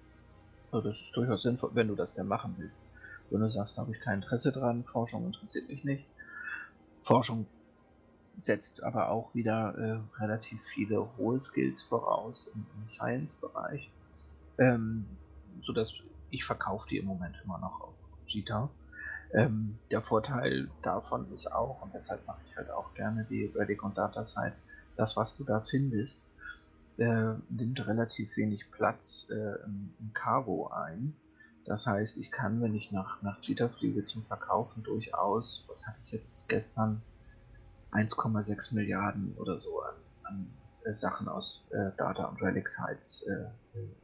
Also 0.72 0.88
das 0.88 0.98
ist 0.98 1.14
durchaus 1.14 1.42
sinnvoll, 1.42 1.72
wenn 1.74 1.88
du 1.88 1.96
das 1.96 2.14
denn 2.14 2.28
machen 2.28 2.54
willst. 2.56 2.90
Wenn 3.28 3.42
du 3.42 3.50
sagst, 3.50 3.76
da 3.76 3.82
habe 3.82 3.92
ich 3.92 4.00
kein 4.00 4.22
Interesse 4.22 4.52
dran, 4.52 4.84
Forschung 4.84 5.26
interessiert 5.26 5.68
mich 5.68 5.84
nicht. 5.84 6.06
Forschung 7.02 7.46
setzt 8.40 8.82
aber 8.82 9.10
auch 9.10 9.34
wieder 9.34 9.74
äh, 9.76 10.22
relativ 10.22 10.62
viele 10.62 11.14
hohe 11.18 11.38
Skills 11.40 11.82
voraus 11.82 12.46
im, 12.54 12.64
im 12.78 12.86
Science-Bereich, 12.86 13.90
ähm, 14.56 15.04
sodass 15.60 15.92
ich 16.30 16.46
verkaufe 16.46 16.88
die 16.88 16.96
im 16.96 17.04
Moment 17.04 17.36
immer 17.44 17.58
noch 17.58 17.82
auf, 17.82 17.94
auf 18.12 18.28
Jita. 18.28 18.70
Ähm, 19.34 19.78
der 19.90 20.00
Vorteil 20.00 20.70
davon 20.82 21.30
ist 21.32 21.50
auch, 21.50 21.82
und 21.82 21.92
deshalb 21.92 22.24
mache 22.26 22.40
ich 22.46 22.56
halt 22.56 22.70
auch 22.70 22.94
gerne 22.94 23.26
die 23.28 23.46
Relic 23.46 23.82
und 23.82 23.98
Data 23.98 24.24
Sites, 24.24 24.64
das, 24.96 25.16
was 25.16 25.36
du 25.36 25.42
da 25.42 25.58
findest, 25.60 26.22
äh, 26.98 27.34
nimmt 27.50 27.84
relativ 27.84 28.36
wenig 28.36 28.70
Platz 28.70 29.26
äh, 29.30 29.64
im, 29.64 29.92
Cargo 30.14 30.68
ein. 30.68 31.16
Das 31.64 31.86
heißt, 31.86 32.18
ich 32.18 32.30
kann, 32.30 32.62
wenn 32.62 32.76
ich 32.76 32.92
nach, 32.92 33.22
nach 33.22 33.40
Cheetah 33.40 33.70
fliege 33.70 34.04
zum 34.04 34.24
Verkaufen, 34.26 34.84
durchaus, 34.84 35.64
was 35.68 35.84
hatte 35.86 35.98
ich 36.04 36.12
jetzt 36.12 36.48
gestern, 36.48 37.02
1,6 37.90 38.74
Milliarden 38.74 39.34
oder 39.36 39.58
so 39.58 39.80
an, 39.80 39.94
an 40.22 40.46
äh, 40.84 40.94
Sachen 40.94 41.26
aus 41.28 41.66
äh, 41.70 41.90
Data 41.96 42.26
und 42.26 42.40
Relic 42.40 42.68
Sites 42.68 43.22
äh, 43.22 43.46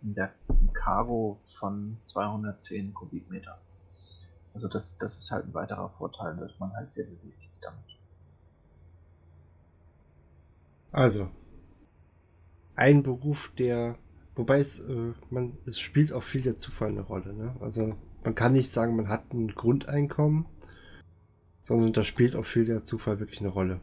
in 0.02 0.14
der 0.14 0.32
Cargo 0.72 1.38
von 1.58 1.98
210 2.02 2.94
Kubikmeter. 2.94 3.60
Also 4.54 4.68
das, 4.68 4.98
das 4.98 5.18
ist 5.18 5.30
halt 5.30 5.46
ein 5.46 5.54
weiterer 5.54 5.90
Vorteil, 5.90 6.36
dass 6.36 6.58
man 6.58 6.72
halt 6.72 6.90
sehr 6.90 7.04
beweglich 7.04 7.50
damit. 7.60 7.84
Also, 10.92 11.30
ein 12.74 13.02
Beruf, 13.02 13.52
der, 13.56 13.96
wobei 14.34 14.58
es, 14.58 14.80
äh, 14.80 15.12
man, 15.30 15.56
es 15.66 15.78
spielt 15.78 16.12
auch 16.12 16.22
viel 16.22 16.42
der 16.42 16.56
Zufall 16.56 16.88
eine 16.88 17.02
Rolle. 17.02 17.32
Ne? 17.32 17.54
Also 17.60 17.90
man 18.24 18.34
kann 18.34 18.52
nicht 18.52 18.70
sagen, 18.70 18.96
man 18.96 19.08
hat 19.08 19.32
ein 19.32 19.48
Grundeinkommen, 19.48 20.46
sondern 21.60 21.92
da 21.92 22.02
spielt 22.02 22.34
auch 22.34 22.46
viel 22.46 22.64
der 22.64 22.82
Zufall 22.82 23.20
wirklich 23.20 23.40
eine 23.40 23.50
Rolle. 23.50 23.80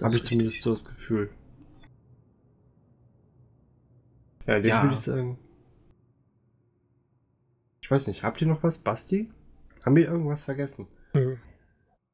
Habe 0.00 0.16
ich 0.16 0.22
zumindest 0.22 0.62
so 0.62 0.70
das 0.70 0.84
Gefühl. 0.84 1.30
Ja, 4.46 4.60
den 4.60 4.66
ja. 4.66 4.82
würde 4.82 4.94
ich 4.94 5.00
sagen. 5.00 5.38
Ich 7.90 7.92
weiß 7.92 8.06
nicht, 8.06 8.22
habt 8.22 8.40
ihr 8.40 8.46
noch 8.46 8.62
was, 8.62 8.78
Basti? 8.78 9.32
Haben 9.84 9.96
wir 9.96 10.06
irgendwas 10.06 10.44
vergessen? 10.44 10.86
Nö. 11.12 11.38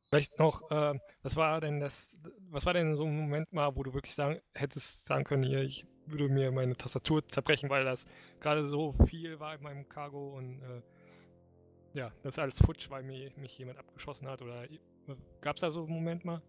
Vielleicht 0.08 0.38
noch, 0.38 0.70
äh, 0.70 0.98
was 1.22 1.36
war 1.36 1.60
denn 1.60 1.80
das, 1.80 2.18
was 2.48 2.64
war 2.64 2.72
denn 2.72 2.96
so 2.96 3.04
ein 3.04 3.14
Moment 3.14 3.52
mal, 3.52 3.76
wo 3.76 3.82
du 3.82 3.92
wirklich 3.92 4.14
sagen, 4.14 4.40
hättest 4.54 5.04
sagen 5.04 5.24
können, 5.24 5.42
hier, 5.42 5.60
ich 5.60 5.86
würde 6.06 6.30
mir 6.30 6.50
meine 6.50 6.72
Tastatur 6.72 7.28
zerbrechen, 7.28 7.68
weil 7.68 7.84
das 7.84 8.06
gerade 8.40 8.64
so 8.64 8.94
viel 9.06 9.38
war 9.38 9.54
in 9.54 9.62
meinem 9.62 9.86
Cargo 9.86 10.34
und 10.34 10.62
äh, 10.62 10.80
ja, 11.92 12.10
das 12.22 12.36
ist 12.36 12.38
alles 12.38 12.58
futsch, 12.58 12.88
weil 12.88 13.02
mir, 13.02 13.30
mich 13.36 13.58
jemand 13.58 13.78
abgeschossen 13.78 14.28
hat 14.28 14.40
oder 14.40 14.66
gab 15.42 15.56
es 15.56 15.60
da 15.60 15.70
so 15.70 15.84
einen 15.84 15.92
Moment 15.92 16.24
mal? 16.24 16.40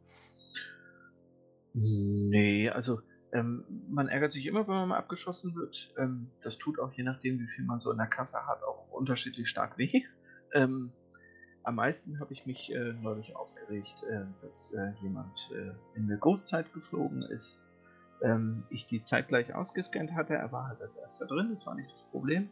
Nee, 1.74 2.70
also 2.70 3.02
ähm, 3.34 3.66
man 3.90 4.08
ärgert 4.08 4.32
sich 4.32 4.46
immer, 4.46 4.68
wenn 4.68 4.76
man 4.76 4.90
mal 4.90 4.98
abgeschossen 4.98 5.56
wird. 5.56 5.94
Ähm, 5.98 6.32
das 6.42 6.58
tut 6.58 6.80
auch 6.80 6.92
je 6.94 7.04
nachdem, 7.04 7.40
wie 7.40 7.48
viel 7.48 7.66
man 7.66 7.80
so 7.80 7.92
in 7.92 7.98
der 7.98 8.08
Kasse 8.08 8.46
hat, 8.48 8.64
auch 8.64 8.90
unterschiedlich 8.92 9.50
stark 9.50 9.78
weh. 9.78 10.04
Ähm, 10.54 10.94
am 11.64 11.76
meisten 11.76 12.22
habe 12.22 12.32
ich 12.32 12.46
mich 12.46 12.72
äh, 12.72 12.94
neulich 12.94 13.36
aufgeregt, 13.36 13.96
äh, 14.10 14.22
dass 14.42 14.74
äh, 14.74 14.94
jemand 15.02 15.38
äh, 15.52 15.98
in 15.98 16.08
der 16.08 16.18
Großzeit 16.18 16.74
geflogen 16.74 17.24
ist. 17.24 17.62
Ähm, 18.22 18.64
ich 18.70 18.88
die 18.88 19.04
Zeit 19.04 19.28
gleich 19.28 19.54
ausgescannt 19.54 20.14
hatte, 20.14 20.34
er 20.34 20.52
war 20.54 20.70
halt 20.70 20.82
als 20.82 20.96
erster 20.96 21.28
drin, 21.28 21.50
das 21.52 21.66
war 21.66 21.76
nicht 21.76 21.92
das 21.92 22.02
Problem. 22.12 22.50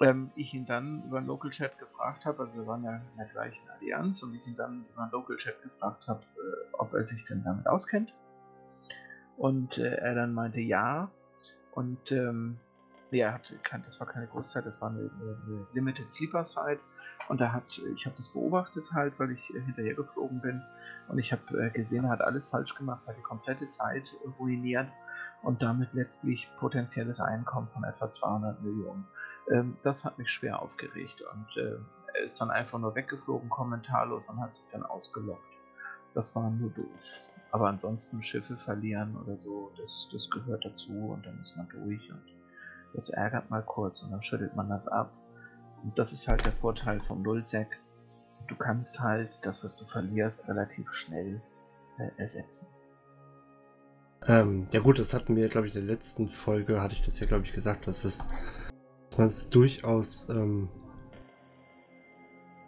Ähm, 0.00 0.30
ich 0.34 0.54
ihn 0.54 0.64
dann 0.64 1.04
über 1.04 1.20
den 1.20 1.26
Local 1.26 1.50
Chat 1.50 1.78
gefragt 1.78 2.24
habe, 2.24 2.40
also 2.40 2.60
wir 2.60 2.66
waren 2.66 2.82
ja 2.82 2.96
in 2.96 3.16
der 3.18 3.26
gleichen 3.26 3.68
Allianz 3.68 4.22
und 4.22 4.34
ich 4.34 4.46
ihn 4.46 4.56
dann 4.56 4.86
über 4.92 5.04
den 5.06 5.12
Local 5.12 5.36
Chat 5.36 5.62
gefragt 5.62 6.08
habe, 6.08 6.22
äh, 6.22 6.72
ob 6.72 6.94
er 6.94 7.04
sich 7.04 7.24
denn 7.26 7.44
damit 7.44 7.66
auskennt. 7.66 8.14
Und 9.36 9.78
äh, 9.78 9.96
er 9.96 10.14
dann 10.14 10.34
meinte 10.34 10.60
ja. 10.60 11.10
Und 11.72 12.12
ähm, 12.12 12.58
er 13.10 13.34
hat, 13.34 13.52
das 13.84 14.00
war 14.00 14.06
keine 14.06 14.26
Großzeit, 14.26 14.66
das 14.66 14.80
war 14.80 14.90
eine, 14.90 15.10
eine 15.20 15.66
Limited 15.72 16.10
Sleeper 16.10 16.44
Site. 16.44 16.80
Und 17.28 17.40
er 17.40 17.52
hat, 17.52 17.80
ich 17.94 18.06
habe 18.06 18.16
das 18.16 18.28
beobachtet 18.32 18.92
halt, 18.92 19.18
weil 19.18 19.30
ich 19.30 19.54
äh, 19.54 19.60
hinterher 19.60 19.94
geflogen 19.94 20.40
bin. 20.40 20.62
Und 21.08 21.18
ich 21.18 21.32
habe 21.32 21.42
äh, 21.58 21.70
gesehen, 21.70 22.04
er 22.04 22.10
hat 22.10 22.20
alles 22.20 22.48
falsch 22.48 22.74
gemacht, 22.74 23.06
hat 23.06 23.16
die 23.16 23.22
komplette 23.22 23.66
Site 23.66 24.10
ruiniert 24.38 24.88
und 25.42 25.62
damit 25.62 25.92
letztlich 25.92 26.48
potenzielles 26.58 27.20
Einkommen 27.20 27.68
von 27.72 27.84
etwa 27.84 28.10
200 28.10 28.62
Millionen. 28.62 29.06
Ähm, 29.50 29.76
das 29.82 30.04
hat 30.04 30.18
mich 30.18 30.30
schwer 30.30 30.60
aufgeregt 30.60 31.22
und 31.32 31.62
äh, 31.62 31.76
er 32.14 32.24
ist 32.24 32.40
dann 32.40 32.50
einfach 32.50 32.78
nur 32.78 32.94
weggeflogen, 32.94 33.48
kommentarlos 33.50 34.28
und 34.28 34.40
hat 34.40 34.54
sich 34.54 34.64
dann 34.72 34.84
ausgelockt. 34.84 35.42
Das 36.14 36.34
war 36.34 36.48
nur 36.50 36.70
doof. 36.70 37.24
Aber 37.54 37.68
ansonsten 37.68 38.20
Schiffe 38.20 38.56
verlieren 38.56 39.16
oder 39.16 39.38
so, 39.38 39.70
das, 39.78 40.08
das 40.10 40.28
gehört 40.28 40.64
dazu 40.64 40.92
und 40.92 41.24
dann 41.24 41.40
ist 41.40 41.56
man 41.56 41.68
durch 41.68 42.10
und 42.10 42.24
das 42.94 43.10
ärgert 43.10 43.48
mal 43.48 43.62
kurz 43.62 44.02
und 44.02 44.10
dann 44.10 44.22
schüttelt 44.22 44.56
man 44.56 44.68
das 44.68 44.88
ab. 44.88 45.12
Und 45.84 45.96
das 45.96 46.12
ist 46.12 46.26
halt 46.26 46.44
der 46.44 46.50
Vorteil 46.50 46.98
vom 46.98 47.22
Nullsec. 47.22 47.68
Du 48.48 48.56
kannst 48.56 48.98
halt 48.98 49.30
das, 49.42 49.62
was 49.62 49.76
du 49.76 49.84
verlierst, 49.84 50.48
relativ 50.48 50.90
schnell 50.90 51.40
äh, 52.00 52.10
ersetzen. 52.20 52.66
Ähm, 54.26 54.66
ja 54.72 54.80
gut, 54.80 54.98
das 54.98 55.14
hatten 55.14 55.36
wir, 55.36 55.48
glaube 55.48 55.68
ich, 55.68 55.76
in 55.76 55.86
der 55.86 55.94
letzten 55.94 56.30
Folge, 56.30 56.80
hatte 56.80 56.94
ich 56.94 57.04
das 57.04 57.20
ja, 57.20 57.26
glaube 57.28 57.44
ich, 57.44 57.52
gesagt, 57.52 57.86
dass 57.86 58.02
es 58.02 58.30
man 59.16 59.28
es 59.28 59.48
durchaus, 59.48 60.28
ähm, 60.28 60.68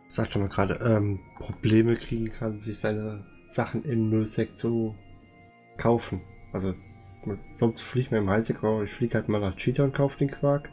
sagte 0.07 0.39
man 0.39 0.49
gerade, 0.49 0.75
ähm, 0.75 1.19
Probleme 1.35 1.97
kriegen 1.97 2.31
kann, 2.31 2.61
sich 2.61 2.79
seine 2.79 3.27
Sachen 3.47 3.85
in 3.85 4.11
Nullsec 4.11 4.55
zu 4.55 4.95
kaufen. 5.77 6.21
Also 6.53 6.75
sonst 7.53 7.81
fliege 7.81 8.07
ich 8.07 8.11
mir 8.11 8.19
im 8.19 8.31
Highsec, 8.31 8.59
ich 8.85 8.93
fliege 8.93 9.15
halt 9.15 9.29
mal 9.29 9.41
nach 9.41 9.57
Cheetah 9.57 9.85
und 9.85 9.95
kaufe 9.95 10.19
den 10.19 10.31
Quark. 10.31 10.71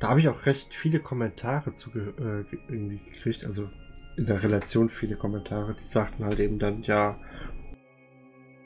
Da 0.00 0.08
habe 0.08 0.20
ich 0.20 0.28
auch 0.28 0.46
recht 0.46 0.74
viele 0.74 1.00
Kommentare 1.00 1.74
zu 1.74 1.90
äh, 1.90 2.44
irgendwie 2.68 2.98
gekriegt, 2.98 3.44
also 3.44 3.70
in 4.16 4.26
der 4.26 4.42
Relation 4.42 4.90
viele 4.90 5.16
Kommentare, 5.16 5.74
die 5.74 5.84
sagten 5.84 6.24
halt 6.24 6.40
eben 6.40 6.58
dann, 6.58 6.82
ja, 6.82 7.18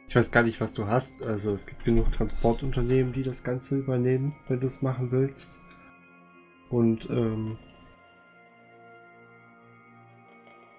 ich 0.09 0.17
weiß 0.17 0.33
gar 0.33 0.43
nicht, 0.43 0.61
was 0.61 0.73
du 0.73 0.87
hast. 0.87 1.25
Also 1.25 1.53
es 1.53 1.67
gibt 1.67 1.85
genug 1.85 2.11
Transportunternehmen, 2.13 3.13
die 3.13 3.23
das 3.23 3.45
Ganze 3.45 3.77
übernehmen, 3.77 4.35
wenn 4.49 4.61
du 4.61 4.67
es 4.67 4.81
machen 4.81 5.11
willst. 5.13 5.61
Und 6.71 7.09
ähm, 7.11 7.59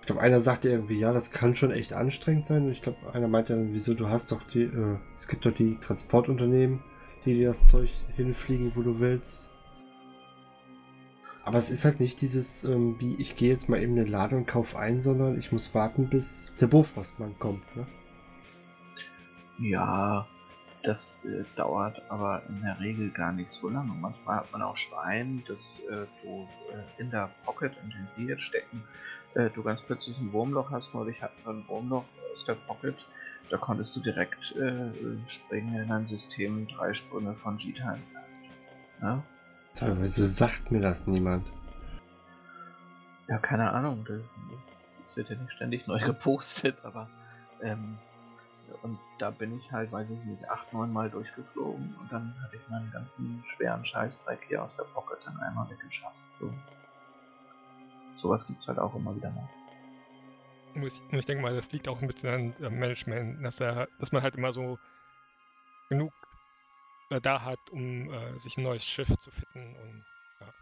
glaube, 0.09 0.23
einer 0.23 0.39
sagte 0.39 0.69
irgendwie, 0.69 0.97
ja, 0.97 1.13
das 1.13 1.29
kann 1.29 1.55
schon 1.55 1.69
echt 1.69 1.93
anstrengend 1.93 2.47
sein. 2.47 2.63
Und 2.65 2.71
ich 2.71 2.81
glaube, 2.81 2.97
einer 3.13 3.27
meinte 3.27 3.53
dann, 3.53 3.73
wieso, 3.73 3.93
du 3.93 4.09
hast 4.09 4.31
doch 4.31 4.41
die, 4.41 4.63
äh, 4.63 4.97
es 5.15 5.27
gibt 5.27 5.45
doch 5.45 5.53
die 5.53 5.77
Transportunternehmen, 5.77 6.79
die 7.25 7.35
dir 7.35 7.49
das 7.49 7.67
Zeug 7.67 7.91
hinfliegen, 8.15 8.71
wo 8.75 8.81
du 8.81 8.99
willst. 8.99 9.51
Aber 11.43 11.59
es 11.59 11.69
ist 11.69 11.85
halt 11.85 11.99
nicht 11.99 12.21
dieses, 12.21 12.63
ähm, 12.63 12.95
wie 12.99 13.21
ich 13.21 13.35
gehe 13.35 13.51
jetzt 13.51 13.69
mal 13.69 13.79
eben 13.79 13.97
in 13.97 14.05
den 14.05 14.15
und 14.15 14.47
kaufe 14.47 14.79
ein, 14.79 14.99
sondern 14.99 15.37
ich 15.37 15.51
muss 15.51 15.75
warten, 15.75 16.09
bis 16.09 16.55
der 16.59 16.67
Bofrostmann 16.67 17.37
kommt, 17.37 17.63
ne? 17.75 17.85
Ja, 19.59 20.27
das 20.81 21.23
äh, 21.25 21.43
dauert 21.55 22.01
aber 22.09 22.41
in 22.49 22.61
der 22.61 22.79
Regel 22.79 23.11
gar 23.11 23.31
nicht 23.31 23.49
so 23.49 23.69
lange. 23.69 23.93
Manchmal 23.93 24.37
hat 24.37 24.51
man 24.51 24.63
auch 24.63 24.75
Schwein, 24.75 25.43
das 25.47 25.79
äh, 25.87 26.07
du 26.23 26.47
äh, 26.73 27.01
in 27.01 27.11
der 27.11 27.29
Pocket 27.45 27.73
in 27.83 27.89
den 27.91 28.07
Bier 28.15 28.39
stecken 28.39 28.83
äh, 29.35 29.49
du 29.49 29.63
ganz 29.63 29.81
plötzlich 29.81 30.17
ein 30.17 30.31
Wurmloch 30.33 30.71
hast. 30.71 30.93
Neulich 30.93 31.21
hatten 31.21 31.37
wir 31.43 31.53
ein 31.53 31.67
Wurmloch 31.67 32.05
aus 32.33 32.45
der 32.45 32.55
Pocket. 32.55 32.95
Da 33.49 33.57
konntest 33.57 33.95
du 33.95 33.99
direkt 33.99 34.55
äh, 34.55 34.91
springen 35.27 35.75
in 35.75 35.91
ein 35.91 36.05
System, 36.05 36.67
drei 36.67 36.93
Sprünge 36.93 37.35
von 37.35 37.57
Jita 37.57 37.93
entfernt. 37.93 38.25
Ja? 39.01 39.23
Teilweise 39.73 40.27
sagt 40.27 40.71
mir 40.71 40.81
das 40.81 41.07
niemand. 41.07 41.45
Ja, 43.27 43.37
keine 43.37 43.71
Ahnung. 43.71 44.05
Das 45.01 45.15
wird 45.15 45.29
ja 45.29 45.35
nicht 45.35 45.53
ständig 45.53 45.87
neu 45.87 45.99
gepostet, 46.05 46.77
aber 46.83 47.09
ähm, 47.61 47.97
und 48.83 48.99
da 49.17 49.31
bin 49.31 49.57
ich 49.57 49.71
halt, 49.71 49.91
weiß 49.91 50.11
ich 50.11 50.23
nicht, 50.25 50.47
acht, 50.49 50.71
neun 50.73 50.93
Mal 50.93 51.09
durchgeflogen 51.09 51.95
und 51.99 52.11
dann 52.11 52.35
hatte 52.41 52.55
ich 52.55 52.69
meinen 52.69 52.91
ganzen 52.91 53.43
schweren 53.47 53.83
Scheißdreck 53.83 54.39
hier 54.47 54.63
aus 54.63 54.75
der 54.75 54.83
Pocket 54.83 55.17
dann 55.25 55.37
einmal 55.37 55.69
weggeschafft. 55.69 56.21
So 56.39 56.53
sowas 58.21 58.45
gibt 58.47 58.61
es 58.61 58.67
halt 58.67 58.79
auch 58.79 58.95
immer 58.95 59.15
wieder 59.15 59.31
mal. 59.31 59.49
Ich, 60.75 61.01
ich 61.11 61.25
denke 61.25 61.41
mal, 61.41 61.55
das 61.55 61.71
liegt 61.71 61.87
auch 61.87 62.01
ein 62.01 62.07
bisschen 62.07 62.53
an 62.63 62.79
Management, 62.79 63.43
dass, 63.43 63.59
er, 63.59 63.87
dass 63.99 64.11
man 64.11 64.21
halt 64.21 64.35
immer 64.35 64.51
so 64.51 64.77
genug 65.89 66.13
äh, 67.09 67.19
da 67.19 67.43
hat, 67.43 67.59
um 67.71 68.11
äh, 68.11 68.37
sich 68.37 68.57
ein 68.57 68.63
neues 68.63 68.85
Schiff 68.85 69.09
zu 69.17 69.31
fitten. 69.31 69.75
Und, 69.75 70.05
ja. 70.39 70.53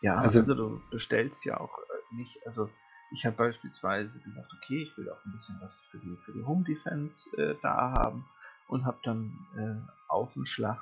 ja, 0.00 0.16
also, 0.16 0.40
also 0.40 0.54
du 0.54 0.82
bestellst 0.90 1.44
ja 1.44 1.60
auch 1.60 1.78
äh, 1.78 2.16
nicht, 2.16 2.38
also 2.46 2.70
ich 3.12 3.26
habe 3.26 3.36
beispielsweise 3.36 4.18
gesagt, 4.20 4.50
okay, 4.56 4.82
ich 4.82 4.96
will 4.96 5.10
auch 5.10 5.24
ein 5.24 5.32
bisschen 5.32 5.58
was 5.60 5.80
für 5.90 5.98
die, 5.98 6.16
für 6.24 6.32
die 6.32 6.44
Home 6.44 6.64
Defense 6.64 7.28
äh, 7.36 7.56
da 7.60 7.92
haben 7.92 8.24
und 8.68 8.84
habe 8.84 8.98
dann 9.02 9.32
äh, 9.56 9.92
auf 10.08 10.32
den 10.32 10.46
Schlag 10.46 10.78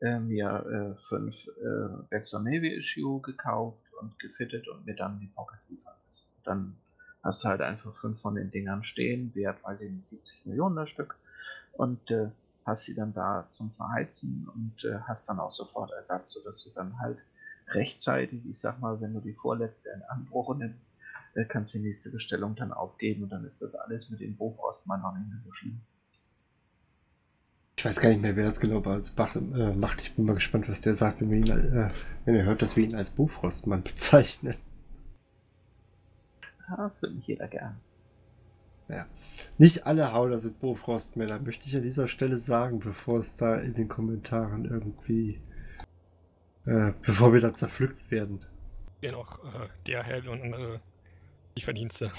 äh, 0.00 0.18
mir 0.18 0.94
äh, 0.96 1.00
fünf 1.00 1.46
äh, 1.46 2.02
Baxter 2.10 2.40
Navy 2.40 2.74
Issue 2.74 3.20
gekauft 3.20 3.84
und 4.00 4.18
gefittet 4.18 4.68
und 4.68 4.86
mir 4.86 4.96
dann 4.96 5.20
die 5.20 5.26
Pocket 5.28 5.58
liefern 5.68 5.94
lassen. 6.06 6.26
Dann 6.44 6.76
hast 7.22 7.44
du 7.44 7.48
halt 7.48 7.60
einfach 7.60 7.94
fünf 7.94 8.20
von 8.20 8.34
den 8.34 8.50
Dingern 8.50 8.82
stehen, 8.82 9.34
wert, 9.34 9.62
weiß 9.62 9.82
ich 9.82 9.90
nicht, 9.90 10.06
70 10.06 10.46
Millionen 10.46 10.76
das 10.76 10.88
Stück 10.88 11.16
und 11.72 12.10
äh, 12.10 12.30
hast 12.64 12.84
sie 12.84 12.94
dann 12.94 13.12
da 13.12 13.46
zum 13.50 13.72
Verheizen 13.72 14.48
und 14.54 14.84
äh, 14.84 15.00
hast 15.06 15.28
dann 15.28 15.40
auch 15.40 15.52
sofort 15.52 15.92
Ersatz, 15.92 16.32
sodass 16.32 16.64
du 16.64 16.70
dann 16.70 16.98
halt 16.98 17.18
rechtzeitig, 17.68 18.44
ich 18.46 18.58
sag 18.58 18.80
mal, 18.80 19.00
wenn 19.00 19.14
du 19.14 19.20
die 19.20 19.34
vorletzte 19.34 19.90
in 19.90 20.02
Anbruch 20.02 20.56
nimmst, 20.56 20.96
äh, 21.34 21.44
kannst 21.44 21.74
die 21.74 21.78
nächste 21.78 22.10
Bestellung 22.10 22.56
dann 22.56 22.72
aufgeben 22.72 23.22
und 23.22 23.30
dann 23.30 23.44
ist 23.44 23.62
das 23.62 23.74
alles 23.74 24.10
mit 24.10 24.20
dem 24.20 24.36
Bofrost 24.36 24.86
mal 24.86 24.98
noch 24.98 25.16
nicht 25.16 25.28
mehr 25.28 25.40
so 25.44 25.52
schlimm. 25.52 25.80
Ich 27.80 27.86
weiß 27.86 28.00
gar 28.00 28.10
nicht 28.10 28.20
mehr, 28.20 28.36
wer 28.36 28.44
das 28.44 28.60
genau 28.60 28.80
bei 28.80 28.94
uns 28.94 29.16
macht. 29.16 29.36
Äh, 29.36 29.72
macht. 29.72 30.02
Ich 30.02 30.12
bin 30.12 30.26
mal 30.26 30.34
gespannt, 30.34 30.68
was 30.68 30.82
der 30.82 30.94
sagt, 30.94 31.22
wenn, 31.22 31.30
wir 31.30 31.38
ihn, 31.38 31.48
äh, 31.48 31.88
wenn 32.26 32.34
er 32.34 32.44
hört, 32.44 32.60
dass 32.60 32.76
wir 32.76 32.84
ihn 32.84 32.94
als 32.94 33.08
Bofrostmann 33.08 33.82
bezeichnen. 33.84 34.54
Das 36.76 37.00
wird 37.00 37.14
nicht 37.14 37.26
jeder 37.26 37.48
gern. 37.48 37.80
Ja. 38.88 39.06
Nicht 39.56 39.86
alle 39.86 40.12
Hauler 40.12 40.40
sind 40.40 40.60
Bofrostmänner, 40.60 41.38
möchte 41.38 41.68
ich 41.68 41.76
an 41.76 41.82
dieser 41.82 42.06
Stelle 42.06 42.36
sagen, 42.36 42.80
bevor 42.80 43.18
es 43.18 43.36
da 43.36 43.56
in 43.56 43.72
den 43.72 43.88
Kommentaren 43.88 44.66
irgendwie. 44.66 45.40
Äh, 46.66 46.92
bevor 47.00 47.32
wir 47.32 47.40
da 47.40 47.54
zerpflückt 47.54 48.10
werden. 48.10 48.44
Ja, 49.00 49.12
noch 49.12 49.42
äh, 49.42 49.68
DHL 49.86 50.28
und 50.28 50.42
andere 50.42 50.82
Lieferdienste. 51.54 52.12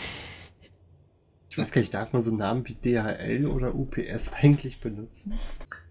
Ich 1.51 1.57
weiß 1.57 1.73
gar 1.73 1.81
nicht, 1.81 1.93
darf 1.93 2.13
man 2.13 2.23
so 2.23 2.33
Namen 2.33 2.65
wie 2.65 2.75
DHL 2.75 3.45
oder 3.45 3.75
UPS 3.75 4.31
eigentlich 4.31 4.79
benutzen? 4.79 5.37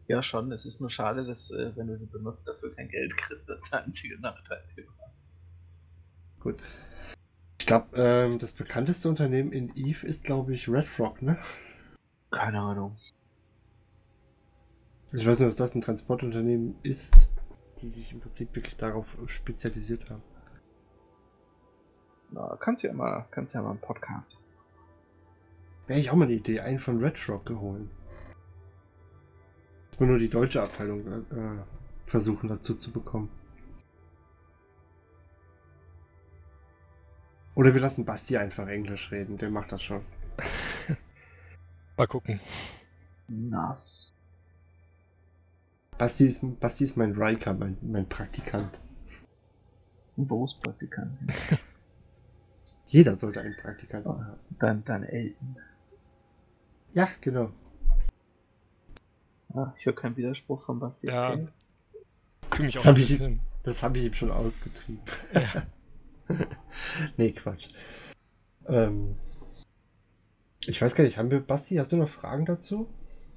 Ja, 0.08 0.22
schon. 0.22 0.50
Es 0.52 0.64
ist 0.64 0.80
nur 0.80 0.88
schade, 0.88 1.26
dass, 1.26 1.50
äh, 1.50 1.76
wenn 1.76 1.86
du 1.86 1.98
die 1.98 2.06
benutzt, 2.06 2.48
dafür 2.48 2.74
kein 2.74 2.88
Geld 2.88 3.14
kriegst. 3.14 3.46
Das 3.50 3.61
ist 3.61 3.70
der 3.70 3.84
einzige 3.84 4.18
Nachteil, 4.18 4.62
den 4.74 4.86
du 4.86 4.90
hast. 5.02 5.28
Gut. 6.40 6.62
Ich 7.58 7.66
glaube, 7.66 7.88
ähm, 7.94 8.38
das 8.38 8.54
bekannteste 8.54 9.11
Unternehmen 9.11 9.52
in 9.52 9.70
Eve 9.76 10.06
ist, 10.06 10.24
glaube 10.24 10.54
ich, 10.54 10.66
Red 10.66 10.88
Rock, 10.98 11.20
ne? 11.20 11.38
Keine 12.30 12.58
Ahnung. 12.58 12.96
Ich 15.12 15.26
weiß 15.26 15.40
nur, 15.40 15.48
dass 15.50 15.56
das 15.56 15.74
ein 15.74 15.82
Transportunternehmen 15.82 16.76
ist, 16.82 17.28
die 17.82 17.88
sich 17.88 18.14
im 18.14 18.20
Prinzip 18.20 18.56
wirklich 18.56 18.78
darauf 18.78 19.18
spezialisiert 19.26 20.08
haben. 20.08 20.22
Na, 22.30 22.56
kannst 22.58 22.82
ja 22.82 22.94
mal, 22.94 23.26
kannst 23.30 23.54
ja 23.54 23.61
mal 23.61 23.72
einen 23.72 23.80
Podcast. 23.80 24.38
Wäre 25.91 25.99
ich 25.99 26.09
auch 26.09 26.14
mal 26.14 26.26
eine 26.26 26.34
Idee, 26.34 26.61
einen 26.61 26.78
von 26.78 27.03
Red 27.03 27.28
Rock 27.28 27.47
geholt. 27.47 27.91
Muss 29.88 29.99
man 29.99 30.11
nur 30.11 30.18
die 30.20 30.28
deutsche 30.28 30.62
Abteilung 30.62 31.05
äh, 31.05 31.64
versuchen 32.07 32.49
dazu 32.49 32.76
zu 32.76 32.93
bekommen. 32.93 33.28
Oder 37.57 37.74
wir 37.74 37.80
lassen 37.80 38.05
Basti 38.05 38.36
einfach 38.36 38.68
Englisch 38.68 39.11
reden, 39.11 39.36
der 39.36 39.51
macht 39.51 39.72
das 39.72 39.82
schon. 39.82 40.03
Mal 41.97 42.07
gucken. 42.07 42.38
Na, 43.26 43.76
Basti 45.99 46.26
ist, 46.26 46.61
Basti 46.61 46.84
ist 46.84 46.97
mein 46.99 47.20
Riker, 47.20 47.53
mein, 47.55 47.76
mein 47.82 48.09
Praktikant. 48.09 48.78
ein 50.16 50.28
Berufspraktikant. 50.28 51.18
Jeder 52.86 53.16
sollte 53.16 53.41
einen 53.41 53.57
Praktikanten 53.57 54.24
haben. 54.24 54.38
Dein, 54.57 54.84
dein 54.84 55.03
Elten. 55.03 55.57
Ja, 56.93 57.09
genau. 57.20 57.51
Ah, 59.55 59.72
ich 59.78 59.86
höre 59.86 59.95
keinen 59.95 60.16
Widerspruch 60.16 60.64
von 60.64 60.78
Basti. 60.78 61.09
Ja. 61.09 61.32
okay. 61.34 61.49
Fühle 62.53 62.66
mich 62.66 62.74
Das 62.74 62.82
auch 62.84 62.86
hab 62.88 62.97
ein 62.97 63.03
ich- 63.03 63.09
bisschen. 63.09 63.41
Das 63.62 63.82
habe 63.82 63.99
ich 63.99 64.05
ihm 64.07 64.14
schon 64.14 64.30
ausgetrieben. 64.30 65.01
Ja. 65.34 65.66
nee, 67.18 67.32
Quatsch. 67.32 67.68
Ähm, 68.66 69.16
ich 70.66 70.80
weiß 70.80 70.95
gar 70.95 71.05
nicht, 71.05 71.18
haben 71.18 71.30
wir, 71.30 71.41
Basti, 71.41 71.76
hast 71.76 71.93
du 71.93 71.97
noch 71.97 72.09
Fragen 72.09 72.47
dazu? 72.47 72.88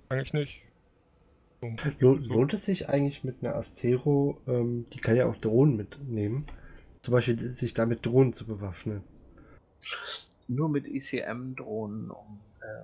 Eigentlich 0.10 0.34
nicht. 0.34 0.62
Lo 2.00 2.14
lohnt 2.16 2.54
es 2.54 2.66
sich 2.66 2.90
eigentlich 2.90 3.24
mit 3.24 3.42
einer 3.44 3.56
Astero, 3.56 4.38
ähm, 4.48 4.86
die 4.94 5.00
kann 5.00 5.16
ja 5.16 5.26
auch 5.28 5.38
Drohnen 5.38 5.78
mitnehmen, 5.78 6.46
zum 7.02 7.14
Beispiel 7.14 7.38
sich 7.40 7.74
da 7.74 7.86
mit 7.86 8.06
Drohnen 8.06 8.34
zu 8.34 8.46
bewaffnen? 8.46 9.02
Nur 10.50 10.68
mit 10.70 10.86
ICM-Drohnen, 10.88 12.12
um 12.12 12.40
äh, 12.62 12.84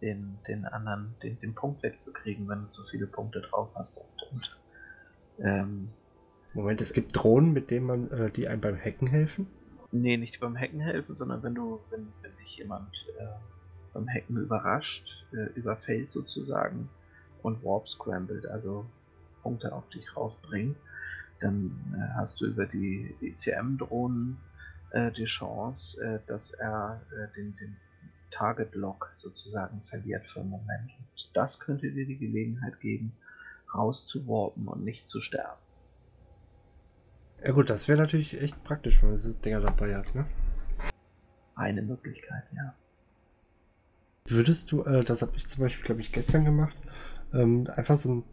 den, 0.00 0.38
den 0.46 0.64
anderen, 0.64 1.14
den, 1.22 1.38
den 1.40 1.54
Punkt 1.54 1.82
wegzukriegen, 1.82 2.48
wenn 2.48 2.64
du 2.64 2.70
so 2.70 2.82
viele 2.84 3.06
Punkte 3.06 3.40
drauf 3.40 3.74
hast. 3.76 3.96
Und, 3.96 4.32
und 4.32 4.60
ähm, 5.38 5.88
Moment, 6.54 6.80
es 6.80 6.92
gibt 6.92 7.16
Drohnen, 7.16 7.52
mit 7.52 7.70
denen 7.70 7.86
man, 7.86 8.10
äh, 8.10 8.30
die 8.30 8.48
einem 8.48 8.60
beim 8.60 8.76
Hacken 8.76 9.06
helfen? 9.06 9.46
nee, 9.90 10.16
nicht 10.16 10.40
beim 10.40 10.56
Hacken 10.56 10.80
helfen, 10.80 11.14
sondern 11.14 11.42
wenn 11.42 11.54
du, 11.54 11.80
wenn, 11.90 12.08
wenn 12.22 12.36
dich 12.38 12.58
jemand 12.58 12.92
äh, 13.18 13.26
beim 13.94 14.08
Hacken 14.08 14.36
überrascht, 14.36 15.26
äh, 15.32 15.50
überfällt 15.58 16.10
sozusagen 16.10 16.88
und 17.42 17.64
Warp 17.64 17.88
scrambled, 17.88 18.46
also 18.46 18.86
Punkte 19.42 19.72
auf 19.72 19.88
dich 19.90 20.16
raufbringt, 20.16 20.76
dann 21.40 21.94
äh, 21.94 22.14
hast 22.16 22.40
du 22.40 22.46
über 22.46 22.66
die 22.66 23.14
ICM-Drohnen 23.20 24.38
äh, 24.90 25.10
die 25.12 25.24
Chance, 25.24 26.02
äh, 26.02 26.18
dass 26.26 26.52
er 26.52 27.00
äh, 27.12 27.34
den, 27.36 27.56
den 28.28 28.30
Target-Lock 28.30 29.10
sozusagen 29.14 29.80
verliert 29.80 30.26
für 30.26 30.40
einen 30.40 30.50
Moment. 30.50 30.90
Und 30.98 31.30
das 31.32 31.58
könnte 31.60 31.90
dir 31.90 32.06
die 32.06 32.18
Gelegenheit 32.18 32.80
geben, 32.80 33.12
rauszuwarpen 33.74 34.66
und 34.68 34.84
nicht 34.84 35.08
zu 35.08 35.20
sterben. 35.20 35.60
Ja 37.44 37.52
gut, 37.52 37.70
das 37.70 37.86
wäre 37.86 37.98
natürlich 37.98 38.40
echt 38.40 38.62
praktisch, 38.64 39.00
wenn 39.02 39.10
man 39.10 39.18
so 39.18 39.32
Dinger 39.32 39.60
dabei 39.60 39.96
hat, 39.96 40.14
ne? 40.14 40.26
Eine 41.54 41.82
Möglichkeit, 41.82 42.44
ja. 42.54 42.74
Würdest 44.26 44.72
du, 44.72 44.82
äh, 44.84 45.04
das 45.04 45.22
habe 45.22 45.36
ich 45.36 45.46
zum 45.46 45.62
Beispiel, 45.62 45.84
glaube 45.84 46.00
ich, 46.00 46.12
gestern 46.12 46.44
gemacht, 46.44 46.76
ähm, 47.32 47.68
einfach 47.74 47.96
so 47.96 48.12
ein, 48.12 48.24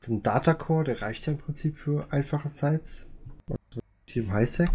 so 0.00 0.14
ein 0.14 0.22
Datacore, 0.22 0.84
der 0.84 1.02
reicht 1.02 1.26
ja 1.26 1.32
im 1.32 1.38
Prinzip 1.38 1.78
für 1.78 2.12
einfache 2.12 2.48
Sites, 2.48 3.08
also 3.48 3.80
hier 4.08 4.24
im 4.24 4.32
Highsec. 4.32 4.70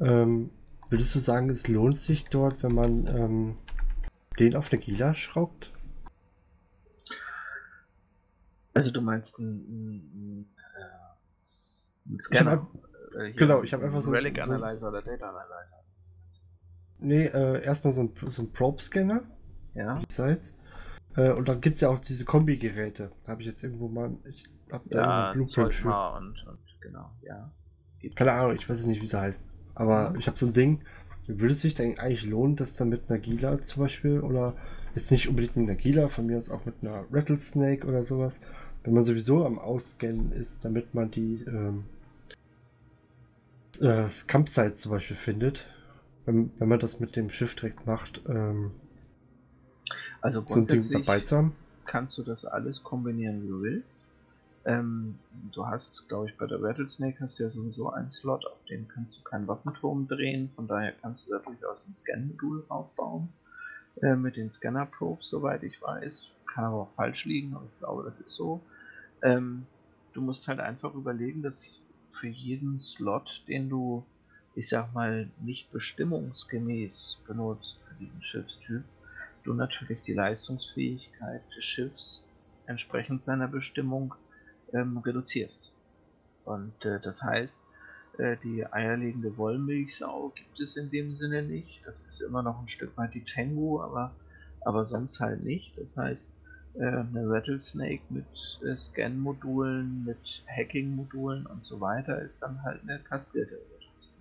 Ähm, 0.00 0.50
würdest 0.90 1.14
du 1.14 1.18
sagen, 1.18 1.50
es 1.50 1.68
lohnt 1.68 1.98
sich 1.98 2.24
dort, 2.26 2.62
wenn 2.62 2.74
man 2.74 3.06
ähm, 3.06 3.56
den 4.38 4.54
auf 4.56 4.72
eine 4.72 4.80
Gila 4.80 5.14
schraubt? 5.14 5.72
Also 8.74 8.90
du 8.92 9.00
meinst 9.00 9.38
ein, 9.38 9.44
ein, 9.44 9.94
ein, 10.14 10.46
äh, 10.76 12.10
ein 12.10 12.14
Ich 12.16 12.22
Scanner? 12.22 12.50
hab 12.52 12.68
Äh, 13.18 13.32
genau, 13.32 13.62
ich 13.62 13.72
hab 13.72 13.82
einfach 13.82 14.00
so- 14.00 14.10
Relic 14.10 14.36
so- 14.36 14.52
Analyzer 14.52 14.88
oder 14.88 15.02
Data 15.02 15.28
Analyzer. 15.30 15.82
Nee, 17.00 17.24
äh, 17.26 17.62
erstmal 17.64 17.92
so 17.92 18.02
ein, 18.02 18.12
so 18.28 18.42
ein 18.42 18.52
Probe-Scanner, 18.52 19.22
Ja. 19.74 20.00
Äh, 21.16 21.32
und 21.32 21.48
dann 21.48 21.60
gibt 21.60 21.76
es 21.76 21.80
ja 21.80 21.88
auch 21.88 22.00
diese 22.00 22.24
Kombi-Geräte. 22.24 23.10
Habe 23.26 23.40
ich 23.42 23.46
jetzt 23.48 23.62
irgendwo 23.64 23.88
mal, 23.88 24.16
ich 24.28 24.44
habe 24.70 24.88
da 24.90 24.98
ja, 25.00 25.26
ja, 25.28 25.32
Blueprint 25.32 25.74
für. 25.74 25.88
Und, 26.16 26.46
und 26.46 26.58
genau, 26.80 27.10
ja. 27.22 27.50
Keine 28.14 28.32
Ahnung, 28.32 28.54
ich 28.56 28.68
weiß 28.68 28.78
es 28.80 28.86
nicht, 28.86 29.00
wie 29.02 29.06
sie 29.06 29.18
heißt. 29.20 29.44
Aber 29.78 30.12
ich 30.18 30.26
habe 30.26 30.36
so 30.36 30.46
ein 30.46 30.52
Ding. 30.52 30.80
Würde 31.28 31.52
es 31.52 31.60
sich 31.60 31.74
denn 31.74 31.98
eigentlich 31.98 32.26
lohnen, 32.26 32.56
das 32.56 32.74
dann 32.76 32.88
mit 32.88 33.10
einer 33.10 33.18
Gila 33.18 33.60
zum 33.62 33.82
Beispiel 33.82 34.20
oder 34.20 34.54
jetzt 34.94 35.10
nicht 35.12 35.28
unbedingt 35.28 35.56
mit 35.56 35.68
einer 35.68 35.78
Gila, 35.78 36.08
von 36.08 36.26
mir 36.26 36.36
aus 36.36 36.50
auch 36.50 36.64
mit 36.64 36.76
einer 36.82 37.04
Rattlesnake 37.12 37.86
oder 37.86 38.02
sowas, 38.02 38.40
wenn 38.82 38.94
man 38.94 39.04
sowieso 39.04 39.44
am 39.44 39.58
Ausscannen 39.58 40.32
ist, 40.32 40.64
damit 40.64 40.94
man 40.94 41.10
die 41.10 41.44
ähm, 41.46 41.84
äh, 43.80 44.04
Campsites 44.26 44.80
zum 44.80 44.92
Beispiel 44.92 45.16
findet. 45.16 45.66
Wenn, 46.26 46.50
wenn 46.58 46.68
man 46.68 46.78
das 46.80 46.98
mit 46.98 47.14
dem 47.16 47.30
Schiff 47.30 47.54
direkt 47.54 47.86
macht, 47.86 48.22
ähm, 48.28 48.72
Also 50.20 50.42
so 50.46 50.60
ein 50.60 50.66
Ding 50.66 50.86
grundsätzlich 50.86 51.06
dabei 51.06 51.20
zu 51.20 51.36
haben. 51.36 51.56
kannst 51.84 52.18
du 52.18 52.22
das 52.22 52.44
alles 52.44 52.82
kombinieren, 52.82 53.42
wie 53.42 53.48
du 53.48 53.62
willst. 53.62 54.07
Ähm, 54.68 55.18
du 55.50 55.66
hast, 55.66 56.06
glaube 56.08 56.28
ich, 56.28 56.36
bei 56.36 56.46
der 56.46 56.62
Rattlesnake 56.62 57.20
hast 57.20 57.38
du 57.38 57.44
ja 57.44 57.48
sowieso 57.48 57.88
einen 57.88 58.10
Slot, 58.10 58.44
auf 58.44 58.66
den 58.66 58.86
kannst 58.86 59.16
du 59.16 59.22
keinen 59.22 59.48
Waffenturm 59.48 60.06
drehen, 60.06 60.50
von 60.50 60.68
daher 60.68 60.92
kannst 60.92 61.26
du 61.26 61.32
da 61.32 61.38
durchaus 61.38 61.88
ein 61.88 61.94
Scan-Modul 61.94 62.66
aufbauen. 62.68 63.32
Äh, 64.02 64.14
mit 64.14 64.36
den 64.36 64.52
Scanner-Probes, 64.52 65.30
soweit 65.30 65.62
ich 65.62 65.80
weiß. 65.80 66.32
Kann 66.46 66.64
aber 66.64 66.82
auch 66.82 66.92
falsch 66.92 67.24
liegen, 67.24 67.54
aber 67.54 67.64
ich 67.64 67.78
glaube, 67.78 68.04
das 68.04 68.20
ist 68.20 68.36
so. 68.36 68.60
Ähm, 69.22 69.64
du 70.12 70.20
musst 70.20 70.46
halt 70.48 70.60
einfach 70.60 70.94
überlegen, 70.94 71.42
dass 71.42 71.64
für 72.08 72.28
jeden 72.28 72.78
Slot, 72.78 73.42
den 73.48 73.70
du, 73.70 74.04
ich 74.54 74.68
sag 74.68 74.92
mal, 74.92 75.30
nicht 75.40 75.72
bestimmungsgemäß 75.72 77.22
benutzt 77.26 77.78
für 77.88 77.94
diesen 77.94 78.20
Schiffstyp, 78.20 78.84
du 79.44 79.54
natürlich 79.54 80.02
die 80.02 80.14
Leistungsfähigkeit 80.14 81.42
des 81.56 81.64
Schiffs 81.64 82.22
entsprechend 82.66 83.22
seiner 83.22 83.48
Bestimmung 83.48 84.14
ähm, 84.72 84.98
reduzierst. 84.98 85.72
Und 86.44 86.84
äh, 86.84 87.00
das 87.00 87.22
heißt, 87.22 87.60
äh, 88.18 88.36
die 88.42 88.66
eierlegende 88.66 89.36
Wollmilchsau 89.36 90.32
gibt 90.34 90.60
es 90.60 90.76
in 90.76 90.90
dem 90.90 91.14
Sinne 91.14 91.42
nicht. 91.42 91.86
Das 91.86 92.02
ist 92.02 92.20
immer 92.20 92.42
noch 92.42 92.60
ein 92.60 92.68
Stück 92.68 92.96
weit 92.96 93.14
die 93.14 93.24
Tengu, 93.24 93.80
aber, 93.80 94.14
aber 94.62 94.84
sonst 94.84 95.20
halt 95.20 95.44
nicht. 95.44 95.78
Das 95.78 95.96
heißt, 95.96 96.28
äh, 96.74 96.84
eine 96.84 97.28
Rattlesnake 97.28 98.02
mit 98.10 98.26
äh, 98.64 98.76
Scan-Modulen, 98.76 100.04
mit 100.04 100.44
Hacking-Modulen 100.46 101.46
und 101.46 101.64
so 101.64 101.80
weiter 101.80 102.20
ist 102.22 102.40
dann 102.40 102.62
halt 102.62 102.82
eine 102.82 102.98
kastrierte 103.00 103.54
Rattlesnake. 103.54 104.18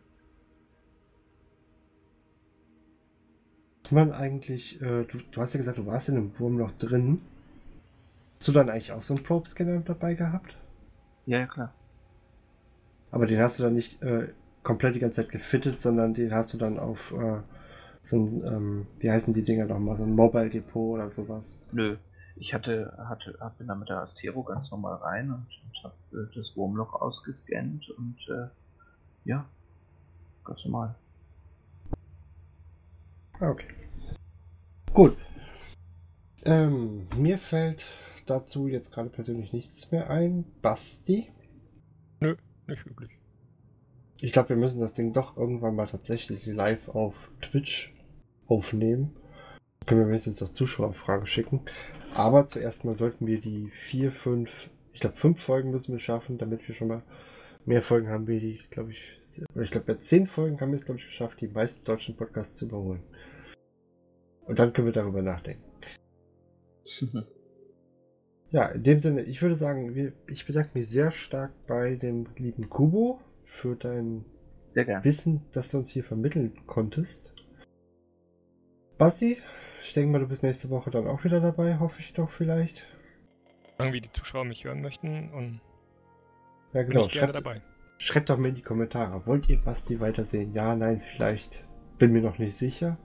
Man 3.90 4.12
eigentlich, 4.12 4.82
äh, 4.82 5.06
du, 5.06 5.20
du 5.32 5.42
hast 5.42 5.54
ja 5.54 5.60
gesagt, 5.60 5.78
du 5.78 5.86
warst 5.86 6.10
in 6.10 6.18
einem 6.18 6.40
Wurmloch 6.40 6.72
drin. 6.74 7.22
Hast 8.48 8.56
du 8.56 8.60
dann 8.60 8.70
eigentlich 8.70 8.94
auch 8.94 9.02
so 9.02 9.14
einen 9.14 9.24
Probe-Scanner 9.24 9.82
dabei 9.82 10.14
gehabt? 10.14 10.56
Ja, 11.26 11.40
ja, 11.40 11.48
klar. 11.48 11.74
Aber 13.12 13.26
den 13.26 13.42
hast 13.42 13.60
du 13.60 13.64
dann 13.64 13.74
nicht 13.74 14.02
äh, 14.02 14.30
komplett 14.64 14.96
die 14.96 15.02
ganze 15.02 15.18
Zeit 15.22 15.32
gefittet, 15.34 15.82
sondern 15.82 16.14
den 16.14 16.34
hast 16.34 16.54
du 16.54 16.58
dann 16.58 16.80
auf 16.80 17.12
äh, 17.12 17.42
so 18.04 18.16
ein, 18.16 18.42
ähm, 18.46 18.88
wie 19.00 19.12
heißen 19.12 19.34
die 19.34 19.44
Dinger 19.44 19.66
nochmal, 19.66 19.98
so 19.98 20.06
ein 20.06 20.16
Mobile 20.16 20.50
Depot 20.50 20.94
oder 20.98 21.10
sowas. 21.10 21.62
Nö. 21.74 21.98
Ich 22.38 22.54
hatte, 22.54 22.94
hatte, 23.10 23.38
hab- 23.42 23.58
bin 23.58 23.68
da 23.68 23.76
mit 23.76 23.90
der 23.90 23.98
Astero 23.98 24.44
ganz 24.44 24.72
normal 24.72 24.96
rein 24.96 25.30
und, 25.30 25.46
und 25.66 25.84
habe 25.84 25.96
äh, 26.14 26.34
das 26.34 26.56
Wurmloch 26.56 26.94
ausgescannt 26.94 27.90
und 27.98 28.16
äh, 28.30 28.48
ja, 29.26 29.46
ganz 30.46 30.64
normal. 30.64 30.96
Ah, 33.42 33.50
Okay. 33.50 33.68
Gut. 34.94 35.18
Ähm, 36.46 37.08
mir 37.18 37.38
fällt 37.40 37.84
dazu 38.30 38.68
jetzt 38.68 38.92
gerade 38.92 39.10
persönlich 39.10 39.54
nichts 39.54 39.92
mehr 39.92 40.10
ein. 40.10 40.46
Basti? 40.62 41.30
Nicht 42.68 42.86
wirklich. 42.86 43.18
Ich 44.20 44.34
glaube, 44.34 44.50
wir 44.50 44.56
müssen 44.56 44.80
das 44.80 44.94
Ding 44.94 45.14
doch 45.14 45.38
irgendwann 45.38 45.76
mal 45.76 45.88
tatsächlich 45.88 46.46
live 46.46 46.90
auf 46.90 47.32
Twitch 47.42 47.94
aufnehmen. 48.48 49.16
Können 49.86 50.02
wir 50.02 50.08
wenigstens 50.08 50.42
noch 50.42 50.50
Zuschauerfragen 50.50 51.26
schicken. 51.26 51.62
Aber 52.14 52.48
zuerst 52.48 52.84
mal 52.84 52.96
sollten 52.96 53.28
wir 53.28 53.40
die 53.40 53.70
vier, 53.72 54.12
fünf, 54.12 54.70
ich 54.94 55.00
glaube 55.00 55.16
fünf 55.16 55.42
Folgen 55.42 55.72
müssen 55.72 55.92
wir 55.92 56.00
schaffen, 56.00 56.38
damit 56.38 56.68
wir 56.68 56.74
schon 56.74 56.88
mal 56.88 57.04
mehr 57.66 57.82
Folgen 57.82 58.10
haben 58.10 58.28
wir 58.28 58.40
die, 58.40 58.60
glaube 58.72 58.92
ich, 58.92 59.20
oder 59.54 59.64
ich 59.64 59.72
glaube 59.72 59.86
bei 59.86 59.96
zehn 59.96 60.26
Folgen 60.26 60.60
haben 60.60 60.72
wir 60.72 60.78
es, 60.78 60.86
glaube 60.86 61.00
ich, 61.00 61.06
geschafft, 61.06 61.42
die 61.42 61.48
meisten 61.48 61.86
deutschen 61.86 62.16
Podcasts 62.16 62.56
zu 62.58 62.66
überholen. 62.66 63.04
Und 64.46 64.58
dann 64.60 64.74
können 64.74 64.88
wir 64.88 64.94
darüber 64.94 65.22
nachdenken. 65.22 65.64
Ja, 68.50 68.66
in 68.68 68.84
dem 68.84 69.00
Sinne, 69.00 69.24
ich 69.24 69.42
würde 69.42 69.56
sagen, 69.56 70.14
ich 70.28 70.46
bedanke 70.46 70.72
mich 70.74 70.88
sehr 70.88 71.12
stark 71.12 71.52
bei 71.68 71.96
dem 71.96 72.28
lieben 72.38 72.70
Kubo 72.70 73.20
für 73.46 73.76
dein. 73.76 74.26
Wissen, 75.04 75.46
das 75.54 75.72
du 75.72 75.80
uns 75.80 75.90
hier 75.92 76.04
vermitteln 76.04 76.54
konntest. 76.68 77.34
Basti, 78.98 79.38
ich 79.84 79.94
denke 79.94 80.12
mal, 80.12 80.20
du 80.20 80.28
bist 80.28 80.44
nächste 80.44 80.70
Woche 80.70 80.92
dann 80.92 81.08
auch 81.08 81.24
wieder 81.24 81.40
dabei, 81.40 81.80
hoffe 81.80 82.00
ich 82.02 82.14
doch 82.14 82.30
vielleicht. 82.30 82.86
Irgendwie 83.80 84.02
die 84.02 84.12
Zuschauer 84.12 84.44
mich 84.46 84.66
hören 84.66 84.82
möchten 84.82 85.32
und 85.34 85.62
Ja, 86.74 86.82
bin 86.82 86.92
genau. 86.92 87.06
ich 87.06 87.14
gerne 87.14 87.32
Schreibt, 87.34 87.46
dabei. 87.46 87.62
schreibt 87.98 88.30
doch 88.30 88.38
mal 88.38 88.50
in 88.50 88.56
die 88.56 88.62
Kommentare. 88.62 89.26
Wollt 89.26 89.50
ihr 89.50 89.58
Basti 89.62 90.00
weitersehen? 90.00 90.54
Ja, 90.54 90.76
nein, 90.76 91.00
vielleicht. 91.00 91.68
Bin 91.98 92.12
mir 92.12 92.22
noch 92.22 92.38
nicht 92.38 92.56
sicher. 92.56 92.98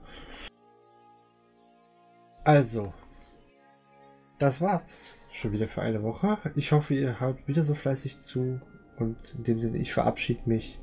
Also, 2.43 2.93
das 4.37 4.59
war's 4.61 4.99
schon 5.33 5.51
wieder 5.51 5.67
für 5.67 5.81
eine 5.81 6.03
Woche. 6.03 6.37
Ich 6.55 6.71
hoffe, 6.71 6.93
ihr 6.93 7.19
hört 7.19 7.47
wieder 7.47 7.63
so 7.63 7.75
fleißig 7.75 8.19
zu. 8.19 8.61
Und 8.97 9.17
in 9.37 9.43
dem 9.43 9.59
Sinne, 9.59 9.77
ich 9.79 9.93
verabschiede 9.93 10.41
mich. 10.45 10.79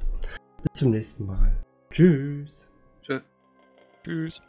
Bis 0.62 0.72
zum 0.72 0.90
nächsten 0.90 1.26
Mal. 1.26 1.52
Tschüss. 1.90 2.68
Tschüss. 4.04 4.42